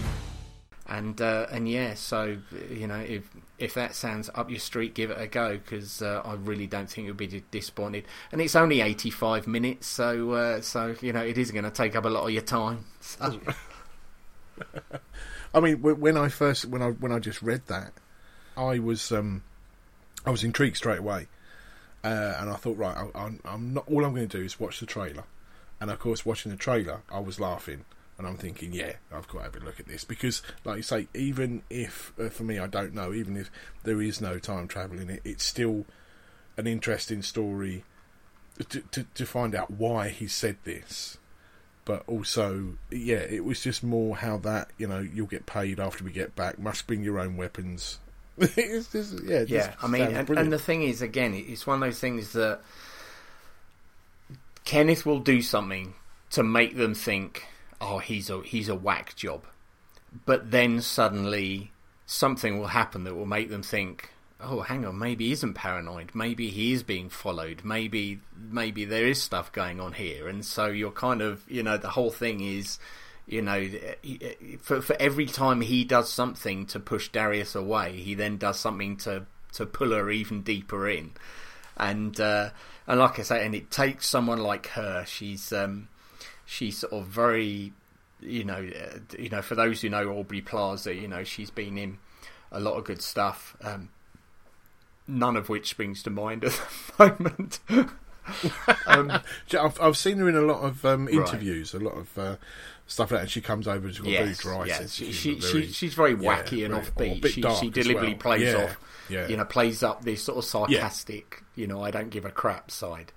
and 0.87 1.20
uh, 1.20 1.47
and 1.51 1.66
yeah 1.66 1.95
so 1.95 2.37
you 2.70 2.87
know 2.87 3.01
if 3.01 3.31
if 3.59 3.75
that 3.75 3.95
sounds 3.95 4.29
up 4.35 4.51
your 4.51 4.59
street, 4.59 4.95
give 4.95 5.11
it 5.11 5.20
a 5.20 5.27
go 5.27 5.57
because 5.57 6.03
uh, 6.03 6.22
I 6.25 6.35
really 6.35 6.66
don't 6.66 6.91
think 6.91 7.07
you'll 7.07 7.14
be 7.16 7.43
disappointed. 7.51 8.05
And 8.33 8.41
it's 8.41 8.57
only 8.57 8.81
85 8.81 9.47
minutes, 9.47 9.87
so 9.87 10.33
uh, 10.33 10.61
so 10.61 10.95
you 11.01 11.12
know 11.12 11.22
it 11.22 11.39
is 11.39 11.51
going 11.51 11.64
to 11.64 11.70
take 11.70 11.95
up 11.95 12.05
a 12.05 12.09
lot 12.09 12.25
of 12.25 12.31
your 12.31 12.43
time. 12.43 12.85
So, 13.01 13.41
I 15.55 15.61
mean, 15.61 15.81
when 15.83 16.16
I 16.16 16.29
first 16.29 16.64
when 16.66 16.83
I 16.83 16.91
when 16.91 17.12
I 17.12 17.18
just 17.20 17.43
read 17.43 17.62
that, 17.68 17.93
I 18.57 18.79
was 18.79 19.13
um, 19.13 19.43
I 20.25 20.31
was 20.31 20.45
intrigued 20.45 20.77
straight 20.77 20.99
away, 20.99 21.29
uh, 22.03 22.37
and 22.39 22.51
I 22.51 22.55
thought, 22.55 22.77
right, 22.77 22.97
I, 23.15 23.31
I'm 23.45 23.75
not. 23.75 23.89
All 23.89 24.05
I'm 24.05 24.15
going 24.15 24.29
to 24.29 24.39
do 24.39 24.45
is 24.45 24.61
watch 24.61 24.81
the 24.81 24.87
trailer, 24.87 25.25
and 25.81 25.91
of 25.91 25.99
course, 25.99 26.25
watching 26.25 26.51
the 26.51 26.59
trailer, 26.59 27.03
I 27.11 27.21
was 27.21 27.41
laughing, 27.41 27.85
and 28.19 28.27
I'm 28.27 28.37
thinking, 28.37 28.73
yeah, 28.73 28.95
I've 29.13 29.29
got 29.29 29.39
to 29.39 29.45
have 29.45 29.57
a 29.57 29.65
look 29.65 29.81
at 29.81 29.87
this 29.87 30.05
because, 30.05 30.43
like 30.65 30.79
you 30.79 30.83
say, 30.83 31.09
even 31.15 31.63
if 31.71 32.13
uh, 32.19 32.29
for 32.29 32.45
me, 32.45 32.59
I 32.59 32.67
don't 32.67 32.95
know, 32.95 33.13
even 33.13 33.37
if 33.37 33.51
there 33.83 34.01
is 34.01 34.21
no 34.21 34.39
time 34.39 34.69
travel 34.69 34.99
in 34.99 35.11
it, 35.11 35.21
it's 35.25 35.45
still 35.45 35.85
an 36.57 36.67
interesting 36.67 37.23
story 37.23 37.85
to 38.69 38.81
to, 38.81 39.05
to 39.15 39.27
find 39.27 39.55
out 39.55 39.71
why 39.71 40.09
he 40.09 40.27
said 40.27 40.57
this 40.65 41.19
but 41.85 42.03
also, 42.07 42.79
yeah, 42.91 43.19
it 43.19 43.45
was 43.45 43.63
just 43.63 43.83
more 43.83 44.17
how 44.17 44.39
that 44.39 44.71
you 44.79 44.87
know 44.87 45.01
you'll 45.01 45.27
get 45.27 45.47
paid 45.47 45.79
after 45.79 46.03
we 46.05 46.13
get 46.13 46.35
back. 46.35 46.59
Must 46.59 46.87
bring 46.87 47.03
your 47.03 47.19
own 47.19 47.37
weapons. 47.37 47.99
it's 48.39 48.91
just, 48.91 49.22
yeah, 49.22 49.41
it 49.41 49.49
yeah. 49.49 49.66
just 49.68 49.85
I 49.85 49.87
mean, 49.87 50.03
and, 50.03 50.28
and 50.30 50.53
the 50.53 50.59
thing 50.59 50.82
is, 50.82 51.03
again, 51.03 51.35
it's 51.35 51.66
one 51.66 51.82
of 51.82 51.89
those 51.89 52.01
things 52.01 52.32
that 52.32 52.61
Kenneth 54.64 55.07
will 55.07 55.20
do 55.20 55.41
something 55.41 55.95
to 56.30 56.43
make 56.43 56.76
them 56.76 56.95
think, 56.95 57.47
"Oh, 57.80 57.99
he's 57.99 58.30
a 58.30 58.43
he's 58.43 58.68
a 58.68 58.74
whack 58.74 59.14
job," 59.14 59.45
but 60.26 60.51
then 60.51 60.80
suddenly 60.80 61.70
something 62.07 62.59
will 62.59 62.68
happen 62.68 63.05
that 63.05 63.14
will 63.14 63.24
make 63.26 63.51
them 63.51 63.62
think, 63.62 64.11
"Oh, 64.41 64.62
hang 64.62 64.85
on, 64.85 64.99
maybe 64.99 65.26
he 65.26 65.32
isn't 65.32 65.55
paranoid. 65.55 66.11
Maybe 66.14 66.51
he 66.51 66.72
is 66.72 66.82
being 66.82 67.11
followed. 67.11 67.62
Maybe 67.62 68.20
maybe 68.37 68.85
there 68.85 69.07
is 69.07 69.22
stuff 69.22 69.53
going 69.53 69.78
on 69.80 69.93
here." 69.93 70.26
And 70.26 70.45
so 70.45 70.66
you're 70.66 70.91
kind 70.91 71.22
of, 71.22 71.43
you 71.49 71.62
know, 71.62 71.76
the 71.76 71.91
whole 71.91 72.11
thing 72.11 72.41
is. 72.41 72.78
You 73.27 73.41
know, 73.43 73.68
for 74.61 74.83
for 74.83 74.97
every 75.01 75.27
time 75.27 75.62
he 75.62 75.85
does 75.85 76.12
something 76.12 76.66
to 76.66 76.81
push 76.81 77.09
Darius 77.09 77.55
away, 77.55 77.97
he 77.97 78.14
then 78.14 78.37
does 78.37 78.59
something 78.59 78.97
to 78.99 79.27
to 79.55 79.66
pull 79.66 79.93
her 79.93 80.11
even 80.11 80.43
deeper 80.43 80.89
in 80.89 81.12
and 81.77 82.18
uh, 82.20 82.51
and 82.87 83.01
like 83.01 83.18
I 83.18 83.22
say, 83.22 83.45
and 83.47 83.55
it 83.55 83.70
takes 83.70 84.09
someone 84.09 84.39
like 84.39 84.68
her. 84.68 85.05
She's 85.07 85.53
um, 85.53 85.89
she's 86.45 86.79
sort 86.79 86.93
of 86.93 87.07
very, 87.07 87.72
you 88.20 88.45
know, 88.45 88.68
uh, 88.79 88.99
you 89.18 89.29
know, 89.31 89.43
for 89.43 89.55
those 89.55 89.81
who 89.81 89.89
know 89.89 90.11
Aubrey 90.11 90.41
Plaza, 90.41 90.95
you 90.95 91.09
know, 91.09 91.25
she's 91.25 91.51
been 91.51 91.79
in 91.79 91.99
a 92.53 92.61
lot 92.61 92.75
of 92.75 92.85
good 92.85 93.03
stuff. 93.03 93.57
Um, 93.62 93.89
none 95.07 95.37
of 95.37 95.49
which 95.49 95.68
springs 95.70 96.03
to 96.05 96.11
mind 96.11 96.45
at 96.45 96.53
the 96.99 97.05
moment. 97.18 97.59
um, 98.87 99.11
I've, 99.59 99.81
I've 99.81 99.97
seen 99.97 100.18
her 100.18 100.29
in 100.29 100.37
a 100.37 100.41
lot 100.41 100.61
of 100.62 100.85
um, 100.85 101.07
Right. 101.07 101.14
interviews, 101.14 101.75
a 101.75 101.79
lot 101.79 101.97
of 101.97 102.18
uh, 102.18 102.37
stuff 102.87 103.11
like 103.11 103.18
that, 103.18 103.22
and 103.22 103.30
she 103.30 103.41
comes 103.41 103.66
over 103.68 103.87
and 103.87 103.95
she's 103.95 104.05
got 104.05 104.09
a 104.11 104.16
very 104.16 104.28
yes, 104.28 104.39
dry 104.39 104.64
yes. 104.66 104.93
She, 104.93 105.12
she, 105.12 105.30
humour, 105.35 105.41
she, 105.47 105.53
very- 105.53 105.72
she's 105.72 105.95
very 105.95 106.11
yeah, 106.12 106.16
wacky 106.43 106.64
and 106.64 106.74
very- 106.74 107.20
offbeat. 107.20 107.26
She, 107.28 107.43
she 107.61 107.70
deliberately 107.70 108.12
well. 108.14 108.18
plays 108.18 108.43
Yeah, 108.43 108.64
off, 108.64 108.80
yeah. 109.09 109.28
you 109.28 109.37
know, 109.37 109.45
plays 109.45 109.82
up 109.82 110.05
this 110.05 110.22
sort 110.22 110.39
of 110.39 110.45
sarcastic, 110.45 111.43
you 111.55 111.66
know, 111.66 111.82
I 111.82 111.91
don't 111.91 112.11
give 112.11 112.24
a 112.24 112.30
crap 112.30 112.70
side. 112.70 113.12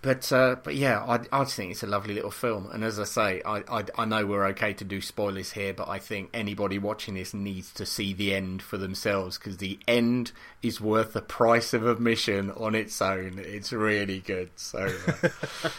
But 0.00 0.32
uh, 0.32 0.56
but 0.64 0.74
yeah, 0.74 0.98
I 1.04 1.20
I 1.30 1.44
just 1.44 1.54
think 1.54 1.70
it's 1.70 1.84
a 1.84 1.86
lovely 1.86 2.12
little 2.14 2.32
film. 2.32 2.68
And 2.72 2.82
as 2.82 2.98
I 2.98 3.04
say, 3.04 3.40
I, 3.46 3.58
I 3.70 3.84
I 3.96 4.04
know 4.04 4.26
we're 4.26 4.46
okay 4.46 4.72
to 4.72 4.84
do 4.84 5.00
spoilers 5.00 5.52
here, 5.52 5.72
but 5.72 5.88
I 5.88 6.00
think 6.00 6.30
anybody 6.34 6.76
watching 6.80 7.14
this 7.14 7.32
needs 7.32 7.72
to 7.74 7.86
see 7.86 8.12
the 8.12 8.34
end 8.34 8.62
for 8.62 8.76
themselves 8.78 9.38
because 9.38 9.58
the 9.58 9.78
end 9.86 10.32
is 10.60 10.80
worth 10.80 11.12
the 11.12 11.22
price 11.22 11.72
of 11.72 11.86
admission 11.86 12.50
on 12.50 12.74
its 12.74 13.00
own. 13.00 13.34
It's 13.38 13.72
really 13.72 14.18
good. 14.18 14.50
So 14.56 14.92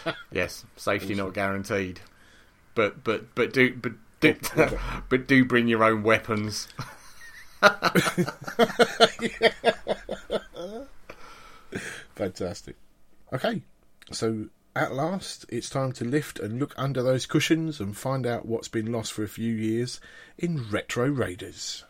uh, 0.06 0.14
yes, 0.32 0.64
safety 0.78 1.16
not 1.16 1.34
guaranteed. 1.34 2.00
But 2.76 3.04
but 3.04 3.36
but 3.36 3.54
do 3.54 3.76
but 3.76 3.94
do, 4.20 4.36
oh, 4.58 5.04
but 5.10 5.28
do 5.28 5.46
bring 5.46 5.68
your 5.68 5.84
own 5.84 6.04
weapons. 6.04 6.68
Fantastic. 12.16 12.76
Okay, 13.32 13.62
so 14.12 14.48
at 14.76 14.94
last 14.94 15.46
it's 15.50 15.70
time 15.70 15.92
to 15.94 16.04
lift 16.06 16.40
and 16.40 16.60
look 16.60 16.74
under 16.78 17.04
those 17.04 17.26
cushions 17.26 17.80
and 17.80 17.96
find 17.96 18.26
out 18.26 18.46
what's 18.46 18.68
been 18.68 18.92
lost 18.92 19.14
for 19.14 19.24
a 19.24 19.28
few 19.28 19.54
years 19.54 20.02
in 20.38 20.70
Retro 20.70 21.08
Raiders. 21.08 21.84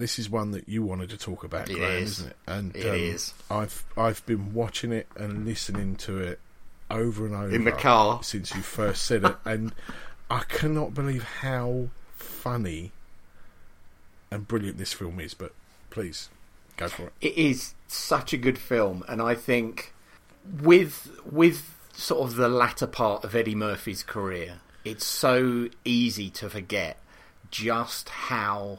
This 0.00 0.18
is 0.18 0.28
one 0.30 0.50
that 0.52 0.68
you 0.68 0.82
wanted 0.82 1.10
to 1.10 1.16
talk 1.18 1.44
about, 1.44 1.70
It 1.70 1.74
Graham, 1.76 2.02
is. 2.02 2.10
isn't 2.18 2.30
it? 2.30 2.36
And 2.46 2.76
It 2.76 2.88
um, 2.88 2.94
is. 2.96 3.34
I've 3.50 3.84
I've 3.96 4.24
been 4.26 4.52
watching 4.54 4.92
it 4.92 5.06
and 5.16 5.44
listening 5.46 5.96
to 5.96 6.18
it 6.18 6.40
over 6.90 7.24
and 7.26 7.34
over 7.34 7.54
In 7.54 7.64
the 7.64 7.72
car. 7.72 8.22
since 8.22 8.54
you 8.54 8.62
first 8.62 9.04
said 9.04 9.24
it, 9.24 9.36
and 9.44 9.72
I 10.30 10.40
cannot 10.48 10.94
believe 10.94 11.22
how 11.22 11.88
funny 12.16 12.92
and 14.30 14.46
brilliant 14.48 14.78
this 14.78 14.92
film 14.92 15.20
is. 15.20 15.34
But 15.34 15.52
please 15.90 16.28
go 16.76 16.88
for 16.88 17.04
it. 17.04 17.12
it 17.20 17.36
is 17.36 17.74
such 17.86 18.32
a 18.32 18.36
good 18.36 18.58
film, 18.58 19.04
and 19.08 19.20
I 19.22 19.34
think 19.34 19.92
with 20.62 21.10
with 21.30 21.74
sort 21.92 22.22
of 22.28 22.36
the 22.36 22.48
latter 22.48 22.86
part 22.86 23.24
of 23.24 23.34
Eddie 23.34 23.54
Murphy's 23.54 24.02
career, 24.02 24.60
it's 24.84 25.04
so 25.04 25.68
easy 25.84 26.30
to 26.30 26.48
forget 26.48 26.98
just 27.50 28.08
how 28.08 28.78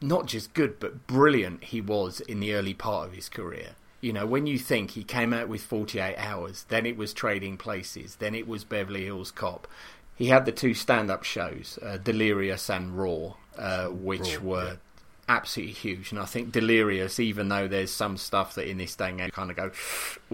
not 0.00 0.26
just 0.26 0.54
good 0.54 0.78
but 0.78 1.06
brilliant 1.06 1.64
he 1.64 1.80
was 1.80 2.20
in 2.20 2.40
the 2.40 2.54
early 2.54 2.74
part 2.74 3.08
of 3.08 3.14
his 3.14 3.28
career. 3.28 3.76
You 4.00 4.12
know, 4.12 4.26
when 4.26 4.46
you 4.46 4.58
think 4.58 4.90
he 4.92 5.02
came 5.02 5.32
out 5.32 5.48
with 5.48 5.62
48 5.62 6.16
hours, 6.16 6.66
then 6.68 6.86
it 6.86 6.96
was 6.96 7.12
Trading 7.12 7.56
Places, 7.56 8.16
then 8.16 8.34
it 8.34 8.46
was 8.46 8.62
Beverly 8.62 9.04
Hills 9.04 9.30
Cop. 9.30 9.66
He 10.14 10.26
had 10.26 10.46
the 10.46 10.52
two 10.52 10.74
stand 10.74 11.10
up 11.10 11.24
shows, 11.24 11.78
uh, 11.82 11.96
Delirious 11.98 12.70
and 12.70 12.96
Raw, 12.96 13.34
uh, 13.58 13.86
which 13.86 14.38
Raw, 14.38 14.44
were 14.44 14.78
absolutely 15.28 15.74
huge. 15.74 16.12
And 16.12 16.20
I 16.20 16.24
think 16.24 16.52
Delirious, 16.52 17.18
even 17.18 17.48
though 17.48 17.68
there's 17.68 17.90
some 17.90 18.16
stuff 18.16 18.54
that 18.54 18.68
in 18.68 18.78
this 18.78 18.94
day 18.94 19.10
and 19.10 19.20
age 19.20 19.32
kind 19.32 19.50
of 19.50 19.56
go, 19.56 19.70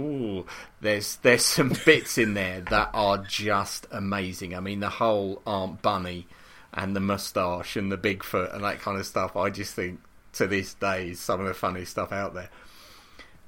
ooh, 0.00 0.46
there's 0.80 1.16
there's 1.16 1.44
some 1.44 1.72
bits 1.84 2.18
in 2.18 2.34
there 2.34 2.60
that 2.62 2.90
are 2.92 3.18
just 3.18 3.86
amazing. 3.90 4.54
I 4.54 4.60
mean, 4.60 4.80
the 4.80 4.90
whole 4.90 5.42
Aunt 5.46 5.82
Bunny 5.82 6.26
and 6.74 6.96
the 6.96 7.00
moustache 7.00 7.76
and 7.76 7.90
the 7.92 7.98
Bigfoot 7.98 8.54
and 8.54 8.64
that 8.64 8.80
kind 8.80 8.98
of 8.98 9.06
stuff. 9.06 9.36
I 9.36 9.50
just 9.50 9.74
think 9.74 10.00
to 10.34 10.46
this 10.46 10.74
day 10.74 11.10
is 11.10 11.20
some 11.20 11.40
of 11.40 11.46
the 11.46 11.54
funniest 11.54 11.92
stuff 11.92 12.12
out 12.12 12.34
there. 12.34 12.48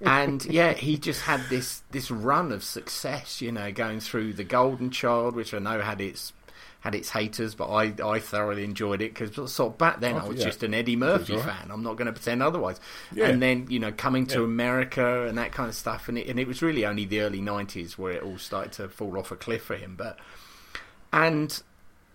And 0.04 0.44
yeah, 0.50 0.72
he 0.72 0.98
just 0.98 1.22
had 1.22 1.48
this 1.48 1.82
this 1.90 2.10
run 2.10 2.52
of 2.52 2.62
success, 2.64 3.40
you 3.40 3.52
know, 3.52 3.72
going 3.72 4.00
through 4.00 4.34
the 4.34 4.44
Golden 4.44 4.90
Child, 4.90 5.34
which 5.34 5.54
I 5.54 5.58
know 5.58 5.80
had 5.80 6.00
its 6.00 6.32
had 6.80 6.94
its 6.94 7.10
haters, 7.10 7.54
but 7.54 7.70
I 7.70 7.94
I 8.06 8.18
thoroughly 8.18 8.64
enjoyed 8.64 9.00
it 9.00 9.14
because 9.14 9.50
sort 9.50 9.72
of 9.72 9.78
back 9.78 10.00
then 10.00 10.18
Oh, 10.18 10.18
I 10.18 10.24
was 10.28 10.38
yeah. 10.38 10.44
just 10.44 10.62
an 10.62 10.74
Eddie 10.74 10.96
Murphy 10.96 11.32
It 11.32 11.36
was 11.36 11.46
all 11.46 11.48
right. 11.48 11.56
fan. 11.60 11.70
I'm 11.70 11.82
not 11.82 11.96
going 11.96 12.06
to 12.06 12.12
pretend 12.12 12.42
otherwise. 12.42 12.78
Yeah. 13.10 13.28
And 13.28 13.40
then 13.40 13.66
you 13.70 13.78
know 13.78 13.92
coming 13.92 14.26
to 14.28 14.40
Yeah. 14.40 14.44
America 14.44 15.26
and 15.26 15.38
that 15.38 15.52
kind 15.52 15.68
of 15.70 15.74
stuff, 15.74 16.08
and 16.08 16.18
it, 16.18 16.28
and 16.28 16.38
it 16.38 16.46
was 16.46 16.60
really 16.60 16.84
only 16.84 17.06
the 17.06 17.20
early 17.20 17.40
'90s 17.40 17.92
where 17.96 18.12
it 18.12 18.22
all 18.22 18.36
started 18.38 18.72
to 18.72 18.88
fall 18.88 19.16
off 19.18 19.30
a 19.30 19.36
cliff 19.36 19.62
for 19.62 19.76
him. 19.76 19.94
But 19.96 20.18
and 21.12 21.62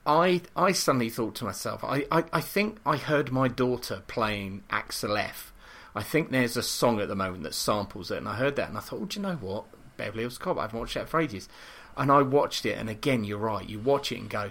I 0.09 0.41
I 0.55 0.71
suddenly 0.71 1.09
thought 1.11 1.35
to 1.35 1.45
myself, 1.45 1.83
I, 1.83 2.05
I, 2.11 2.23
I 2.33 2.41
think 2.41 2.79
I 2.83 2.97
heard 2.97 3.31
my 3.31 3.47
daughter 3.47 4.01
playing 4.07 4.63
Axel 4.71 5.15
F. 5.15 5.53
I 5.93 6.01
think 6.01 6.31
there's 6.31 6.57
a 6.57 6.63
song 6.63 6.99
at 6.99 7.07
the 7.07 7.15
moment 7.15 7.43
that 7.43 7.53
samples 7.53 8.09
it, 8.09 8.17
and 8.17 8.27
I 8.27 8.35
heard 8.35 8.55
that, 8.55 8.69
and 8.69 8.77
I 8.77 8.81
thought, 8.81 9.01
oh, 9.01 9.05
do 9.05 9.19
you 9.19 9.23
know 9.23 9.35
what? 9.35 9.65
Beverly 9.97 10.23
Hills 10.23 10.39
Cop. 10.39 10.57
I 10.57 10.63
haven't 10.63 10.79
watched 10.79 10.95
that 10.95 11.09
for 11.09 11.19
ages, 11.19 11.47
and 11.95 12.11
I 12.11 12.23
watched 12.23 12.65
it, 12.65 12.77
and 12.77 12.89
again, 12.89 13.23
you're 13.23 13.37
right. 13.37 13.67
You 13.67 13.79
watch 13.79 14.11
it 14.11 14.19
and 14.19 14.29
go, 14.29 14.49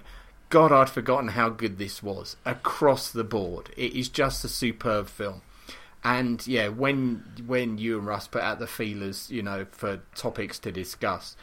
God, 0.49 0.71
I'd 0.71 0.91
forgotten 0.91 1.29
how 1.29 1.49
good 1.49 1.79
this 1.79 2.03
was 2.03 2.37
across 2.45 3.11
the 3.11 3.25
board. 3.25 3.71
It 3.77 3.95
is 3.95 4.09
just 4.09 4.45
a 4.45 4.49
superb 4.49 5.09
film. 5.09 5.43
And 6.05 6.47
yeah, 6.47 6.69
when 6.69 7.25
when 7.47 7.79
you 7.79 7.99
and 7.99 8.07
Russ 8.07 8.29
put 8.29 8.43
out 8.43 8.61
the 8.61 8.69
feelers, 8.69 9.29
you 9.29 9.43
know, 9.43 9.67
for 9.73 10.01
topics 10.15 10.61
to 10.61 10.71
discuss, 10.71 11.37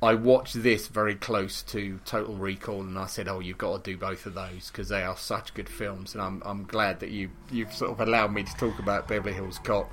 I 0.00 0.14
watched 0.14 0.62
this 0.62 0.86
very 0.86 1.16
close 1.16 1.62
to 1.64 1.98
Total 2.04 2.34
Recall, 2.36 2.82
and 2.82 2.96
I 2.96 3.06
said, 3.06 3.26
"Oh, 3.26 3.40
you've 3.40 3.58
got 3.58 3.82
to 3.82 3.90
do 3.90 3.98
both 3.98 4.26
of 4.26 4.34
those 4.34 4.70
because 4.70 4.88
they 4.88 5.02
are 5.02 5.16
such 5.16 5.54
good 5.54 5.68
films." 5.68 6.14
And 6.14 6.22
I'm 6.22 6.40
I'm 6.44 6.64
glad 6.64 7.00
that 7.00 7.10
you 7.10 7.30
you've 7.50 7.72
sort 7.72 7.90
of 7.90 8.00
allowed 8.00 8.32
me 8.32 8.44
to 8.44 8.56
talk 8.56 8.78
about 8.78 9.08
Beverly 9.08 9.34
Hills 9.34 9.58
Cop, 9.58 9.90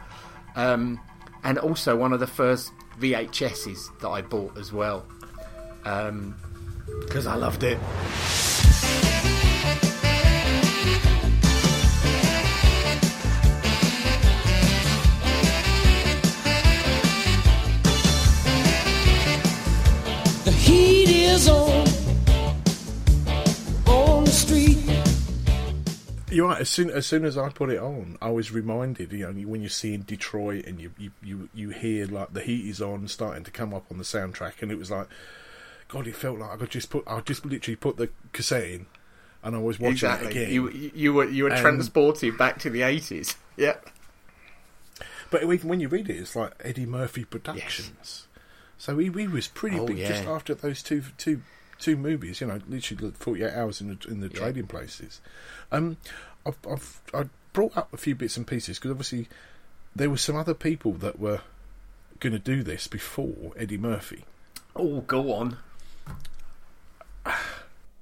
um, 0.55 0.99
and 1.43 1.57
also 1.57 1.95
one 1.95 2.13
of 2.13 2.19
the 2.19 2.27
first 2.27 2.71
VHSs 2.99 3.99
that 3.99 4.09
I 4.09 4.21
bought 4.21 4.55
as 4.59 4.71
well, 4.71 5.07
because 5.83 7.25
I 7.25 7.35
loved 7.35 7.63
it. 7.63 7.79
Right. 26.43 26.59
As 26.61 26.69
soon 26.69 26.89
as 26.89 27.05
soon 27.05 27.25
as 27.25 27.37
I 27.37 27.49
put 27.49 27.69
it 27.69 27.79
on, 27.79 28.17
I 28.21 28.29
was 28.29 28.51
reminded. 28.51 29.11
You 29.11 29.31
know, 29.31 29.47
when 29.47 29.61
you're 29.61 29.69
seeing 29.69 30.01
Detroit 30.01 30.65
and 30.65 30.79
you 30.81 30.91
you 30.97 31.11
you, 31.23 31.49
you 31.53 31.69
hear 31.69 32.05
like 32.07 32.33
the 32.33 32.41
heat 32.41 32.67
is 32.69 32.81
on 32.81 33.07
starting 33.07 33.43
to 33.43 33.51
come 33.51 33.73
up 33.73 33.85
on 33.91 33.97
the 33.97 34.03
soundtrack, 34.03 34.61
and 34.61 34.71
it 34.71 34.77
was 34.77 34.91
like, 34.91 35.07
God, 35.87 36.07
it 36.07 36.15
felt 36.15 36.39
like 36.39 36.51
I 36.51 36.57
could 36.57 36.69
just 36.71 36.89
put 36.89 37.03
I 37.07 37.19
just 37.21 37.45
literally 37.45 37.75
put 37.75 37.97
the 37.97 38.09
cassette 38.33 38.69
in, 38.69 38.85
and 39.43 39.55
I 39.55 39.59
was 39.59 39.79
watching 39.79 39.93
exactly. 39.93 40.27
it 40.27 40.31
again. 40.31 40.53
You 40.53 40.69
you 40.69 41.13
were 41.13 41.25
you 41.25 41.43
were 41.45 41.51
And- 41.51 41.61
transported 41.61 42.37
back 42.37 42.59
to 42.59 42.69
the 42.69 42.81
eighties. 42.81 43.35
Yeah. 43.57 43.75
But 45.31 45.43
even 45.43 45.69
when 45.69 45.79
you 45.79 45.87
read 45.87 46.09
it, 46.09 46.17
it's 46.17 46.35
like 46.35 46.53
Eddie 46.63 46.85
Murphy 46.85 47.25
Productions. 47.25 48.27
So 48.77 48.97
he, 48.97 49.09
he 49.11 49.27
was 49.27 49.47
pretty 49.47 49.79
Oh, 49.79 49.85
big 49.87 49.97
just 49.97 50.25
after 50.25 50.53
those 50.53 50.83
two 50.83 51.01
two 51.17 51.41
two 51.79 51.95
movies. 51.97 52.41
You 52.41 52.47
know, 52.47 52.59
literally 52.67 53.11
forty 53.17 53.43
eight 53.43 53.53
hours 53.53 53.81
in 53.81 53.87
the 53.89 54.07
in 54.11 54.19
the 54.21 54.27
Yeah. 54.27 54.39
trading 54.39 54.67
places. 54.67 55.21
Um, 55.71 55.97
I've, 56.45 56.57
I've 56.69 57.01
I 57.13 57.23
brought 57.53 57.75
up 57.77 57.93
a 57.93 57.97
few 57.97 58.15
bits 58.15 58.37
and 58.37 58.45
pieces 58.45 58.77
because 58.77 58.91
obviously 58.91 59.27
there 59.95 60.09
were 60.09 60.17
some 60.17 60.35
other 60.35 60.53
people 60.53 60.93
that 60.93 61.19
were 61.19 61.41
going 62.19 62.33
to 62.33 62.39
do 62.39 62.63
this 62.63 62.87
before 62.87 63.51
Eddie 63.57 63.77
Murphy. 63.77 64.25
Oh, 64.75 65.01
go 65.01 65.33
on. 65.33 65.57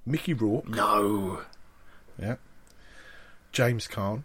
Mickey 0.06 0.34
Rourke, 0.34 0.68
No. 0.68 1.42
yeah, 2.20 2.36
James 3.54 3.88
Caan, 3.88 4.24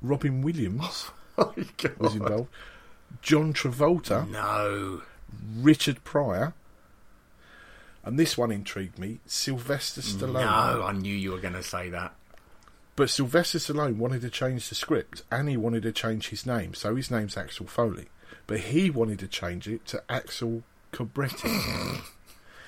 Robin 0.00 0.40
Williams 0.40 1.10
Oh, 1.38 1.52
was 1.98 2.14
involved, 2.14 2.48
John 3.20 3.52
Travolta. 3.52 4.28
No. 4.28 5.02
Richard 5.56 6.02
Pryor, 6.02 6.54
and 8.04 8.18
this 8.18 8.36
one 8.38 8.50
intrigued 8.50 8.98
me. 8.98 9.20
Sylvester 9.26 10.00
Stallone. 10.00 10.44
No, 10.76 10.82
I 10.84 10.92
knew 10.92 11.14
you 11.14 11.32
were 11.32 11.38
going 11.40 11.54
to 11.54 11.62
say 11.62 11.88
that. 11.90 12.14
But 12.96 13.08
Sylvester 13.10 13.58
Stallone 13.58 13.96
wanted 13.96 14.20
to 14.22 14.30
change 14.30 14.68
the 14.68 14.74
script, 14.74 15.22
and 15.30 15.48
he 15.48 15.56
wanted 15.56 15.82
to 15.84 15.92
change 15.92 16.28
his 16.28 16.44
name. 16.46 16.74
So 16.74 16.96
his 16.96 17.10
name's 17.10 17.36
Axel 17.36 17.66
Foley, 17.66 18.08
but 18.46 18.60
he 18.60 18.90
wanted 18.90 19.18
to 19.20 19.28
change 19.28 19.68
it 19.68 19.86
to 19.86 20.02
Axel 20.08 20.62
Cobretti, 20.92 22.00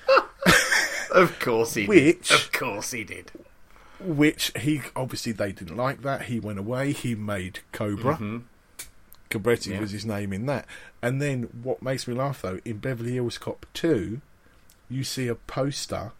Of 1.11 1.39
course 1.39 1.75
he 1.75 1.81
did. 1.81 1.89
Which- 1.89 2.27
did. 2.29 2.35
Of 2.35 2.51
course 2.51 2.91
he 2.91 3.03
did. 3.03 3.31
which 3.99 4.51
he 4.59 4.81
obviously 4.95 5.31
they 5.31 5.51
didn't 5.51 5.77
like 5.77 6.01
that. 6.01 6.23
He 6.23 6.39
went 6.39 6.57
away. 6.59 6.91
He 6.93 7.13
made 7.15 7.59
Cobra. 7.71 8.15
Mm-hmm. 8.15 8.37
Cobretti 9.29 9.67
Yeah. 9.73 9.79
was 9.79 9.91
his 9.91 10.05
name 10.05 10.33
in 10.33 10.45
that. 10.47 10.65
And 11.01 11.21
then 11.21 11.43
what 11.63 11.81
makes 11.83 12.07
me 12.07 12.13
laugh 12.15 12.41
though, 12.41 12.59
in 12.65 12.77
Beverly 12.79 13.13
Hills 13.13 13.37
Cop 13.37 13.65
two, 13.73 14.21
you 14.93 15.03
see 15.03 15.27
a 15.27 15.35
poster 15.35 16.11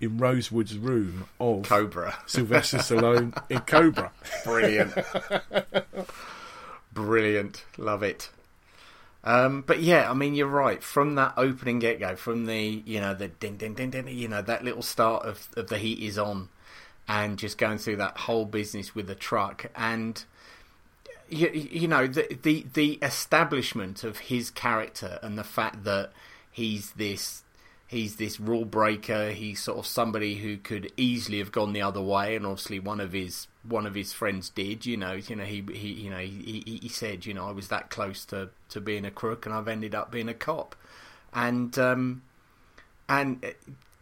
in 0.00 0.18
Rosewood's 0.18 0.76
room 0.76 1.26
of 1.40 1.62
Cobra. 1.62 2.18
Sylvester 2.26 2.78
Stallone 2.78 3.40
in 3.48 3.60
Cobra. 3.60 4.10
Brilliant. 4.44 4.92
Brilliant. 6.92 7.64
Love 7.78 8.02
it. 8.02 8.28
Um, 9.24 9.62
but 9.62 9.80
yeah, 9.80 10.10
I 10.10 10.14
mean, 10.14 10.34
you're 10.34 10.48
right. 10.48 10.82
From 10.82 11.14
that 11.14 11.34
opening 11.36 11.78
get 11.78 12.00
go, 12.00 12.16
from 12.16 12.46
the 12.46 12.82
you 12.84 13.00
know 13.00 13.14
the 13.14 13.28
ding 13.28 13.56
ding 13.56 13.74
ding 13.74 13.90
ding, 13.90 14.08
you 14.08 14.26
know 14.26 14.42
that 14.42 14.64
little 14.64 14.82
start 14.82 15.24
of 15.24 15.48
of 15.56 15.68
the 15.68 15.78
heat 15.78 16.00
is 16.00 16.18
on, 16.18 16.48
and 17.06 17.38
just 17.38 17.56
going 17.56 17.78
through 17.78 17.96
that 17.96 18.16
whole 18.16 18.44
business 18.44 18.96
with 18.96 19.06
the 19.06 19.14
truck, 19.14 19.66
and 19.76 20.24
you, 21.28 21.50
you 21.50 21.86
know 21.86 22.08
the 22.08 22.36
the 22.42 22.66
the 22.74 22.98
establishment 23.00 24.02
of 24.02 24.18
his 24.18 24.50
character 24.50 25.20
and 25.22 25.38
the 25.38 25.44
fact 25.44 25.84
that 25.84 26.10
he's 26.50 26.90
this 26.92 27.41
he's 27.92 28.16
this 28.16 28.40
rule 28.40 28.64
breaker 28.64 29.30
he's 29.30 29.62
sort 29.62 29.78
of 29.78 29.86
somebody 29.86 30.36
who 30.36 30.56
could 30.56 30.90
easily 30.96 31.38
have 31.38 31.52
gone 31.52 31.74
the 31.74 31.82
other 31.82 32.00
way 32.00 32.34
and 32.34 32.46
obviously 32.46 32.80
one 32.80 33.00
of 33.00 33.12
his 33.12 33.48
one 33.68 33.84
of 33.84 33.94
his 33.94 34.14
friends 34.14 34.48
did 34.48 34.86
you 34.86 34.96
know 34.96 35.12
you 35.12 35.36
know 35.36 35.44
he 35.44 35.62
he 35.74 35.88
you 35.88 36.10
know 36.10 36.18
he, 36.18 36.78
he, 36.80 36.88
said 36.88 37.26
you 37.26 37.34
know 37.34 37.46
I 37.46 37.52
was 37.52 37.68
that 37.68 37.90
close 37.90 38.24
to 38.26 38.48
to 38.70 38.80
being 38.80 39.04
a 39.04 39.10
crook 39.10 39.44
and 39.44 39.54
I've 39.54 39.68
ended 39.68 39.94
up 39.94 40.10
being 40.10 40.30
a 40.30 40.34
cop 40.34 40.74
and 41.34 41.78
um 41.78 42.22
and 43.10 43.44
uh, 43.44 43.50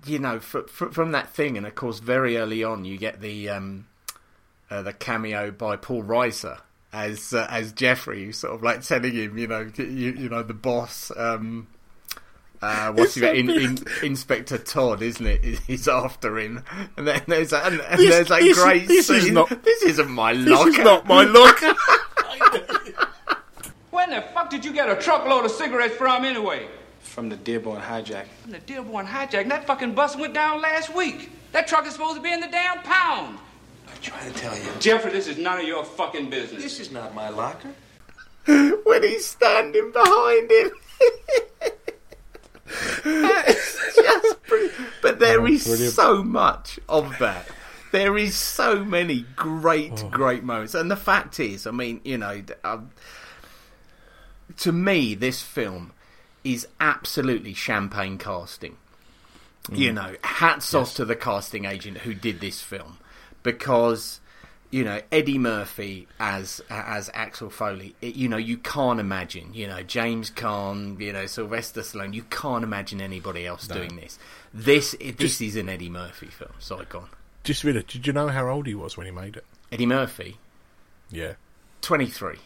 you 0.06 0.20
know 0.20 0.38
fr- 0.38 0.68
fr- 0.68 0.90
from 0.90 1.10
that 1.10 1.34
thing 1.34 1.56
and 1.58 1.66
of 1.66 1.74
course 1.74 1.98
very 1.98 2.36
early 2.36 2.62
on 2.62 2.84
you 2.84 2.96
get 2.96 3.20
the 3.20 3.48
um 3.48 3.88
uh, 4.70 4.82
the 4.82 4.92
cameo 4.92 5.50
by 5.50 5.74
Paul 5.74 6.04
Reiser 6.04 6.60
as 6.92 7.32
uh, 7.32 7.48
as 7.50 7.72
Jeffrey, 7.72 8.32
sort 8.32 8.54
of 8.54 8.62
like 8.62 8.82
telling 8.82 9.12
him, 9.12 9.36
you 9.36 9.48
know, 9.48 9.68
you, 9.76 9.84
you 9.84 10.28
know, 10.28 10.44
the 10.44 10.54
boss. 10.54 11.10
Um, 11.16 11.66
uh, 12.62 12.92
what's 12.92 13.14
he, 13.14 13.26
in, 13.26 13.48
in, 13.50 13.78
Inspector 14.02 14.56
Todd, 14.58 15.02
isn't 15.02 15.26
it? 15.26 15.44
He's 15.66 15.88
after 15.88 16.38
him, 16.38 16.62
and 16.96 17.06
then 17.08 17.22
there's 17.26 17.50
that, 17.50 17.72
and, 17.72 17.80
and 17.80 17.98
This- 17.98 18.10
there's 18.10 18.28
that 18.28 18.40
this- 18.42 18.62
great 18.62 18.86
this 18.88 19.06
scene. 19.06 19.16
is 19.16 19.30
not- 19.30 19.62
this 19.64 19.82
isn't 19.82 20.10
my 20.10 20.34
This 20.34 20.46
locker. 20.48 20.68
is 20.70 20.78
not 20.78 21.06
my 21.06 21.24
locker. 21.24 21.74
When 23.90 24.10
the 24.10 24.22
fuck 24.32 24.50
did 24.50 24.64
you 24.64 24.72
get 24.72 24.88
a 24.88 24.94
truckload 24.96 25.44
of 25.44 25.50
cigarettes 25.50 25.96
from 25.96 26.24
anyway? 26.24 26.68
From 27.00 27.28
the 27.28 27.36
Dearborn 27.36 27.82
hijack. 27.82 28.26
From 28.42 28.52
the 28.52 28.58
Dearborn 28.60 29.04
hijack. 29.06 29.48
That 29.48 29.66
fucking 29.66 29.94
bus 29.94 30.16
went 30.16 30.32
down 30.32 30.60
last 30.62 30.94
week. 30.94 31.30
That 31.52 31.66
truck 31.66 31.86
is 31.86 31.94
supposed 31.94 32.16
to 32.16 32.22
be 32.22 32.32
in 32.32 32.40
the 32.40 32.46
damn 32.48 32.78
pound. 32.82 33.38
I'm 33.88 34.00
trying 34.00 34.32
to 34.32 34.38
tell 34.38 34.56
you. 34.56 34.62
Jeffrey, 34.78 35.10
this 35.10 35.26
is 35.26 35.38
none 35.38 35.58
of 35.60 35.66
your 35.66 35.84
fucking 35.84 36.30
business. 36.30 36.62
This 36.62 36.78
is 36.80 36.92
not 36.92 37.14
my 37.14 37.28
locker. 37.30 37.70
when 38.46 39.02
he's 39.02 39.26
standing 39.26 39.90
behind 39.92 40.50
him. 40.50 40.70
it's 43.04 43.96
just 43.96 44.42
brilliant. 44.46 44.74
But 45.02 45.18
there 45.18 45.40
Oh, 45.40 45.46
is 45.46 45.66
brilliant. 45.66 45.94
so 45.94 46.22
much 46.22 46.78
of 46.88 47.16
that. 47.18 47.48
There 47.92 48.16
is 48.16 48.36
so 48.36 48.84
many 48.84 49.26
great, 49.36 49.92
Oh. 50.04 50.08
great 50.10 50.44
moments. 50.44 50.74
And 50.74 50.90
the 50.90 50.96
fact 50.96 51.40
is, 51.40 51.66
I 51.66 51.72
mean, 51.72 52.00
you 52.04 52.18
know, 52.18 52.42
um, 52.62 52.90
to 54.58 54.72
me, 54.72 55.14
this 55.14 55.42
film 55.42 55.92
is 56.44 56.66
absolutely 56.80 57.54
champagne 57.54 58.16
casting. 58.18 58.76
You 59.70 59.90
Mm. 59.90 59.94
know, 59.94 60.16
hats 60.24 60.72
off 60.74 60.94
to 60.94 61.04
the 61.04 61.16
casting 61.16 61.64
agent 61.64 61.98
who 61.98 62.14
did 62.14 62.40
this 62.40 62.62
film 62.62 62.98
because 63.42 64.20
you 64.70 64.84
know 64.84 65.00
Eddie 65.10 65.38
Murphy 65.38 66.06
as 66.18 66.60
as 66.70 67.10
Axel 67.14 67.50
Foley. 67.50 67.94
It, 68.00 68.14
you 68.14 68.28
know, 68.28 68.36
you 68.36 68.56
can't 68.58 69.00
imagine. 69.00 69.52
You 69.54 69.66
know, 69.66 69.82
James 69.82 70.30
Caan. 70.30 71.00
You 71.00 71.12
know, 71.12 71.26
Sylvester 71.26 71.80
Stallone. 71.82 72.14
You 72.14 72.22
can't 72.24 72.64
imagine 72.64 73.00
anybody 73.00 73.46
else 73.46 73.68
No. 73.68 73.76
doing 73.76 73.96
this. 73.96 74.18
This 74.54 74.92
this 75.00 75.14
Just- 75.16 75.40
is 75.42 75.56
an 75.56 75.68
Eddie 75.68 75.90
Murphy 75.90 76.26
film. 76.26 76.52
Sorry, 76.58 76.86
go 76.88 77.00
on. 77.00 77.08
Just 77.44 77.64
really, 77.64 77.82
did 77.82 78.06
you 78.06 78.12
know 78.12 78.28
how 78.28 78.48
old 78.48 78.66
he 78.66 78.74
was 78.74 78.96
when 78.96 79.06
he 79.06 79.12
made 79.12 79.36
it? 79.36 79.44
Eddie 79.72 79.86
Murphy, 79.86 80.36
Yeah, 81.10 81.34
twenty 81.80 82.06
three. 82.06 82.38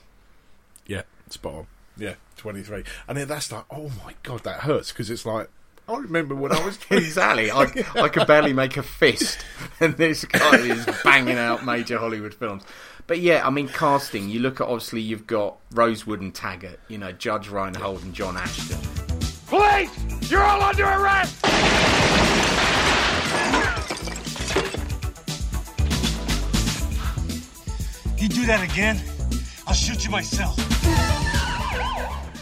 yeah, 0.86 1.02
spot 1.30 1.54
on. 1.54 1.66
Yeah, 1.96 2.14
twenty 2.36 2.62
three, 2.62 2.84
and 3.08 3.16
then 3.18 3.26
that's 3.28 3.50
like, 3.50 3.64
oh 3.70 3.90
my 4.04 4.14
god, 4.22 4.44
that 4.44 4.60
hurts 4.60 4.92
because 4.92 5.10
it's 5.10 5.24
like 5.26 5.48
I 5.86 5.96
remember 5.98 6.34
when 6.34 6.52
I 6.52 6.64
was 6.64 6.78
Exactly. 6.90 7.50
I, 7.50 7.64
I 7.94 8.08
could 8.08 8.26
barely 8.26 8.52
make 8.52 8.76
a 8.76 8.82
fist, 8.82 9.44
and 9.80 9.96
this 9.96 10.24
guy 10.24 10.56
is 10.56 10.88
banging 11.04 11.36
out 11.36 11.64
major 11.64 11.98
Hollywood 11.98 12.32
films. 12.34 12.62
But 13.06 13.20
yeah, 13.20 13.46
I 13.46 13.50
mean, 13.50 13.68
casting. 13.68 14.30
You 14.30 14.40
look 14.40 14.60
at 14.62 14.66
obviously 14.66 15.02
you've 15.02 15.26
got 15.26 15.58
Rosewood 15.72 16.22
and 16.22 16.34
Taggart. 16.34 16.80
You 16.88 16.96
know, 16.98 17.12
Judge 17.12 17.48
Reinhold 17.48 18.02
and 18.02 18.14
John 18.14 18.36
Ashton. 18.36 18.78
Police! 19.46 20.30
You're 20.30 20.42
all 20.42 20.62
under 20.62 20.84
arrest! 20.84 21.44
You 28.18 28.28
do 28.30 28.46
that 28.46 28.66
again, 28.72 29.02
I'll 29.66 29.74
shoot 29.74 30.02
you 30.02 30.10
myself. 30.10 30.56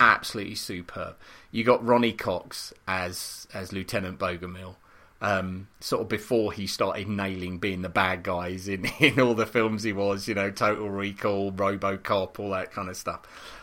Absolutely 0.01 0.55
superb. 0.55 1.17
You 1.53 1.63
got 1.63 1.85
Ronny 1.87 2.13
Cox 2.13 2.73
as 2.89 3.47
as 3.55 3.73
Lieutenant 3.73 4.19
Bogomil. 4.19 4.77
Um, 5.21 5.69
sort 5.79 6.03
of 6.03 6.09
before 6.09 6.53
he 6.53 6.67
started 6.67 7.07
nailing 7.07 7.59
being 7.59 7.83
the 7.83 7.89
bad 7.89 8.25
guys 8.25 8.67
in, 8.67 8.87
in 8.99 9.21
all 9.21 9.35
the 9.35 9.47
films 9.47 9.85
he 9.85 9.93
was, 9.93 10.27
you 10.27 10.35
know, 10.35 10.51
Total 10.51 10.91
Recall, 10.91 11.53
RoboCop, 11.53 12.41
all 12.41 12.51
that 12.51 12.73
kind 12.73 12.89
of 12.89 12.97
stuff. 12.97 13.21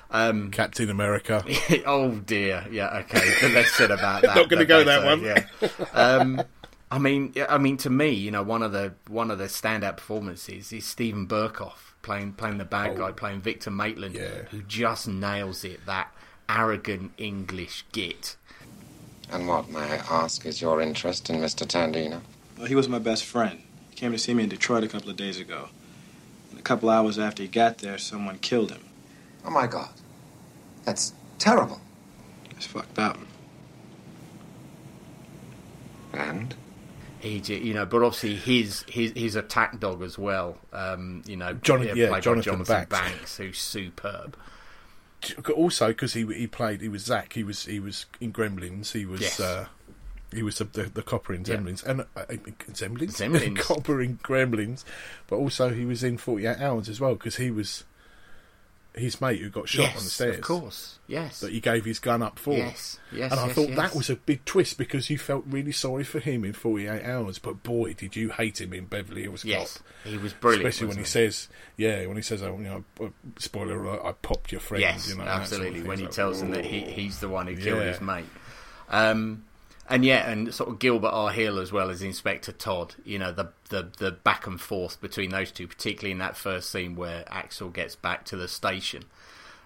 Um, 0.10 0.52
Captain 0.52 0.90
America. 0.90 1.44
oh 1.86 2.12
dear, 2.12 2.66
yeah, 2.72 3.00
okay. 3.00 3.34
The 3.42 3.50
less 3.50 3.72
said 3.74 3.92
about 3.92 4.22
that, 4.22 4.36
Not 4.36 4.50
gonna 4.50 4.62
the 4.62 4.66
go 4.66 4.84
that 4.86 5.04
one. 5.04 5.22
Yeah. 5.22 5.46
Um, 5.94 6.42
I 6.92 6.98
mean, 6.98 7.34
I 7.50 7.58
mean, 7.58 7.78
to 7.78 7.90
me, 7.90 8.12
you 8.12 8.32
know, 8.32 8.42
one 8.42 8.64
of 8.64 8.72
the 8.72 8.94
one 9.08 9.30
of 9.30 9.38
the 9.38 9.46
standout 9.46 9.98
performances 9.98 10.72
is 10.72 10.86
Steven 10.86 11.28
Berkoff 11.28 11.90
playing 12.02 12.34
playing 12.34 12.58
the 12.58 12.66
bad 12.66 12.98
guy, 12.98 13.12
playing 13.12 13.42
Victor 13.42 13.70
Maitland, 13.70 14.16
who 14.16 14.62
just 14.64 15.08
nails 15.08 15.64
it. 15.64 15.86
That 15.86 16.12
arrogant 16.50 17.12
English 17.18 17.86
git. 17.92 18.36
And 19.32 19.48
what, 19.48 19.70
may 19.70 19.80
I 19.80 19.96
ask, 20.10 20.46
is 20.46 20.62
your 20.62 20.82
interest 20.82 21.30
in 21.30 21.38
Mr. 21.38 21.66
Tandino? 21.68 22.22
Well, 22.58 22.66
he 22.66 22.76
was 22.76 22.90
my 22.90 23.00
best 23.00 23.24
friend. 23.24 23.62
He 23.92 23.96
came 23.96 24.12
to 24.12 24.18
see 24.18 24.34
me 24.34 24.44
in 24.44 24.50
Detroit 24.50 24.84
a 24.84 24.88
couple 24.88 25.10
of 25.10 25.16
days 25.16 25.40
ago. 25.40 25.70
And 26.50 26.60
a 26.60 26.64
couple 26.64 26.90
hours 26.90 27.20
after 27.20 27.44
he 27.44 27.48
got 27.50 27.78
there, 27.78 27.98
someone 28.00 28.40
killed 28.40 28.72
him. 28.72 28.84
Oh 29.46 29.52
my 29.52 29.68
god. 29.68 29.90
That's 30.84 31.14
terrible. 31.38 31.80
It's 32.52 32.66
fucked 32.66 32.98
up. 32.98 33.18
And? 36.12 36.56
He, 37.20 37.38
you 37.38 37.74
know, 37.74 37.86
but 37.86 38.02
obviously 38.02 38.36
his 38.36 38.86
his 38.88 39.12
his 39.12 39.36
attack 39.36 39.80
dog 39.80 40.02
as 40.02 40.18
well. 40.18 40.58
Um, 40.72 41.22
you 41.28 41.36
know, 41.36 41.54
Jon- 41.54 41.84
yeah, 41.84 41.94
played 41.94 42.10
by 42.10 42.20
Jonathan 42.22 42.64
Banks. 42.64 42.90
Banks, 42.90 43.38
who's 43.38 43.60
superb. 43.60 44.38
Also, 45.56 45.88
because 45.90 46.14
he 46.14 46.26
he 46.34 46.48
played, 46.48 46.82
he 46.82 46.88
was 46.90 47.04
Zach. 47.04 47.34
He 47.34 47.44
was 47.44 47.66
he 47.66 47.80
was 47.80 48.06
in 48.22 48.32
Gremlins. 48.34 48.94
He 48.94 49.06
was 49.06 49.22
Yes. 49.22 49.40
uh, 49.40 49.68
he 50.34 50.44
was 50.44 50.60
the, 50.60 50.66
the, 50.66 50.84
the 50.84 51.02
copper 51.02 51.34
in 51.34 51.44
Yeah. 51.46 51.56
And 51.56 52.02
uh, 52.02 52.06
Zemlins, 52.72 53.18
Zemlins. 53.18 53.58
copper 53.60 54.02
in 54.02 54.18
Gremlins. 54.20 54.84
But 55.28 55.38
also, 55.38 55.70
he 55.70 55.86
was 55.86 56.04
in 56.04 56.18
Forty 56.18 56.46
Eight 56.46 56.60
Hours 56.60 56.88
as 56.88 57.00
well 57.00 57.16
because 57.16 57.38
he 57.38 57.52
was 57.52 57.84
his 58.96 59.22
mate 59.22 59.40
who 59.40 59.50
got 59.50 59.70
shot 59.70 59.84
yes, 59.84 59.98
on 59.98 60.04
the 60.04 60.10
stairs. 60.10 60.36
of 60.38 60.42
course. 60.42 61.00
Yes, 61.08 61.40
That 61.40 61.52
he 61.52 61.60
gave 61.60 61.86
his 61.86 62.00
gun 62.00 62.22
up 62.22 62.38
for. 62.38 62.54
Yes, 62.56 63.00
yes, 63.12 63.32
And 63.32 63.40
I 63.40 63.48
yes, 63.48 63.56
thought 63.56 63.70
yes. 63.70 63.78
that 63.78 63.96
was 63.96 64.10
a 64.10 64.16
big 64.16 64.44
twist 64.46 64.78
because 64.78 65.10
you 65.10 65.18
felt 65.18 65.44
really 65.48 65.72
sorry 65.72 66.04
for 66.04 66.20
him 66.20 66.44
in 66.46 66.54
48 66.54 67.04
Hours, 67.04 67.40
but 67.40 67.64
boy, 67.64 67.94
did 67.94 68.16
you 68.16 68.30
hate 68.30 68.60
him 68.62 68.74
in 68.74 68.86
Beverly 68.86 69.24
Hills 69.24 69.44
Yes, 69.46 69.78
Cop. 69.78 70.12
he 70.12 70.18
was 70.18 70.34
brilliant, 70.34 70.66
Especially 70.68 70.88
when 70.88 70.98
he 70.98 71.04
he? 71.04 71.08
says, 71.08 71.48
yeah, 71.78 72.06
when 72.06 72.16
he 72.18 72.22
says, 72.24 72.44
oh, 72.44 72.58
you 72.58 72.64
know, 72.64 72.84
uh, 73.02 73.08
spoiler 73.38 73.80
alert, 73.84 74.02
I 74.04 74.12
popped 74.12 74.52
your 74.52 74.62
friend. 74.62 74.82
Yes, 74.82 75.08
you 75.10 75.16
know, 75.16 75.26
that 75.26 75.48
sort 75.48 75.62
of 75.62 75.68
absolutely. 75.68 75.88
when 75.88 76.00
he 76.00 76.06
It's 76.06 76.16
tells 76.16 76.42
like, 76.42 76.52
them 76.52 76.62
that 76.62 76.70
he, 76.70 76.82
he's 76.82 77.20
the 77.20 77.30
one 77.30 77.48
who 77.48 77.56
killed 77.56 77.82
Yeah. 77.82 77.92
his 77.92 78.02
mate. 78.02 78.26
Um, 78.90 79.46
and 79.90 80.06
yeah, 80.06 80.30
and 80.30 80.54
sort 80.54 80.70
of 80.70 80.80
Gilbert 80.80 81.10
R. 81.10 81.32
Hill 81.32 81.60
as 81.60 81.72
well 81.72 81.90
as 81.90 82.02
Inspector 82.02 82.52
Todd. 82.54 82.96
You 83.04 83.20
know 83.20 83.32
the 83.32 83.50
the 83.70 83.90
the 83.98 84.12
back 84.12 84.46
and 84.46 84.62
forth 84.62 85.02
between 85.02 85.32
those 85.32 85.52
two, 85.52 85.68
particularly 85.68 86.12
in 86.12 86.20
that 86.20 86.38
first 86.38 86.72
scene 86.72 86.96
where 86.96 87.26
Axel 87.28 87.70
gets 87.70 87.96
back 87.96 88.26
to 88.26 88.38
the 88.38 88.48
station. 88.48 89.04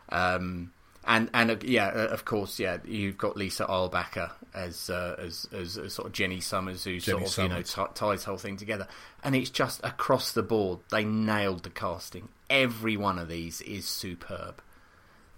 Um, 0.10 0.72
and 1.06 1.30
and 1.34 1.52
uh, 1.52 1.56
yeah, 1.64 1.88
uh, 1.88 2.08
of 2.08 2.24
course, 2.24 2.60
yeah, 2.60 2.78
you've 2.86 3.18
got 3.18 3.36
Lisa 3.36 3.66
Eilbacher 3.66 4.32
as 4.54 4.90
uh, 4.90 5.16
as, 5.20 5.48
as 5.52 5.78
as 5.78 5.94
sort 5.94 6.08
of 6.08 6.14
Jenny 6.14 6.40
Summers, 6.40 6.86
who 6.86 7.00
Jenny 7.00 7.26
sort 7.26 7.38
of 7.38 7.44
you 7.44 7.50
know 7.50 7.62
t- 7.62 7.94
ties 7.94 8.24
the 8.24 8.30
whole 8.30 8.38
thing 8.38 8.56
together. 8.56 8.88
And 9.24 9.36
it's 9.36 9.50
just 9.50 9.82
across 9.84 10.32
the 10.32 10.44
board, 10.44 10.80
they 10.90 11.04
nailed 11.04 11.64
the 11.64 11.70
casting. 11.70 12.30
Every 12.50 12.96
one 12.96 13.20
of 13.20 13.28
these 13.28 13.60
is 13.62 13.86
superb. 13.86 14.62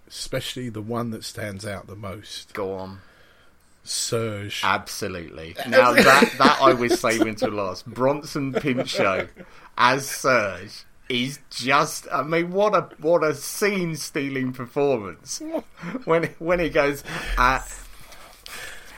Especially 0.08 0.70
the 0.70 0.82
one 0.82 1.10
that 1.10 1.24
stands 1.24 1.66
out 1.66 1.88
the 1.88 1.96
most. 1.96 2.54
Go 2.54 2.76
on. 2.76 3.00
Serge. 3.86 4.62
Absolutely. 4.64 5.56
Now 5.68 5.94
that 5.94 6.34
that 6.38 6.58
I 6.62 6.74
was 6.74 7.00
saving 7.00 7.36
to 7.36 7.48
last. 7.48 7.86
Bronson 7.86 8.54
Pinchot 8.54 9.30
as 9.78 10.10
Serge 10.10 10.86
is 11.08 11.40
just 11.50 12.08
I 12.12 12.24
mean 12.24 12.52
what 12.52 12.76
a 12.76 12.90
what 13.00 13.24
a 13.24 13.34
scene 13.36 13.96
stealing 13.96 14.54
performance. 14.54 15.42
When 16.06 16.26
when 16.40 16.60
he 16.60 16.70
goes 16.70 17.04
uh, 17.38 17.62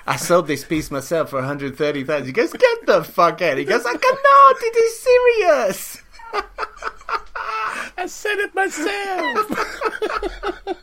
I 0.07 0.15
sold 0.15 0.47
this 0.47 0.63
piece 0.63 0.89
myself 0.89 1.31
for 1.31 1.35
130,000. 1.39 2.25
He 2.25 2.31
goes, 2.31 2.53
get 2.53 2.85
the 2.85 3.03
fuck 3.03 3.41
out. 3.41 3.57
He 3.57 3.65
goes, 3.65 3.85
I 3.85 3.93
cannot. 3.93 4.55
It 4.61 4.77
is 4.77 4.99
serious. 4.99 6.01
I 7.97 8.05
said 8.07 8.37
it 8.39 8.53
myself. 8.55 9.47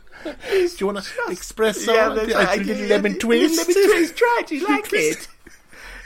Do 0.47 0.75
you 0.79 0.85
want 0.87 1.03
to 1.03 1.31
express 1.31 1.85
Yeah, 1.85 2.13
Yeah, 2.15 2.25
that's 2.25 2.57
a 2.57 2.63
little 2.63 2.87
lemon 2.87 3.19
twist. 3.19 3.57
Lemon 3.57 3.73
twist. 3.89 4.15
Try 4.17 4.41
it. 4.43 4.51
You 4.51 4.67
like 4.67 4.91
it? 4.93 5.27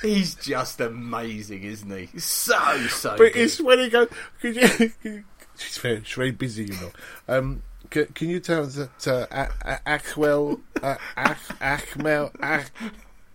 He's 0.01 0.35
just 0.35 0.79
amazing, 0.81 1.63
isn't 1.63 1.89
he? 1.91 2.19
So 2.19 2.57
so. 2.87 3.11
But 3.17 3.33
good. 3.33 3.41
it's 3.43 3.59
when 3.61 3.79
he 3.79 3.89
goes. 3.89 4.07
Could 4.41 4.55
you, 4.55 5.23
she's 5.57 5.77
very, 5.77 6.01
she's 6.03 6.15
very 6.15 6.31
busy, 6.31 6.65
you 6.65 6.73
know. 6.73 6.91
Um, 7.27 7.63
can, 7.89 8.05
can 8.07 8.29
you 8.29 8.39
tell 8.39 8.63
us 8.63 8.75
that 8.75 9.07
uh, 9.07 9.25
A- 9.31 9.49
A- 9.85 9.97
Achwell, 9.99 10.61
uh, 10.81 10.95
Ach, 11.17 11.37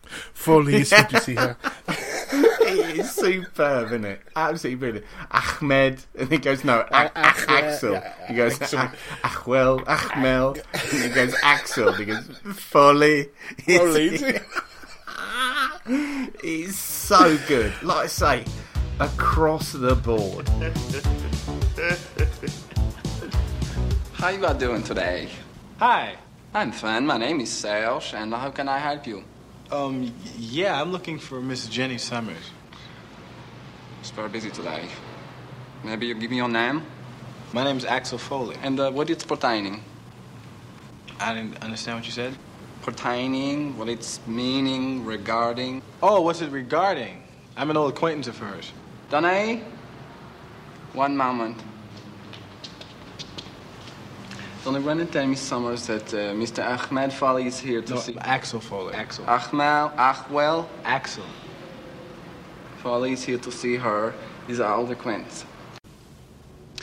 Achmel, 0.04 0.10
Ach, 0.10 0.32
Follies? 0.34 0.90
Did 0.90 1.12
you 1.12 1.18
see 1.20 1.34
her? 1.34 1.56
it 1.88 2.98
is 2.98 3.10
superb, 3.12 3.86
isn't 3.86 4.04
it? 4.04 4.20
Absolutely 4.36 4.76
brilliant. 4.78 5.06
Ahmed, 5.30 6.02
and 6.18 6.30
he 6.30 6.38
goes, 6.38 6.64
no, 6.64 6.80
uh, 6.80 6.86
Ach- 6.92 7.12
Ach- 7.16 7.48
Axel. 7.48 8.02
He 8.28 8.34
goes, 8.34 8.60
Axel. 8.60 8.78
Ach- 8.80 8.94
Achwell, 9.22 9.84
Achmel. 9.84 10.60
And 10.92 11.02
he 11.02 11.08
goes, 11.10 11.34
Axel. 11.42 11.92
He 11.92 12.04
goes, 12.04 12.26
Folly. 12.54 13.28
Folly. 13.66 14.40
He's 16.42 16.78
so 16.78 17.36
good. 17.48 17.72
Like 17.82 18.04
I 18.04 18.06
say, 18.06 18.44
across 19.00 19.72
the 19.72 19.94
board. 19.96 20.48
How 24.14 24.28
you 24.30 24.44
are 24.46 24.54
doing 24.54 24.82
today? 24.82 25.28
Hi. 25.78 26.16
I'm 26.54 26.70
fine. 26.70 27.04
My 27.04 27.18
name 27.18 27.40
is 27.40 27.50
Serge, 27.52 28.14
and 28.14 28.32
how 28.32 28.48
can 28.50 28.68
I 28.68 28.78
help 28.78 29.06
you? 29.08 29.24
Um, 29.70 30.12
yeah, 30.36 30.80
I'm 30.80 30.92
looking 30.92 31.18
for 31.18 31.40
Miss 31.40 31.66
Jenny 31.68 31.96
Summers. 31.96 32.50
It's 34.00 34.10
very 34.10 34.28
busy 34.28 34.50
today. 34.50 34.86
Maybe 35.82 36.06
you 36.06 36.14
give 36.14 36.30
me 36.30 36.36
your 36.36 36.48
name? 36.48 36.82
My 37.52 37.64
name's 37.64 37.84
Axel 37.84 38.18
Foley. 38.18 38.56
And 38.62 38.78
uh, 38.78 38.90
what 38.90 39.08
it's 39.08 39.24
pertaining? 39.24 39.82
I 41.18 41.32
didn't 41.34 41.62
understand 41.62 41.98
what 41.98 42.04
you 42.04 42.12
said. 42.12 42.36
Pertaining, 42.82 43.78
what 43.78 43.88
it's 43.88 44.20
meaning, 44.26 45.06
regarding. 45.06 45.80
Oh, 46.02 46.20
what's 46.20 46.42
it 46.42 46.50
regarding? 46.50 47.22
I'm 47.56 47.70
an 47.70 47.76
old 47.78 47.92
acquaintance 47.92 48.26
of 48.26 48.36
hers. 48.36 48.70
Danae? 49.10 49.62
One 50.92 51.16
moment. 51.16 51.56
Run 54.66 55.00
and 55.00 55.12
tell 55.12 55.26
me, 55.26 55.34
Summers, 55.36 55.86
that 55.88 56.12
uh, 56.14 56.32
Mr. 56.34 56.64
Ahmed 56.64 57.10
Fali 57.10 57.46
is 57.46 57.58
here 57.58 57.82
to 57.82 57.94
No, 57.94 58.00
see. 58.00 58.16
Axel 58.18 58.60
Foley. 58.60 58.94
Axel. 58.94 59.24
Ahmed, 59.26 59.92
Achwell 59.98 60.66
Axel. 60.84 61.24
Fali 62.82 63.12
is 63.12 63.22
here 63.22 63.38
to 63.38 63.52
see 63.52 63.76
her. 63.76 64.14
He's 64.46 64.60
our 64.60 64.74
old 64.76 64.90
acquaintance. 64.90 65.44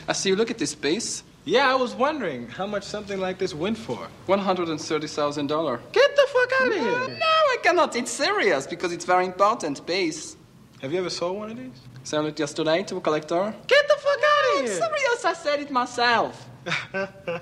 I 0.07 0.13
see 0.13 0.29
you 0.29 0.35
look 0.35 0.51
at 0.51 0.59
this 0.59 0.75
piece. 0.75 1.23
Yeah, 1.43 1.71
I 1.71 1.75
was 1.75 1.95
wondering 1.95 2.47
how 2.49 2.67
much 2.67 2.83
something 2.83 3.19
like 3.19 3.39
this 3.39 3.53
went 3.55 3.77
for. 3.79 4.07
$130,000. 4.27 5.79
Get 5.91 6.15
the 6.15 6.27
fuck 6.27 6.61
out 6.61 6.67
of 6.67 6.75
No, 6.75 6.83
here! 6.83 7.07
No, 7.17 7.25
I 7.25 7.57
cannot. 7.63 7.95
It's 7.95 8.11
serious 8.11 8.67
because 8.67 8.91
it's 8.93 9.05
very 9.05 9.25
important 9.25 9.83
piece. 9.87 10.37
Have 10.81 10.93
you 10.93 10.99
ever 10.99 11.09
sold 11.09 11.37
one 11.37 11.51
of 11.51 11.57
these? 11.57 11.81
Sold 12.03 12.27
it 12.27 12.39
yesterday 12.39 12.83
to 12.83 12.97
a 12.97 13.01
collector. 13.01 13.53
Get 13.67 13.87
the 13.87 13.95
fuck 13.95 14.19
out 14.23 14.59
of 14.61 14.65
here! 14.69 14.81
I'm 14.83 14.89
serious. 14.97 15.25
I 15.25 15.33
said 15.33 15.59
it 15.61 15.71
myself. 15.71 16.47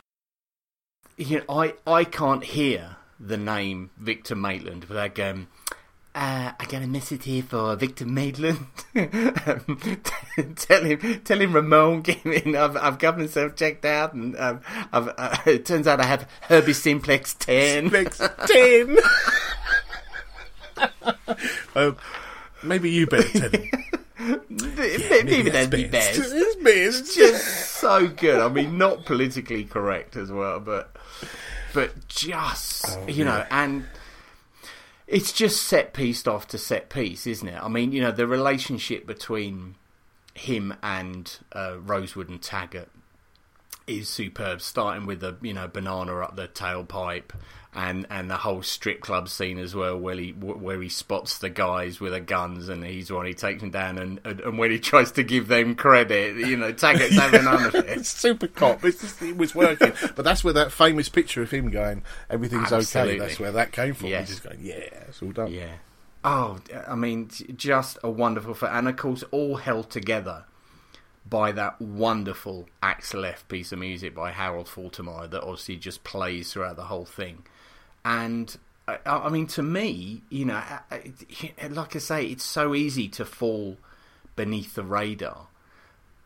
You 1.19 1.39
know, 1.39 1.43
I, 1.49 1.73
I 1.85 2.05
can't 2.05 2.45
hear 2.45 2.95
the 3.19 3.35
name 3.35 3.89
Victor 3.97 4.35
Maitland 4.35 4.85
without 4.85 5.15
going, 5.15 5.47
uh, 6.15 6.53
I 6.57 6.65
got 6.65 6.81
a 6.81 6.87
message 6.87 7.25
here 7.25 7.43
for 7.43 7.75
Victor 7.75 8.05
Maitland. 8.05 8.65
Um, 8.95 10.01
tell 10.55 10.83
him, 10.83 11.21
tell 11.23 11.39
him 11.39 11.53
Ramon 11.53 12.03
came 12.03 12.33
in. 12.33 12.55
I've, 12.55 12.75
I've 12.75 12.99
got 12.99 13.17
myself 13.17 13.55
checked 13.55 13.85
out, 13.85 14.13
and 14.13 14.37
um, 14.37 14.61
I've, 14.91 15.09
uh, 15.09 15.37
it 15.45 15.65
turns 15.65 15.87
out 15.87 15.99
I 15.99 16.05
have 16.05 16.27
herpes 16.41 16.81
Simplex 16.81 17.33
ten. 17.35 17.89
Simplex 17.89 18.21
10. 18.47 18.97
um, 21.75 21.97
maybe 22.63 22.89
you 22.89 23.07
better 23.07 23.39
tell 23.39 23.49
him. 23.51 23.69
maybe, 24.49 25.49
that'd 25.49 25.69
be 25.69 25.87
best. 25.87 26.19
It's 26.19 26.55
best. 26.55 27.01
It's 27.01 27.15
just 27.15 27.71
so 27.73 28.07
good. 28.07 28.39
I 28.39 28.49
mean, 28.49 28.77
not 28.77 29.05
politically 29.05 29.65
correct 29.65 30.15
as 30.15 30.31
well, 30.31 30.59
but 30.59 30.95
but 31.73 32.07
just 32.07 32.97
Oh, 32.97 33.07
you 33.07 33.25
know, 33.25 33.45
and 33.51 33.85
it's 35.07 35.31
just 35.31 35.63
set 35.63 35.93
pieced 35.93 36.27
off 36.27 36.47
to 36.49 36.57
set 36.57 36.89
piece, 36.89 37.25
isn't 37.27 37.47
it? 37.47 37.61
I 37.61 37.67
mean, 37.67 37.91
you 37.91 38.01
know, 38.01 38.11
the 38.11 38.27
relationship 38.27 39.05
between 39.07 39.75
him 40.33 40.73
and 40.81 41.37
uh, 41.53 41.77
Rosewood 41.79 42.29
and 42.29 42.41
Taggart 42.41 42.89
is 43.87 44.07
superb. 44.07 44.61
Starting 44.61 45.05
with 45.05 45.19
the 45.19 45.35
you 45.41 45.53
know 45.53 45.67
banana 45.67 46.19
up 46.19 46.35
the 46.35 46.47
tailpipe, 46.47 47.31
and 47.73 48.07
and 48.09 48.31
the 48.31 48.37
whole 48.37 48.63
strip 48.63 48.99
club 48.99 49.29
scene 49.29 49.59
as 49.59 49.75
well, 49.75 49.97
where 49.97 50.15
he 50.15 50.31
where 50.31 50.81
he 50.81 50.89
spots 50.89 51.37
the 51.37 51.49
guys 51.49 51.99
with 51.99 52.13
the 52.13 52.19
guns, 52.19 52.67
and 52.67 52.83
he's 52.83 53.09
the 53.09 53.15
one 53.15 53.27
he 53.27 53.33
takes 53.33 53.61
them 53.61 53.69
down, 53.69 53.99
and 53.99 54.19
and, 54.23 54.39
and 54.39 54.57
when 54.57 54.71
he 54.71 54.79
tries 54.79 55.11
to 55.13 55.23
give 55.23 55.47
them 55.47 55.75
credit, 55.75 56.35
you 56.35 56.57
know, 56.57 56.73
Taggart's 56.73 57.15
having 57.15 57.45
none 57.45 57.65
of 57.65 57.75
it. 57.75 57.85
It's 57.99 58.09
super 58.09 58.47
cop. 58.47 58.83
It's 58.85 59.01
just, 59.01 59.21
it 59.21 59.37
was 59.37 59.53
working. 59.53 59.93
but 60.15 60.23
that's 60.23 60.43
where 60.43 60.53
that 60.53 60.71
famous 60.71 61.09
picture 61.09 61.41
of 61.41 61.51
him 61.51 61.69
going, 61.69 62.03
everything's 62.29 62.71
Absolutely. 62.71 63.15
okay. 63.15 63.19
That's 63.19 63.39
where 63.39 63.51
that 63.51 63.71
came 63.71 63.93
from. 63.93 64.07
Yes. 64.07 64.29
He's 64.29 64.39
just 64.39 64.49
going, 64.49 64.65
yeah, 64.65 64.75
it's 65.07 65.21
all 65.21 65.31
done. 65.31 65.51
Yeah. 65.51 65.73
Oh, 66.23 66.59
I 66.87 66.95
mean, 66.95 67.29
just 67.55 67.97
a 68.03 68.09
wonderful 68.09 68.53
film, 68.53 68.71
and 68.73 68.87
of 68.89 68.97
course, 68.97 69.23
all 69.31 69.57
held 69.57 69.89
together 69.89 70.45
by 71.29 71.51
that 71.51 71.79
wonderful 71.79 72.67
Axel 72.81 73.25
F 73.25 73.47
piece 73.47 73.71
of 73.71 73.79
music 73.79 74.15
by 74.15 74.31
Harold 74.31 74.67
Faltermeyer 74.67 75.29
that 75.29 75.41
obviously 75.41 75.77
just 75.77 76.03
plays 76.03 76.51
throughout 76.51 76.75
the 76.75 76.85
whole 76.85 77.05
thing. 77.05 77.43
And 78.05 78.55
I, 78.87 78.97
I 79.05 79.29
mean, 79.29 79.47
to 79.47 79.63
me, 79.63 80.23
you 80.29 80.45
know, 80.45 80.61
like 81.69 81.95
I 81.95 81.99
say, 81.99 82.25
it's 82.25 82.43
so 82.43 82.73
easy 82.75 83.07
to 83.09 83.25
fall 83.25 83.77
beneath 84.35 84.75
the 84.75 84.83
radar 84.83 85.47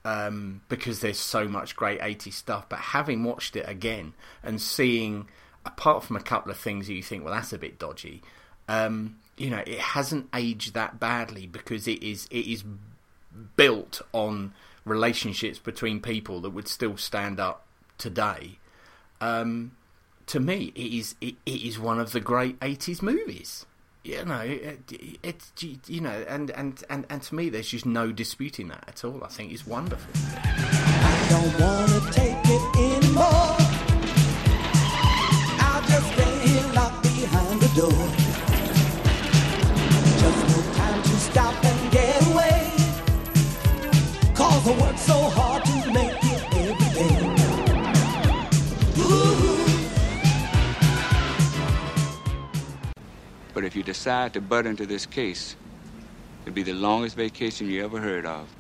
um, 0.06 0.62
because 0.70 1.00
there's 1.00 1.20
so 1.20 1.48
much 1.48 1.76
great 1.76 2.00
80s 2.00 2.34
stuff. 2.34 2.68
But 2.70 2.80
having 2.80 3.24
watched 3.24 3.56
it 3.56 3.68
again 3.68 4.14
and 4.44 4.62
seeing, 4.62 5.28
apart 5.66 6.04
from 6.04 6.16
a 6.16 6.22
couple 6.22 6.52
of 6.52 6.58
things 6.58 6.88
that 6.88 6.94
you 6.94 7.04
think, 7.04 7.24
well, 7.24 7.34
that's 7.34 7.54
a 7.54 7.58
bit 7.58 7.80
dodgy, 7.80 8.22
um, 8.68 9.18
you 9.38 9.50
know 9.50 9.64
it 9.66 9.80
hasn't 9.80 10.28
aged 10.34 10.74
that 10.74 11.00
badly 11.00 11.48
because 11.48 11.88
it 11.88 12.04
is 12.04 12.28
it 12.30 12.48
is 12.48 12.64
built 13.56 14.02
on 14.12 14.54
relationships 14.86 15.60
between 15.60 16.00
people 16.00 16.42
that 16.42 16.52
would 16.52 16.68
still 16.68 16.98
stand 16.98 17.40
up 17.40 17.66
today. 17.98 18.60
Um, 19.22 19.72
to 20.28 20.40
me, 20.40 20.72
it 20.76 20.94
is 20.94 21.16
it, 21.22 21.36
it 21.46 21.62
is 21.62 21.80
one 21.80 22.00
of 22.00 22.12
the 22.12 22.20
great 22.20 22.60
'80s 22.60 23.02
movies. 23.02 23.66
You 24.04 24.26
know, 24.26 24.42
it, 24.42 24.82
it's 25.24 25.52
you 25.88 26.02
know, 26.02 26.26
and, 26.28 26.50
and, 26.52 26.84
and, 26.90 27.06
and 27.10 27.22
to 27.22 27.36
me, 27.36 27.48
there's 27.50 27.70
just 27.70 27.86
no 27.86 28.12
disputing 28.12 28.68
that 28.68 28.84
at 28.86 29.06
all. 29.06 29.24
I 29.24 29.28
think 29.28 29.54
it's 29.54 29.66
wonderful. 29.66 30.12
don't 31.30 31.60
wanna 31.60 32.12
take 32.12 32.36
it 32.44 33.02
anymore. 33.02 33.56
I'll 35.60 35.82
just 35.88 36.12
stay 36.12 36.74
locked 36.74 37.04
behind 37.04 37.62
the 37.62 37.72
door. 37.80 38.23
But 53.64 53.68
if 53.68 53.78
you 53.78 53.84
decide 53.84 54.34
to 54.34 54.42
butt 54.42 54.66
into 54.66 54.86
this 54.86 55.06
case, 55.06 55.56
it'll 56.42 56.54
be 56.54 56.64
the 56.64 56.74
longest 56.74 57.16
vacation 57.16 57.70
you 57.70 57.82
ever 57.82 58.02
heard 58.02 58.26
of. 58.26 58.54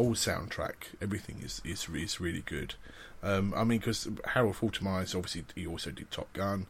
Whole 0.00 0.14
soundtrack, 0.14 0.94
everything 1.00 1.42
is 1.44 1.60
is, 1.64 1.86
is 1.92 2.20
really 2.20 2.40
good. 2.40 2.74
Um, 3.22 3.52
I 3.54 3.64
mean, 3.64 3.78
because 3.78 4.08
Harold 4.24 4.56
Faltermeyer 4.56 5.14
obviously 5.14 5.44
he 5.54 5.66
also 5.66 5.90
did 5.90 6.10
Top 6.10 6.32
Gun, 6.32 6.66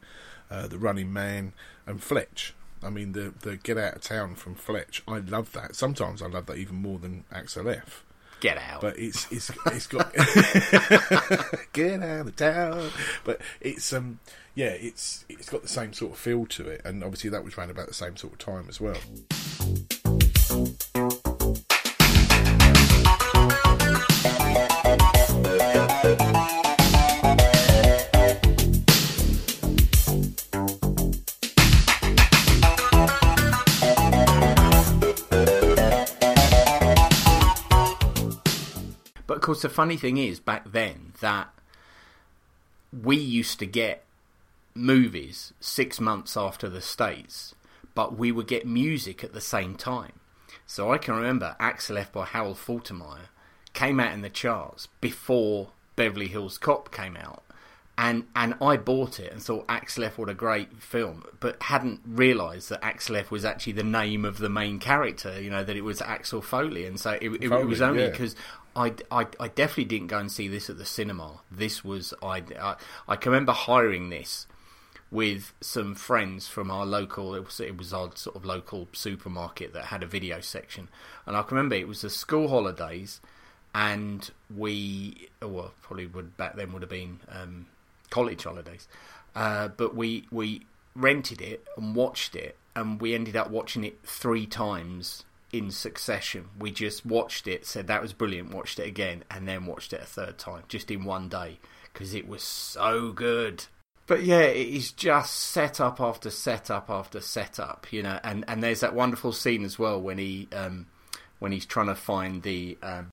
uh, 0.50 0.66
The 0.66 0.78
Running 0.78 1.12
Man, 1.12 1.52
and 1.86 2.02
Fletch. 2.02 2.54
I 2.82 2.90
mean, 2.90 3.12
the 3.12 3.32
the 3.40 3.56
Get 3.56 3.78
Out 3.78 3.94
of 3.96 4.02
Town 4.02 4.34
from 4.34 4.56
Fletch. 4.56 5.02
I 5.06 5.18
love 5.18 5.52
that. 5.52 5.76
Sometimes 5.76 6.22
I 6.22 6.26
love 6.26 6.46
that 6.46 6.56
even 6.56 6.76
more 6.76 6.98
than 6.98 7.24
Axel 7.30 7.68
F. 7.68 8.04
Get 8.40 8.58
out. 8.58 8.80
But 8.80 8.98
it's 8.98 9.30
it's 9.30 9.52
it's 9.66 9.86
got 9.86 10.12
get 11.72 12.02
out 12.02 12.26
of 12.26 12.36
town. 12.36 12.90
But 13.22 13.40
it's 13.60 13.92
um 13.92 14.18
yeah, 14.56 14.70
it's 14.70 15.24
it's 15.28 15.48
got 15.48 15.62
the 15.62 15.68
same 15.68 15.92
sort 15.92 16.12
of 16.12 16.18
feel 16.18 16.46
to 16.46 16.68
it, 16.68 16.80
and 16.84 17.04
obviously 17.04 17.30
that 17.30 17.44
was 17.44 17.56
around 17.56 17.70
about 17.70 17.86
the 17.86 17.94
same 17.94 18.16
sort 18.16 18.32
of 18.32 18.38
time 18.40 18.66
as 18.68 18.80
well. 18.80 18.96
Course, 39.50 39.62
the 39.62 39.68
funny 39.68 39.96
thing 39.96 40.16
is, 40.16 40.38
back 40.38 40.70
then, 40.70 41.12
that 41.20 41.48
we 42.92 43.16
used 43.16 43.58
to 43.58 43.66
get 43.66 44.04
movies 44.74 45.52
six 45.58 46.00
months 46.00 46.36
after 46.36 46.68
the 46.68 46.80
States, 46.80 47.54
but 47.92 48.16
we 48.16 48.30
would 48.30 48.46
get 48.46 48.64
music 48.64 49.24
at 49.24 49.32
the 49.32 49.40
same 49.40 49.74
time. 49.74 50.12
So 50.66 50.92
I 50.92 50.98
can 50.98 51.16
remember 51.16 51.56
Axel 51.58 51.98
F 51.98 52.12
by 52.12 52.26
Harold 52.26 52.58
Faltermeyer 52.58 53.28
came 53.72 53.98
out 53.98 54.12
in 54.12 54.20
the 54.20 54.30
charts 54.30 54.86
before 55.00 55.70
Beverly 55.96 56.28
Hills 56.28 56.56
Cop 56.56 56.92
came 56.92 57.16
out. 57.16 57.42
And 57.98 58.28
and 58.34 58.54
I 58.62 58.78
bought 58.78 59.20
it 59.20 59.30
and 59.30 59.42
thought 59.42 59.66
Axel 59.68 60.04
F 60.04 60.16
what 60.16 60.30
a 60.30 60.34
great 60.34 60.82
film, 60.82 61.24
but 61.38 61.62
hadn't 61.64 62.00
realised 62.06 62.70
that 62.70 62.82
Axel 62.82 63.16
F 63.16 63.30
was 63.30 63.44
actually 63.44 63.74
the 63.74 63.84
name 63.84 64.24
of 64.24 64.38
the 64.38 64.48
main 64.48 64.78
character. 64.78 65.38
You 65.38 65.50
know 65.50 65.62
that 65.62 65.76
it 65.76 65.82
was 65.82 66.00
Axel 66.00 66.40
Foley, 66.40 66.86
and 66.86 66.98
so 66.98 67.18
it, 67.20 67.30
it, 67.30 67.44
it 67.44 67.66
was 67.66 67.80
Foley, 67.80 67.90
only 67.90 68.04
yeah. 68.04 68.10
I, 68.76 68.94
I, 69.10 69.26
I 69.38 69.48
definitely 69.48 69.84
didn't 69.84 70.08
go 70.08 70.18
and 70.18 70.30
see 70.30 70.48
this 70.48 70.70
at 70.70 70.78
the 70.78 70.84
cinema. 70.84 71.40
This 71.50 71.84
was 71.84 72.14
I, 72.22 72.42
I 72.60 72.76
I 73.08 73.16
can 73.16 73.32
remember 73.32 73.52
hiring 73.52 74.10
this 74.10 74.46
with 75.10 75.52
some 75.60 75.94
friends 75.94 76.46
from 76.46 76.70
our 76.70 76.86
local. 76.86 77.34
It 77.34 77.44
was 77.44 77.60
it 77.60 77.76
was 77.76 77.92
our 77.92 78.10
sort 78.14 78.36
of 78.36 78.44
local 78.44 78.88
supermarket 78.92 79.72
that 79.72 79.86
had 79.86 80.02
a 80.02 80.06
video 80.06 80.40
section, 80.40 80.88
and 81.26 81.36
I 81.36 81.42
can 81.42 81.56
remember 81.56 81.74
it 81.74 81.88
was 81.88 82.02
the 82.02 82.10
school 82.10 82.48
holidays, 82.48 83.20
and 83.74 84.30
we 84.54 85.28
well 85.42 85.72
probably 85.82 86.06
would 86.06 86.36
back 86.36 86.56
then 86.56 86.72
would 86.72 86.82
have 86.82 86.90
been 86.90 87.20
um, 87.28 87.66
college 88.10 88.44
holidays, 88.44 88.86
uh, 89.34 89.68
but 89.68 89.94
we 89.94 90.26
we 90.30 90.66
rented 90.94 91.40
it 91.40 91.64
and 91.76 91.96
watched 91.96 92.36
it, 92.36 92.56
and 92.76 93.00
we 93.00 93.14
ended 93.14 93.36
up 93.36 93.50
watching 93.50 93.82
it 93.84 93.98
three 94.04 94.46
times 94.46 95.24
in 95.52 95.70
succession. 95.70 96.48
We 96.58 96.70
just 96.70 97.04
watched 97.04 97.46
it, 97.46 97.66
said 97.66 97.86
that 97.88 98.02
was 98.02 98.12
brilliant, 98.12 98.54
watched 98.54 98.78
it 98.78 98.86
again, 98.86 99.24
and 99.30 99.46
then 99.48 99.66
watched 99.66 99.92
it 99.92 100.00
a 100.02 100.06
third 100.06 100.38
time, 100.38 100.62
just 100.68 100.90
in 100.90 101.04
one 101.04 101.28
day, 101.28 101.58
because 101.92 102.14
it 102.14 102.28
was 102.28 102.42
so 102.42 103.12
good. 103.12 103.64
But 104.06 104.24
yeah, 104.24 104.40
it 104.40 104.68
is 104.68 104.90
just 104.90 105.34
setup 105.34 106.00
after 106.00 106.30
setup 106.30 106.90
after 106.90 107.20
setup, 107.20 107.86
you 107.92 108.02
know. 108.02 108.18
And, 108.24 108.44
and 108.48 108.62
there's 108.62 108.80
that 108.80 108.94
wonderful 108.94 109.32
scene 109.32 109.64
as 109.64 109.78
well 109.78 110.00
when 110.00 110.18
he 110.18 110.48
um, 110.52 110.86
when 111.38 111.52
he's 111.52 111.66
trying 111.66 111.86
to 111.86 111.94
find 111.94 112.42
the 112.42 112.76
um, 112.82 113.10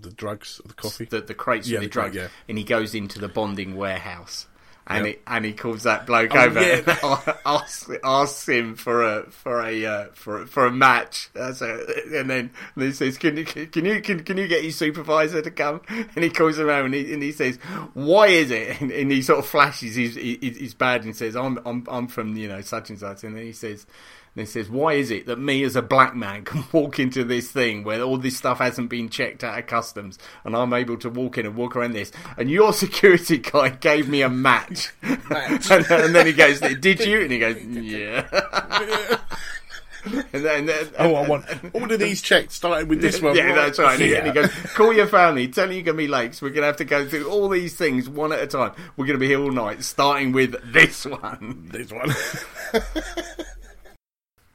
the 0.00 0.10
drugs, 0.10 0.60
the 0.66 0.74
coffee, 0.74 1.04
the, 1.04 1.20
the 1.20 1.34
crates 1.34 1.68
Yeah, 1.68 1.78
with 1.78 1.82
the 1.82 1.86
the 1.88 1.92
drugs, 1.92 2.16
yeah. 2.16 2.28
and 2.48 2.58
he 2.58 2.64
goes 2.64 2.94
into 2.94 3.18
the 3.20 3.28
bonding 3.28 3.76
warehouse. 3.76 4.46
And, 4.86 5.06
Yep. 5.06 5.14
he, 5.14 5.20
and 5.26 5.44
he 5.46 5.52
calls 5.54 5.84
that 5.84 6.06
bloke 6.06 6.34
Oh, 6.34 6.40
over 6.40 6.60
yeah. 6.60 6.82
and 7.02 7.36
asks, 7.46 7.88
asks 8.04 8.46
him 8.46 8.74
for 8.74 9.02
a 9.02 9.22
for 9.30 9.62
a 9.62 9.86
uh, 9.86 10.04
for 10.12 10.44
for 10.46 10.66
a 10.66 10.70
match. 10.70 11.30
And 11.34 12.28
then 12.28 12.50
and 12.74 12.84
he 12.84 12.92
says, 12.92 13.16
"Can 13.16 13.38
you 13.38 13.44
can 13.46 13.84
you 13.86 14.02
can, 14.02 14.22
can 14.24 14.36
you 14.36 14.46
get 14.46 14.62
your 14.62 14.72
supervisor 14.72 15.40
to 15.40 15.50
come?" 15.50 15.80
And 15.88 16.22
he 16.22 16.28
calls 16.28 16.58
him 16.58 16.68
over 16.68 16.84
and 16.84 16.94
he, 16.94 17.14
and 17.14 17.22
he 17.22 17.32
says, 17.32 17.56
"Why 17.94 18.26
is 18.26 18.50
it?" 18.50 18.78
And, 18.82 18.90
and 18.92 19.10
he 19.10 19.22
sort 19.22 19.38
of 19.38 19.46
flashes 19.46 19.96
his 19.96 20.16
his, 20.16 20.58
his 20.58 20.74
badge 20.74 21.06
and 21.06 21.16
says, 21.16 21.34
"I'm 21.34 21.58
I'm 21.64 21.86
I'm 21.88 22.06
from 22.06 22.36
you 22.36 22.48
know 22.48 22.60
such 22.60 22.90
and 22.90 22.98
such." 22.98 23.24
And 23.24 23.34
then 23.36 23.44
he 23.44 23.52
says. 23.52 23.86
And 24.36 24.40
he 24.44 24.46
says, 24.46 24.68
"Why 24.68 24.94
is 24.94 25.12
it 25.12 25.26
that 25.26 25.38
me, 25.38 25.62
as 25.62 25.76
a 25.76 25.82
black 25.82 26.16
man, 26.16 26.42
can 26.44 26.64
walk 26.72 26.98
into 26.98 27.22
this 27.22 27.50
thing 27.52 27.84
where 27.84 28.00
all 28.02 28.16
this 28.18 28.36
stuff 28.36 28.58
hasn't 28.58 28.90
been 28.90 29.08
checked 29.08 29.44
out 29.44 29.58
of 29.58 29.66
customs, 29.68 30.18
and 30.44 30.56
I'm 30.56 30.72
able 30.72 30.96
to 30.98 31.08
walk 31.10 31.38
in 31.38 31.46
and 31.46 31.54
walk 31.54 31.76
around 31.76 31.92
this, 31.92 32.10
and 32.36 32.50
your 32.50 32.72
security 32.84 33.38
guy 33.38 33.68
gave 33.68 34.08
me 34.08 34.22
a 34.22 34.28
match?" 34.28 34.90
and, 35.02 35.20
and 35.70 36.14
then 36.14 36.26
he 36.26 36.32
goes, 36.32 36.58
"Did 36.60 36.98
you?" 37.00 37.20
And 37.22 37.30
he 37.30 37.38
goes, 37.38 37.62
"Yeah." 37.62 38.26
and 40.04 40.44
then, 40.44 40.58
and 40.58 40.68
then- 40.68 40.88
Oh, 40.98 41.14
I 41.14 41.28
want 41.28 41.46
all 41.72 41.90
of 41.90 41.98
these 42.00 42.20
checks 42.20 42.54
starting 42.56 42.88
with 42.88 43.00
this 43.00 43.22
one. 43.22 43.36
yeah, 43.36 43.54
that's 43.54 43.78
right. 43.78 43.94
And, 43.94 44.02
he, 44.02 44.10
Yeah. 44.12 44.18
and 44.18 44.26
he 44.26 44.32
goes, 44.32 44.50
"Call 44.74 44.92
your 44.92 45.06
family. 45.06 45.46
Tell 45.48 45.66
them 45.66 45.74
you're 45.76 45.82
going 45.84 45.96
to 45.96 46.02
be 46.02 46.08
late. 46.08 46.34
So 46.34 46.44
we're 46.46 46.50
going 46.50 46.62
to 46.62 46.66
have 46.66 46.76
to 46.78 46.84
go 46.84 47.06
through 47.08 47.28
all 47.30 47.48
these 47.48 47.74
things 47.76 48.08
one 48.08 48.32
at 48.32 48.40
a 48.40 48.46
time. 48.48 48.72
We're 48.96 49.06
going 49.06 49.18
to 49.18 49.20
be 49.20 49.28
here 49.28 49.40
all 49.40 49.52
night, 49.52 49.82
starting 49.84 50.32
with 50.32 50.56
this 50.72 51.06
one. 51.06 51.68
This 51.70 51.92
one." 51.92 52.12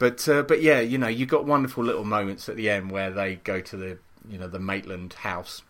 But 0.00 0.26
uh, 0.30 0.42
but 0.42 0.62
yeah, 0.62 0.80
you 0.80 0.96
know, 0.96 1.08
you 1.08 1.26
got 1.26 1.44
wonderful 1.44 1.84
little 1.84 2.04
moments 2.04 2.48
at 2.48 2.56
the 2.56 2.70
end 2.70 2.90
where 2.90 3.10
they 3.10 3.36
go 3.36 3.60
to 3.60 3.76
the 3.76 3.98
you 4.26 4.38
know 4.38 4.48
the 4.48 4.58
Maitland 4.58 5.12
house, 5.12 5.60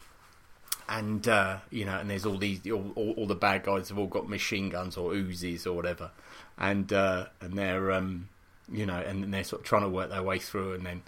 and 0.88 1.26
uh, 1.26 1.58
you 1.70 1.84
know, 1.84 1.98
and 1.98 2.08
there's 2.08 2.24
all 2.24 2.38
these 2.38 2.60
all, 2.70 2.92
all, 2.94 3.10
all 3.16 3.26
the 3.26 3.34
bad 3.34 3.64
guys 3.64 3.88
have 3.88 3.98
all 3.98 4.06
got 4.06 4.28
machine 4.28 4.68
guns 4.68 4.96
or 4.96 5.10
Uzis 5.14 5.66
or 5.66 5.72
whatever, 5.72 6.12
and 6.56 6.92
uh, 6.92 7.26
and 7.40 7.58
they're 7.58 7.90
um, 7.90 8.28
you 8.72 8.86
know, 8.86 8.98
and 8.98 9.34
they're 9.34 9.42
sort 9.42 9.62
of 9.62 9.66
trying 9.66 9.82
to 9.82 9.88
work 9.88 10.10
their 10.10 10.22
way 10.22 10.38
through, 10.38 10.74
and 10.74 10.86
then 10.86 11.02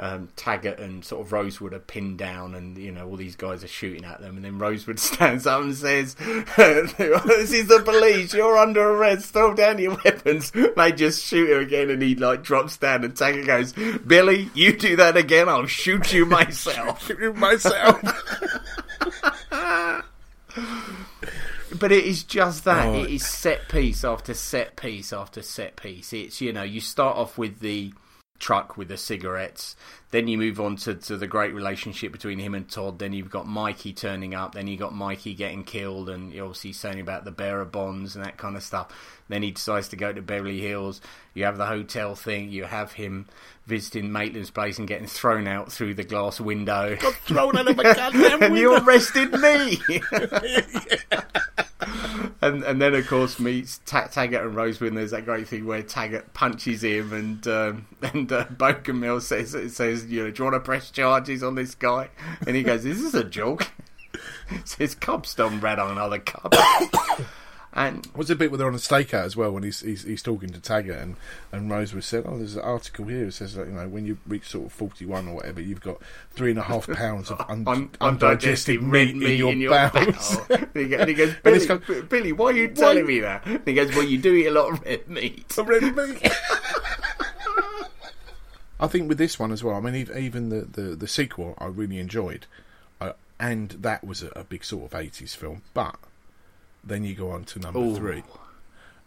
um, 0.00 0.30
Taggart 0.34 0.78
and 0.78 1.04
sort 1.04 1.26
of 1.26 1.30
Rosewood 1.30 1.74
are 1.74 1.78
pinned 1.78 2.16
down, 2.16 2.54
and 2.54 2.76
you 2.78 2.90
know 2.90 3.06
all 3.06 3.16
these 3.16 3.36
guys 3.36 3.62
are 3.62 3.68
shooting 3.68 4.06
at 4.06 4.22
them, 4.22 4.36
and 4.36 4.44
then 4.44 4.58
Rosewood 4.58 4.98
stands 4.98 5.46
up 5.46 5.60
and 5.60 5.76
says, 5.76 6.14
"This 6.14 7.52
is 7.52 7.68
the 7.68 7.82
police. 7.84 8.32
You're 8.32 8.56
under 8.56 8.80
arrest. 8.80 9.34
Throw 9.34 9.54
down 9.54 9.78
your 9.78 9.98
weapons." 10.02 10.52
They 10.80 10.92
just 10.92 11.24
shoot 11.26 11.50
him 11.50 11.60
again, 11.60 11.90
and 11.90 12.00
he 12.00 12.14
like 12.14 12.42
drops 12.42 12.78
down, 12.78 13.04
and 13.04 13.14
Taggart 13.14 13.46
goes, 13.46 13.72
"Billy, 14.06 14.48
you 14.54 14.74
do 14.76 14.96
that 14.96 15.16
again, 15.16 15.48
I'll 15.48 15.66
shoot 15.66 16.12
you 16.12 16.24
myself." 16.24 17.06
shoot 17.06 17.18
you 17.20 17.34
myself. 17.34 18.00
But 21.78 21.92
it 21.92 22.04
is 22.04 22.24
just 22.24 22.64
that. 22.64 22.86
Oh. 22.86 23.02
It 23.02 23.10
is 23.10 23.26
set 23.26 23.68
piece 23.68 24.04
after 24.04 24.32
set 24.32 24.76
piece 24.76 25.12
after 25.12 25.42
set 25.42 25.76
piece. 25.76 26.12
It's, 26.12 26.40
you 26.40 26.52
know, 26.52 26.62
you 26.62 26.80
start 26.80 27.16
off 27.16 27.36
with 27.36 27.60
the 27.60 27.92
truck 28.40 28.76
with 28.76 28.88
the 28.88 28.96
cigarettes, 28.96 29.76
then 30.10 30.26
you 30.26 30.36
move 30.36 30.60
on 30.60 30.76
to, 30.76 30.94
to 30.94 31.16
the 31.16 31.26
great 31.26 31.54
relationship 31.54 32.10
between 32.10 32.38
him 32.38 32.54
and 32.54 32.68
Todd, 32.68 32.98
then 32.98 33.12
you've 33.12 33.30
got 33.30 33.46
Mikey 33.46 33.92
turning 33.92 34.34
up, 34.34 34.54
then 34.54 34.66
you've 34.66 34.80
got 34.80 34.94
Mikey 34.94 35.34
getting 35.34 35.62
killed, 35.62 36.08
and 36.08 36.32
obviously 36.40 36.72
saying 36.72 37.00
about 37.00 37.24
the 37.24 37.30
bearer 37.30 37.64
bonds 37.64 38.16
and 38.16 38.24
that 38.24 38.36
kind 38.36 38.56
of 38.56 38.62
stuff. 38.62 38.92
Then 39.28 39.44
he 39.44 39.52
decides 39.52 39.88
to 39.88 39.96
go 39.96 40.12
to 40.12 40.20
Beverly 40.20 40.60
Hills. 40.60 41.00
You 41.34 41.44
have 41.44 41.56
the 41.56 41.66
hotel 41.66 42.16
thing, 42.16 42.50
you 42.50 42.64
have 42.64 42.92
him 42.92 43.26
visiting 43.66 44.10
Maitland's 44.10 44.50
place 44.50 44.78
and 44.78 44.88
getting 44.88 45.06
thrown 45.06 45.46
out 45.46 45.70
through 45.70 45.94
the 45.94 46.02
glass 46.02 46.40
window. 46.40 46.96
Got 47.00 47.14
thrown 47.14 47.56
out 47.56 47.68
of 47.68 47.78
a 47.78 47.82
goddamn 47.82 48.42
and 48.42 48.56
you 48.56 48.76
arrested 48.76 49.32
me! 49.32 49.80
and 52.42 52.62
and 52.64 52.80
then 52.80 52.94
of 52.94 53.06
course 53.06 53.38
meets 53.38 53.80
Ta- 53.86 54.08
Taggart 54.08 54.46
and 54.46 54.54
Rosewood. 54.54 54.94
There's 54.94 55.10
that 55.12 55.24
great 55.24 55.48
thing 55.48 55.66
where 55.66 55.82
Taggart 55.82 56.32
punches 56.34 56.82
him, 56.82 57.12
and 57.12 57.46
um, 57.48 57.86
and 58.02 58.30
uh, 58.32 58.46
Bogomil 58.46 59.20
says 59.20 59.56
says 59.74 59.99
you 60.06 60.24
know 60.24 60.30
do 60.30 60.42
you 60.42 60.50
want 60.50 60.54
to 60.54 60.60
press 60.60 60.90
charges 60.90 61.42
on 61.42 61.54
this 61.54 61.74
guy? 61.74 62.08
And 62.46 62.56
he 62.56 62.62
goes, 62.62 62.84
"Is 62.84 63.02
this 63.02 63.14
a 63.14 63.24
joke?" 63.24 63.70
says 64.64 64.94
cops 64.94 65.34
don't 65.34 65.60
rat 65.60 65.78
on 65.78 65.96
other 65.98 66.18
cops. 66.18 66.58
and 67.72 68.04
Was 68.16 68.28
a 68.30 68.34
bit 68.34 68.50
where 68.50 68.58
they're 68.58 68.66
on 68.66 68.74
a 68.74 68.78
stakeout 68.78 69.24
as 69.24 69.36
well 69.36 69.52
when 69.52 69.62
he's 69.62 69.80
he's, 69.80 70.02
he's 70.02 70.22
talking 70.22 70.50
to 70.50 70.60
Taggart 70.60 70.98
and 70.98 71.16
and 71.52 71.70
Rosewood 71.70 72.02
said, 72.02 72.24
"Oh, 72.26 72.36
there's 72.36 72.56
an 72.56 72.62
article 72.62 73.06
here 73.06 73.26
that 73.26 73.32
says 73.32 73.54
that 73.54 73.68
you 73.68 73.72
know 73.72 73.88
when 73.88 74.04
you 74.06 74.18
reach 74.26 74.48
sort 74.48 74.66
of 74.66 74.72
forty 74.72 75.06
one 75.06 75.28
or 75.28 75.36
whatever, 75.36 75.60
you've 75.60 75.80
got 75.80 75.98
three 76.32 76.50
and 76.50 76.58
a 76.58 76.62
half 76.62 76.88
pounds 76.88 77.30
of 77.30 77.40
un- 77.48 77.64
Un- 77.66 77.90
undigested 78.00 78.82
meat, 78.82 79.10
in 79.22 79.60
your, 79.60 79.70
bowels." 79.70 80.36
bowel. 80.36 80.46
and 80.74 80.86
he 80.86 80.94
and 80.96 81.08
he 81.08 81.14
goes, 81.14 81.34
Billy, 81.44 82.02
Billy, 82.08 82.32
why 82.32 82.46
are 82.46 82.52
you 82.52 82.68
telling 82.68 83.06
me 83.06 83.20
that? 83.20 83.46
And 83.46 83.62
he 83.64 83.74
goes, 83.74 83.94
Well, 83.94 84.04
you 84.04 84.18
do 84.18 84.34
eat 84.34 84.46
a 84.46 84.50
lot 84.50 84.72
of 84.72 84.80
red 84.84 85.08
meat. 85.08 85.56
red 85.56 85.94
meat. 85.94 86.28
I 88.80 88.86
think 88.86 89.08
with 89.08 89.18
this 89.18 89.38
one 89.38 89.52
as 89.52 89.62
well. 89.62 89.76
I 89.76 89.80
mean, 89.80 89.94
ev- 89.94 90.16
even 90.16 90.48
the 90.48 90.62
the, 90.62 90.96
the 90.96 91.08
sequel 91.08 91.54
I 91.58 91.66
really 91.66 91.98
enjoyed, 91.98 92.46
uh, 93.00 93.12
and 93.38 93.70
that 93.70 94.04
was 94.04 94.22
a, 94.22 94.28
a 94.36 94.44
big 94.44 94.64
sort 94.64 94.92
of 94.92 94.98
eighties 94.98 95.34
film. 95.34 95.62
But 95.74 95.96
then 96.82 97.04
you 97.04 97.14
go 97.14 97.30
on 97.30 97.44
to 97.44 97.58
number 97.58 97.78
Ooh. 97.80 97.94
three, 97.94 98.22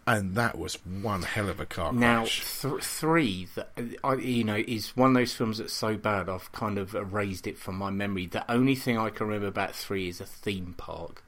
and 0.06 0.36
that 0.36 0.58
was 0.58 0.76
one 0.86 1.24
hell 1.24 1.50
of 1.50 1.60
a 1.60 1.66
car 1.66 1.92
Now, 1.92 2.20
crash. 2.22 2.62
th- 2.62 2.84
three, 2.84 3.48
that 3.56 3.72
I, 4.04 4.14
you 4.16 4.44
know, 4.44 4.64
is 4.68 4.96
one 4.96 5.10
of 5.10 5.16
those 5.16 5.34
films 5.34 5.58
that's 5.58 5.74
so 5.74 5.98
bad 5.98 6.30
I've 6.30 6.52
kind 6.52 6.78
of 6.78 6.94
erased 6.94 7.48
it 7.48 7.58
from 7.58 7.76
my 7.76 7.90
memory. 7.90 8.28
The 8.28 8.50
only 8.52 8.76
thing 8.76 8.98
I 8.98 9.10
can 9.10 9.28
remember 9.28 9.48
about 9.48 9.76
three 9.76 10.08
is 10.08 10.22
a 10.22 10.26
theme 10.26 10.76
park. 10.78 11.24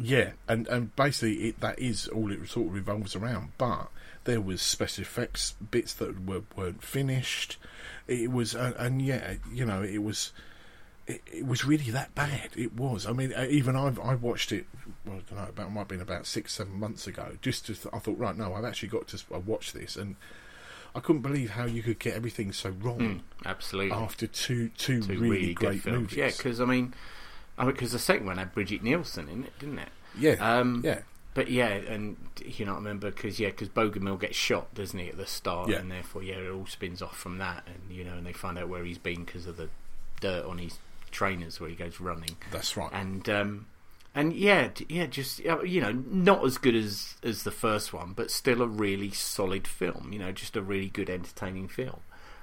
Yeah, 0.00 0.30
and 0.46 0.68
and 0.68 0.94
basically 0.94 1.48
it, 1.48 1.60
that 1.60 1.78
is 1.80 2.06
all 2.08 2.30
it 2.30 2.46
sort 2.48 2.68
of 2.68 2.74
revolves 2.74 3.16
around. 3.16 3.50
But 3.58 3.88
there 4.28 4.40
was 4.42 4.60
special 4.60 5.02
effects 5.02 5.54
bits 5.70 5.94
that 5.94 6.26
were 6.26 6.42
weren't 6.54 6.82
finished. 6.84 7.56
It 8.06 8.30
was, 8.30 8.54
uh, 8.54 8.74
and 8.78 9.00
yeah, 9.02 9.34
you 9.52 9.64
know, 9.64 9.82
it 9.82 10.02
was. 10.02 10.32
It, 11.06 11.22
it 11.32 11.46
was 11.46 11.64
really 11.64 11.90
that 11.92 12.14
bad. 12.14 12.50
It 12.54 12.74
was. 12.74 13.06
I 13.06 13.12
mean, 13.12 13.32
uh, 13.32 13.46
even 13.48 13.74
I've 13.76 13.98
I 13.98 14.14
watched 14.14 14.52
it. 14.52 14.66
Well, 15.06 15.16
I 15.16 15.20
don't 15.34 15.38
know. 15.42 15.48
About 15.48 15.72
might 15.72 15.80
have 15.80 15.88
been 15.88 16.00
about 16.02 16.26
six, 16.26 16.52
seven 16.52 16.78
months 16.78 17.06
ago. 17.06 17.36
Just 17.40 17.64
to, 17.66 17.74
th- 17.74 17.86
I 17.94 17.98
thought, 17.98 18.18
right, 18.18 18.36
no, 18.36 18.52
I've 18.52 18.64
actually 18.66 18.90
got 18.90 19.08
to 19.08 19.38
watch 19.38 19.72
this, 19.72 19.96
and 19.96 20.16
I 20.94 21.00
couldn't 21.00 21.22
believe 21.22 21.50
how 21.50 21.64
you 21.64 21.82
could 21.82 21.98
get 21.98 22.12
everything 22.14 22.52
so 22.52 22.68
wrong. 22.70 22.98
Mm, 22.98 23.20
absolutely. 23.46 23.92
After 23.92 24.26
two 24.26 24.68
two, 24.76 25.00
Two 25.02 25.18
really, 25.18 25.54
good 25.54 25.66
great 25.66 25.80
films. 25.80 25.98
movies. 26.12 26.16
Yeah, 26.18 26.26
because 26.28 26.60
I 26.60 26.66
mean, 26.66 26.92
because 27.58 27.92
the 27.92 27.98
second 27.98 28.26
one 28.26 28.36
had 28.36 28.52
Brigitte 28.52 28.82
Nielsen 28.82 29.30
in 29.30 29.44
it, 29.44 29.58
didn't 29.58 29.78
it? 29.78 29.88
Yeah, 30.18 30.32
Um, 30.58 30.82
yeah. 30.84 31.00
But 31.38 31.50
yeah, 31.52 31.68
and 31.68 32.16
you 32.44 32.66
know, 32.66 32.72
I 32.72 32.76
remember 32.78 33.12
because 33.12 33.38
yeah, 33.38 33.50
because 33.50 33.68
Bogomil 33.68 34.18
gets 34.18 34.34
shot, 34.34 34.74
doesn't 34.74 34.98
he, 34.98 35.08
at 35.08 35.16
the 35.16 35.24
start, 35.24 35.68
Yeah. 35.68 35.76
and 35.76 35.88
therefore 35.88 36.24
yeah, 36.24 36.34
it 36.34 36.50
all 36.50 36.66
spins 36.66 37.00
off 37.00 37.16
from 37.16 37.38
that, 37.38 37.62
and 37.68 37.96
you 37.96 38.02
know, 38.02 38.14
and 38.14 38.26
they 38.26 38.32
find 38.32 38.58
out 38.58 38.68
where 38.68 38.84
he's 38.84 38.98
been 38.98 39.22
because 39.24 39.46
of 39.46 39.56
the 39.56 39.68
dirt 40.20 40.44
on 40.46 40.58
his 40.58 40.78
trainers 41.12 41.60
where 41.60 41.70
he 41.70 41.76
goes 41.76 42.00
running. 42.00 42.36
That's 42.50 42.76
right. 42.76 42.90
And 42.92 43.28
um, 43.28 43.66
and 44.16 44.32
yeah, 44.34 44.70
yeah, 44.88 45.06
just 45.06 45.40
uh, 45.46 45.60
you 45.62 45.80
know, 45.80 45.92
not 45.92 46.44
as 46.44 46.58
good 46.58 46.74
as 46.74 47.14
as 47.22 47.44
the 47.44 47.52
first 47.52 47.92
one, 47.92 48.14
but 48.16 48.32
still 48.32 48.60
a 48.60 48.66
really 48.66 49.12
solid 49.12 49.68
film. 49.68 50.12
You 50.12 50.18
know, 50.18 50.32
just 50.32 50.56
a 50.56 50.60
really 50.60 50.88
good, 50.88 51.08
entertaining 51.08 51.68
film. 51.68 52.00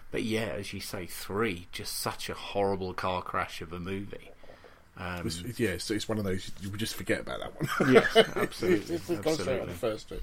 But 0.10 0.24
yeah, 0.24 0.54
as 0.56 0.72
you 0.72 0.80
say, 0.80 1.06
three, 1.06 1.68
just 1.74 2.00
such 2.00 2.30
a 2.30 2.34
horrible 2.34 2.94
car 2.94 3.22
crash 3.22 3.62
of 3.62 3.74
a 3.74 3.80
movie. 3.82 4.32
Um, 4.98 5.28
It's, 5.28 5.60
yeah, 5.60 5.70
it's, 5.72 5.92
it's 5.92 6.08
one 6.08 6.18
of 6.18 6.24
those 6.24 6.52
you 6.62 6.70
just 6.78 6.96
forget 6.96 7.20
about 7.22 7.40
that 7.40 7.54
one. 7.80 7.94
Yes, 7.94 8.16
absolutely, 8.36 8.96
It's- 8.96 9.10
it's 9.10 9.28
absolutely. 9.28 9.66
the 9.68 9.74
first 9.74 10.10
two. 10.10 10.22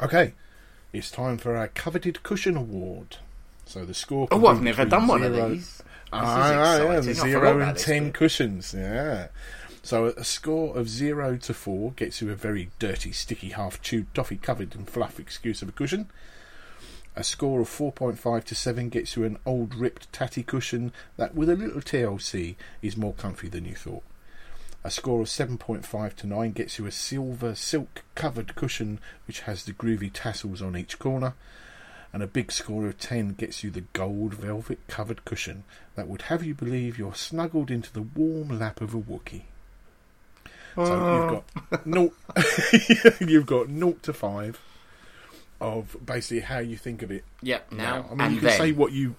Okay, 0.00 0.32
it's 0.92 1.10
time 1.10 1.36
for 1.38 1.56
our 1.56 1.68
coveted 1.68 2.22
cushion 2.22 2.56
award. 2.56 3.16
So 3.66 3.84
the 3.84 3.94
score. 3.94 4.26
Oh, 4.30 4.46
I've 4.46 4.62
never 4.62 4.84
done 4.84 5.06
one 5.06 5.22
of 5.22 5.34
these. 5.34 5.82
Ah, 6.12 6.76
yeah. 6.78 7.02
Zero 7.02 7.60
and 7.60 7.76
ten 7.78 8.04
bit. 8.06 8.14
cushions. 8.14 8.74
Yeah. 8.76 9.28
So 9.82 10.06
a 10.06 10.24
score 10.24 10.76
of 10.76 10.88
zero 10.88 11.36
to 11.36 11.54
four 11.54 11.92
gets 11.92 12.20
you 12.20 12.30
a 12.30 12.34
very 12.34 12.70
dirty, 12.78 13.12
sticky, 13.12 13.50
half-chewed, 13.50 14.12
toffee-covered 14.14 14.74
and 14.74 14.88
fluff 14.88 15.18
excuse 15.20 15.62
of 15.62 15.68
a 15.68 15.72
cushion. 15.72 16.10
A 17.20 17.22
score 17.22 17.60
of 17.60 17.68
4.5 17.68 18.44
to 18.44 18.54
7 18.54 18.88
gets 18.88 19.14
you 19.14 19.24
an 19.24 19.36
old 19.44 19.74
ripped 19.74 20.10
tatty 20.10 20.42
cushion 20.42 20.90
that, 21.18 21.34
with 21.34 21.50
a 21.50 21.54
little 21.54 21.82
TLC, 21.82 22.56
is 22.80 22.96
more 22.96 23.12
comfy 23.12 23.46
than 23.46 23.66
you 23.66 23.74
thought. 23.74 24.04
A 24.84 24.90
score 24.90 25.20
of 25.20 25.26
7.5 25.26 26.16
to 26.16 26.26
9 26.26 26.52
gets 26.52 26.78
you 26.78 26.86
a 26.86 26.90
silver 26.90 27.54
silk 27.54 28.04
covered 28.14 28.54
cushion 28.54 29.00
which 29.26 29.40
has 29.40 29.64
the 29.64 29.74
groovy 29.74 30.10
tassels 30.10 30.62
on 30.62 30.74
each 30.74 30.98
corner. 30.98 31.34
And 32.10 32.22
a 32.22 32.26
big 32.26 32.50
score 32.50 32.86
of 32.86 32.98
10 32.98 33.34
gets 33.34 33.62
you 33.62 33.70
the 33.70 33.84
gold 33.92 34.32
velvet 34.32 34.78
covered 34.88 35.26
cushion 35.26 35.64
that 35.96 36.08
would 36.08 36.22
have 36.22 36.42
you 36.42 36.54
believe 36.54 36.98
you're 36.98 37.14
snuggled 37.14 37.70
into 37.70 37.92
the 37.92 38.00
warm 38.00 38.58
lap 38.58 38.80
of 38.80 38.94
a 38.94 38.98
Wookiee. 38.98 39.42
So 40.74 41.42
you've 41.44 41.70
got 41.70 41.86
naught, 41.86 42.14
you've 43.20 43.44
got 43.44 43.68
naught 43.68 44.02
to 44.04 44.14
five 44.14 44.58
of 45.60 45.96
basically 46.04 46.40
how 46.40 46.58
you 46.58 46.76
think 46.76 47.02
of 47.02 47.10
it. 47.10 47.24
Yep, 47.42 47.72
now 47.72 48.06
I 48.10 48.10
mean, 48.10 48.20
and 48.20 48.34
you 48.34 48.40
can 48.40 48.48
then. 48.48 48.58
say 48.58 48.72
what 48.72 48.92
you, 48.92 49.16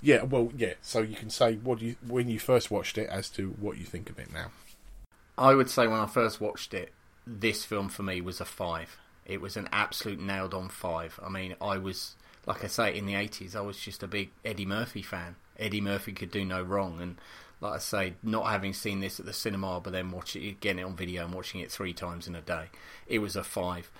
yeah, 0.00 0.22
well, 0.22 0.52
yeah. 0.56 0.74
So 0.82 1.00
you 1.00 1.16
can 1.16 1.30
say 1.30 1.56
what 1.56 1.80
you 1.80 1.96
when 2.06 2.28
you 2.28 2.38
first 2.38 2.70
watched 2.70 2.98
it 2.98 3.08
as 3.08 3.28
to 3.30 3.50
what 3.60 3.78
you 3.78 3.84
think 3.84 4.10
of 4.10 4.18
it 4.18 4.32
now. 4.32 4.50
I 5.36 5.54
would 5.54 5.70
say 5.70 5.86
when 5.86 6.00
I 6.00 6.06
first 6.06 6.40
watched 6.40 6.74
it, 6.74 6.92
this 7.26 7.64
film 7.64 7.88
for 7.88 8.02
me 8.02 8.20
was 8.20 8.40
a 8.40 8.44
five. 8.44 8.98
It 9.24 9.40
was 9.40 9.56
an 9.56 9.68
absolute 9.72 10.20
nailed 10.20 10.54
on 10.54 10.68
five. 10.68 11.18
I 11.24 11.28
mean, 11.28 11.54
I 11.60 11.78
was, 11.78 12.16
like 12.46 12.64
I 12.64 12.66
say, 12.66 12.96
in 12.96 13.06
the 13.06 13.14
80s, 13.14 13.54
I 13.54 13.60
was 13.60 13.78
just 13.78 14.02
a 14.02 14.08
big 14.08 14.30
Eddie 14.44 14.66
Murphy 14.66 15.02
fan. 15.02 15.36
Eddie 15.58 15.80
Murphy 15.80 16.12
could 16.12 16.30
do 16.30 16.44
no 16.44 16.62
wrong. 16.62 17.00
And 17.00 17.16
like 17.60 17.74
I 17.74 17.78
say, 17.78 18.14
not 18.22 18.46
having 18.46 18.72
seen 18.72 19.00
this 19.00 19.20
at 19.20 19.26
the 19.26 19.32
cinema, 19.32 19.80
but 19.80 19.92
then 19.92 20.10
watching 20.10 20.42
it, 20.42 20.60
getting 20.60 20.80
it 20.80 20.84
on 20.84 20.96
video 20.96 21.24
and 21.24 21.34
watching 21.34 21.60
it 21.60 21.70
three 21.70 21.92
times 21.92 22.26
in 22.26 22.34
a 22.34 22.40
day, 22.40 22.66
it 23.06 23.20
was 23.20 23.36
a 23.36 23.44
five. 23.44 23.90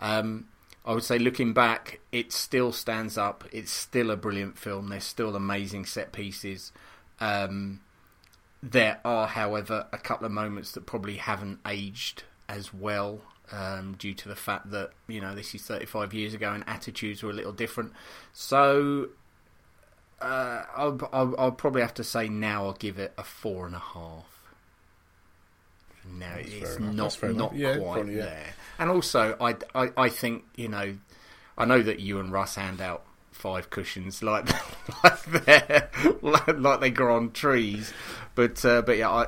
Um, 0.00 0.48
I 0.88 0.94
would 0.94 1.04
say, 1.04 1.18
looking 1.18 1.52
back, 1.52 2.00
it 2.12 2.32
still 2.32 2.72
stands 2.72 3.18
up. 3.18 3.44
It's 3.52 3.70
still 3.70 4.10
a 4.10 4.16
brilliant 4.16 4.56
film. 4.56 4.88
There's 4.88 5.04
still 5.04 5.36
amazing 5.36 5.84
set 5.84 6.12
pieces. 6.12 6.72
Um, 7.20 7.82
there 8.62 8.98
are, 9.04 9.26
however, 9.26 9.86
a 9.92 9.98
couple 9.98 10.24
of 10.24 10.32
moments 10.32 10.72
that 10.72 10.86
probably 10.86 11.16
haven't 11.16 11.60
aged 11.66 12.22
as 12.48 12.72
well 12.72 13.20
um, 13.52 13.96
due 13.98 14.14
to 14.14 14.28
the 14.28 14.34
fact 14.36 14.70
that 14.70 14.90
you 15.06 15.20
know 15.20 15.34
this 15.34 15.54
is 15.54 15.62
35 15.62 16.14
years 16.14 16.32
ago 16.34 16.52
and 16.52 16.64
attitudes 16.66 17.22
were 17.22 17.30
a 17.30 17.34
little 17.34 17.52
different. 17.52 17.92
So 18.32 19.10
uh, 20.22 20.62
I'll, 20.74 20.98
I'll, 21.12 21.34
I'll 21.38 21.52
probably 21.52 21.82
have 21.82 21.94
to 21.94 22.04
say 22.04 22.30
now 22.30 22.64
I'll 22.64 22.72
give 22.72 22.98
it 22.98 23.12
a 23.18 23.24
four 23.24 23.66
and 23.66 23.74
a 23.74 23.78
half. 23.78 24.37
No, 26.12 26.26
That's 26.36 26.48
it's 26.48 26.78
not 26.80 27.34
not. 27.36 27.54
Yeah, 27.54 27.76
quite 27.78 27.94
probably, 27.94 28.16
yeah. 28.16 28.24
there. 28.24 28.54
And 28.78 28.90
also, 28.90 29.36
I, 29.40 29.56
I, 29.74 29.90
I 29.96 30.08
think 30.08 30.44
you 30.56 30.68
know, 30.68 30.96
I 31.56 31.64
know 31.64 31.82
that 31.82 32.00
you 32.00 32.20
and 32.20 32.32
Russ 32.32 32.54
hand 32.54 32.80
out 32.80 33.04
five 33.32 33.70
cushions 33.70 34.22
like 34.22 34.48
like 35.04 35.24
they 35.26 35.82
like, 36.22 36.58
like 36.58 36.80
they 36.80 36.90
grow 36.90 37.16
on 37.16 37.32
trees, 37.32 37.92
but 38.34 38.64
uh, 38.64 38.82
but 38.82 38.96
yeah, 38.98 39.10
I, 39.10 39.22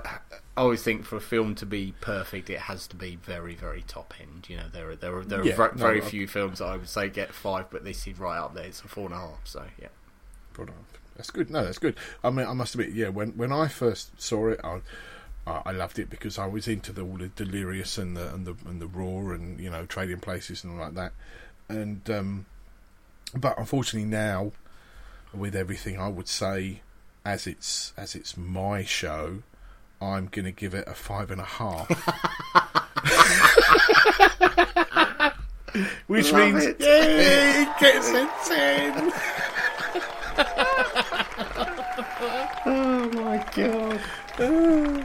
I 0.57 0.63
always 0.63 0.83
think 0.83 1.05
for 1.05 1.17
a 1.17 1.21
film 1.21 1.55
to 1.57 1.67
be 1.67 1.95
perfect, 2.01 2.51
it 2.51 2.59
has 2.61 2.87
to 2.89 2.97
be 2.97 3.17
very 3.17 3.55
very 3.55 3.83
top 3.83 4.15
end. 4.21 4.47
You 4.49 4.59
know, 4.59 4.69
there 4.73 4.91
are 4.91 4.97
there 4.97 5.17
are 5.17 5.25
there 5.25 5.41
are 5.41 5.45
Yeah, 5.45 5.57
ver- 5.57 5.73
no, 5.73 5.79
very 5.79 6.03
I- 6.03 6.05
few 6.05 6.27
films 6.27 6.59
that 6.59 6.67
I 6.67 6.77
would 6.77 6.89
say 6.89 7.09
get 7.09 7.33
five, 7.33 7.71
but 7.71 7.85
this 7.85 8.07
is 8.07 8.19
right 8.19 8.39
up 8.39 8.55
there. 8.55 8.65
It's 8.65 8.81
a 8.83 8.89
four 8.89 9.07
and 9.07 9.15
a 9.15 9.19
half. 9.19 9.41
So 9.45 9.65
yeah. 9.81 9.89
brought 10.53 10.69
it 10.69 10.75
up. 10.75 10.99
That's 11.17 11.31
good. 11.31 11.51
No, 11.51 11.65
that's 11.65 11.79
good. 11.79 11.97
I 12.25 12.31
mean, 12.31 12.47
I 12.47 12.55
must 12.55 12.75
admit, 12.75 12.91
yeah. 12.95 13.09
When 13.09 13.31
when 13.33 13.53
I 13.53 13.69
first 13.69 14.21
saw 14.21 14.49
it, 14.49 14.61
I 14.65 14.81
I 15.47 15.63
I 15.67 15.71
loved 15.73 15.99
it 15.99 16.09
because 16.11 16.39
I 16.39 16.47
was 16.47 16.69
into 16.69 16.93
the, 16.93 17.03
all 17.03 17.17
the 17.17 17.29
delirious 17.29 17.99
and 17.99 18.17
the 18.17 18.33
and 18.33 18.47
the 18.47 18.55
and 18.67 18.81
the 18.81 18.87
raw 18.87 19.33
and 19.35 19.59
you 19.61 19.71
know 19.71 19.87
trading 19.87 20.21
places 20.21 20.65
and 20.65 20.75
all 20.75 20.81
like 20.81 20.95
that. 20.95 21.13
And 21.69 22.09
um, 22.11 22.47
but 23.37 23.59
unfortunately 23.59 24.09
now, 24.09 24.53
with 25.33 25.55
everything, 25.55 25.99
I 26.01 26.09
would 26.09 26.29
say 26.29 26.83
as 27.25 27.47
it's 27.47 27.93
as 27.97 28.15
it's 28.15 28.37
my 28.37 28.85
show, 28.85 29.43
I'm 30.01 30.27
going 30.27 30.45
to 30.47 30.53
give 30.53 30.75
it 30.75 30.87
a 30.89 30.95
five 30.95 31.31
and 31.31 31.41
a 31.41 31.45
half. 31.45 31.89
Which 36.09 36.33
Love 36.33 36.53
means 36.53 36.67
it. 36.67 36.81
yay, 36.81 37.63
it 37.63 37.79
gets 37.79 38.09
a 38.09 38.29
ten. 38.45 39.13
oh 42.67 43.09
my 43.15 43.39
god. 43.55 44.01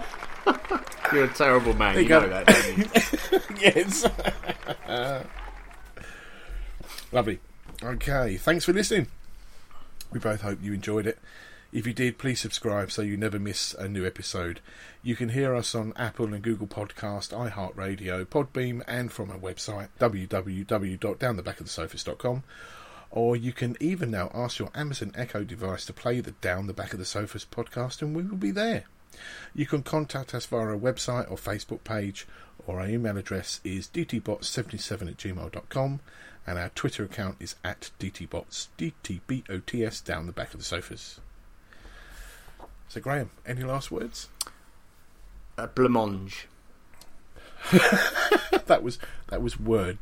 You're 1.14 1.26
a 1.26 1.34
terrible 1.34 1.74
man. 1.74 1.96
There 1.96 2.04
You, 2.04 2.10
you 2.10 2.16
know 2.16 2.22
go. 2.22 2.30
that, 2.30 2.48
don't 2.48 2.78
you? 2.78 2.86
yes. 3.62 4.06
Lovely. 7.12 7.39
Okay, 7.84 8.38
thanks 8.38 8.64
for 8.66 8.74
listening. 8.74 9.08
We 10.12 10.20
both 10.20 10.41
hope 10.41 10.60
you 10.62 10.74
enjoyed 10.74 11.08
it. 11.08 11.18
If 11.72 11.86
you 11.86 11.93
did, 11.93 12.18
please 12.18 12.39
subscribe 12.39 12.89
so 12.91 13.02
you 13.02 13.18
never 13.18 13.38
miss 13.38 13.74
a 13.74 13.88
new 13.89 14.06
episode. 14.06 14.62
You 15.04 15.16
can 15.16 15.30
hear 15.30 15.54
us 15.54 15.76
on 15.76 15.93
Apple 15.98 16.34
and 16.34 16.41
Google 16.41 16.68
Podcast, 16.68 17.34
iHeartRadio, 17.34 18.26
Podbean, 18.26 18.82
and 18.88 19.12
from 19.12 19.30
our 19.30 19.38
website 19.38 19.89
www.downthebackofthesofas.com. 20.00 22.43
Or 23.12 23.36
you 23.36 23.52
can 23.54 23.76
even 23.80 24.10
now 24.12 24.32
ask 24.34 24.58
your 24.60 24.70
Amazon 24.74 25.12
Echo 25.16 25.43
device 25.43 25.86
to 25.86 25.93
play 25.93 26.22
the 26.22 26.32
Down 26.32 26.66
the 26.68 26.74
Back 26.74 26.93
of 26.93 27.00
the 27.00 27.06
Sofas 27.06 27.46
podcast, 27.50 28.02
and 28.02 28.16
we 28.16 28.24
will 28.24 28.38
be 28.38 28.52
there. 28.52 28.86
You 29.53 29.66
can 29.66 29.84
contact 29.84 30.34
us 30.34 30.45
via 30.45 30.61
our 30.61 30.78
website 30.78 31.30
or 31.30 31.38
Facebook 31.38 31.84
page, 31.84 32.28
or 32.66 32.80
our 32.80 32.88
email 32.88 33.18
address 33.18 33.61
is 33.63 33.88
dtbots77 33.88 35.09
at 35.09 35.18
gmail.com, 35.18 35.99
and 36.47 36.59
our 36.59 36.70
Twitter 36.70 37.03
account 37.03 37.38
is 37.39 37.55
at 37.63 37.91
dtbots, 37.99 38.68
D-T-B-O-T-S, 38.78 40.01
down 40.01 40.26
the 40.28 40.32
back 40.32 40.53
of 40.53 40.59
the 40.59 40.66
sofas. 40.66 41.20
So, 42.88 43.01
Graham, 43.01 43.32
any 43.45 43.63
last 43.63 43.91
words? 43.91 44.30
Uh, 45.57 45.68
blancmange. 45.68 46.45
that 48.68 48.84
was 48.84 48.99
that 49.30 49.41
was 49.41 49.59
word. 49.59 49.97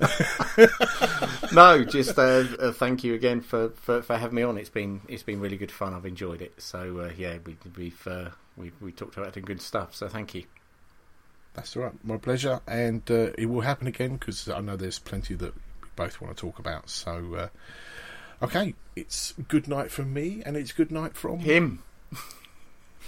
no, 1.52 1.84
just 1.84 2.18
uh, 2.18 2.44
uh, 2.58 2.72
thank 2.72 3.04
you 3.04 3.14
again 3.14 3.40
for, 3.40 3.70
for, 3.70 4.02
for 4.02 4.16
having 4.16 4.36
me 4.36 4.42
on. 4.42 4.56
It's 4.56 4.70
been 4.70 5.00
it's 5.08 5.22
been 5.22 5.40
really 5.40 5.56
good 5.56 5.70
fun. 5.70 5.94
I've 5.94 6.06
enjoyed 6.06 6.40
it. 6.42 6.54
So 6.60 7.00
uh, 7.00 7.10
yeah, 7.16 7.38
we, 7.44 7.56
we've 7.76 8.06
uh, 8.06 8.30
we 8.56 8.72
we 8.80 8.92
talked 8.92 9.16
about 9.16 9.34
some 9.34 9.42
good 9.42 9.60
stuff. 9.60 9.94
So 9.94 10.08
thank 10.08 10.34
you. 10.34 10.44
That's 11.54 11.76
all 11.76 11.82
right. 11.84 12.04
My 12.04 12.16
pleasure, 12.16 12.60
and 12.66 13.02
uh, 13.10 13.30
it 13.36 13.46
will 13.46 13.62
happen 13.62 13.86
again 13.86 14.14
because 14.14 14.48
I 14.48 14.60
know 14.60 14.76
there's 14.76 14.98
plenty 14.98 15.34
that 15.34 15.54
we 15.54 15.88
both 15.96 16.20
want 16.20 16.36
to 16.36 16.40
talk 16.40 16.58
about. 16.58 16.88
So, 16.88 17.34
uh, 17.34 17.48
okay, 18.44 18.74
it's 18.94 19.34
good 19.48 19.66
night 19.66 19.90
from 19.90 20.12
me, 20.14 20.42
and 20.46 20.56
it's 20.56 20.72
good 20.72 20.92
night 20.92 21.16
from 21.16 21.40
him. 21.40 21.82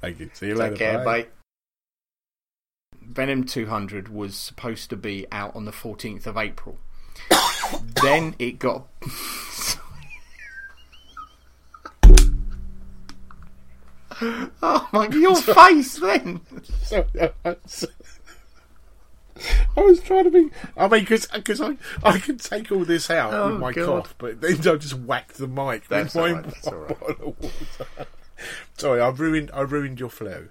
Thank 0.00 0.20
you. 0.20 0.30
See 0.32 0.48
you 0.48 0.54
Take 0.54 0.60
later. 0.62 0.76
care, 0.76 0.98
Bye. 0.98 1.04
bye. 1.04 1.26
Venom 3.08 3.44
200 3.44 4.08
was 4.08 4.34
supposed 4.36 4.90
to 4.90 4.96
be 4.96 5.26
out 5.32 5.54
on 5.54 5.64
the 5.64 5.72
14th 5.72 6.26
of 6.26 6.36
April. 6.36 6.78
then 8.02 8.34
it 8.38 8.58
got. 8.58 8.86
oh 14.20 14.88
my 14.92 15.06
god, 15.06 15.14
your 15.14 15.36
face 15.54 15.98
then! 15.98 16.40
Sorry, 16.82 17.04
I 17.20 17.32
was- 17.44 17.86
I 19.76 19.80
was 19.80 20.00
trying 20.00 20.24
to 20.24 20.30
be. 20.30 20.50
I 20.76 20.86
mean, 20.86 21.00
because 21.00 21.60
I 21.60 21.76
I 22.04 22.18
can 22.20 22.38
take 22.38 22.70
all 22.70 22.84
this 22.84 23.10
out 23.10 23.34
Oh, 23.34 23.50
with 23.50 23.60
my 23.60 23.72
God. 23.72 23.86
cough, 24.04 24.14
but 24.16 24.40
then 24.40 24.54
I 24.58 24.76
just 24.76 24.94
whacked 24.94 25.38
the 25.38 25.48
mic. 25.48 25.88
That's 25.88 26.14
all 26.14 26.30
right, 26.32 26.44
that's 26.44 26.68
all 26.68 26.76
right. 26.76 27.00
bottle 27.00 27.28
of 27.30 27.42
water. 27.42 28.06
Sorry, 28.78 29.00
I 29.00 29.08
ruined. 29.08 29.50
I 29.52 29.62
ruined 29.62 29.98
your 29.98 30.08
flow. 30.10 30.46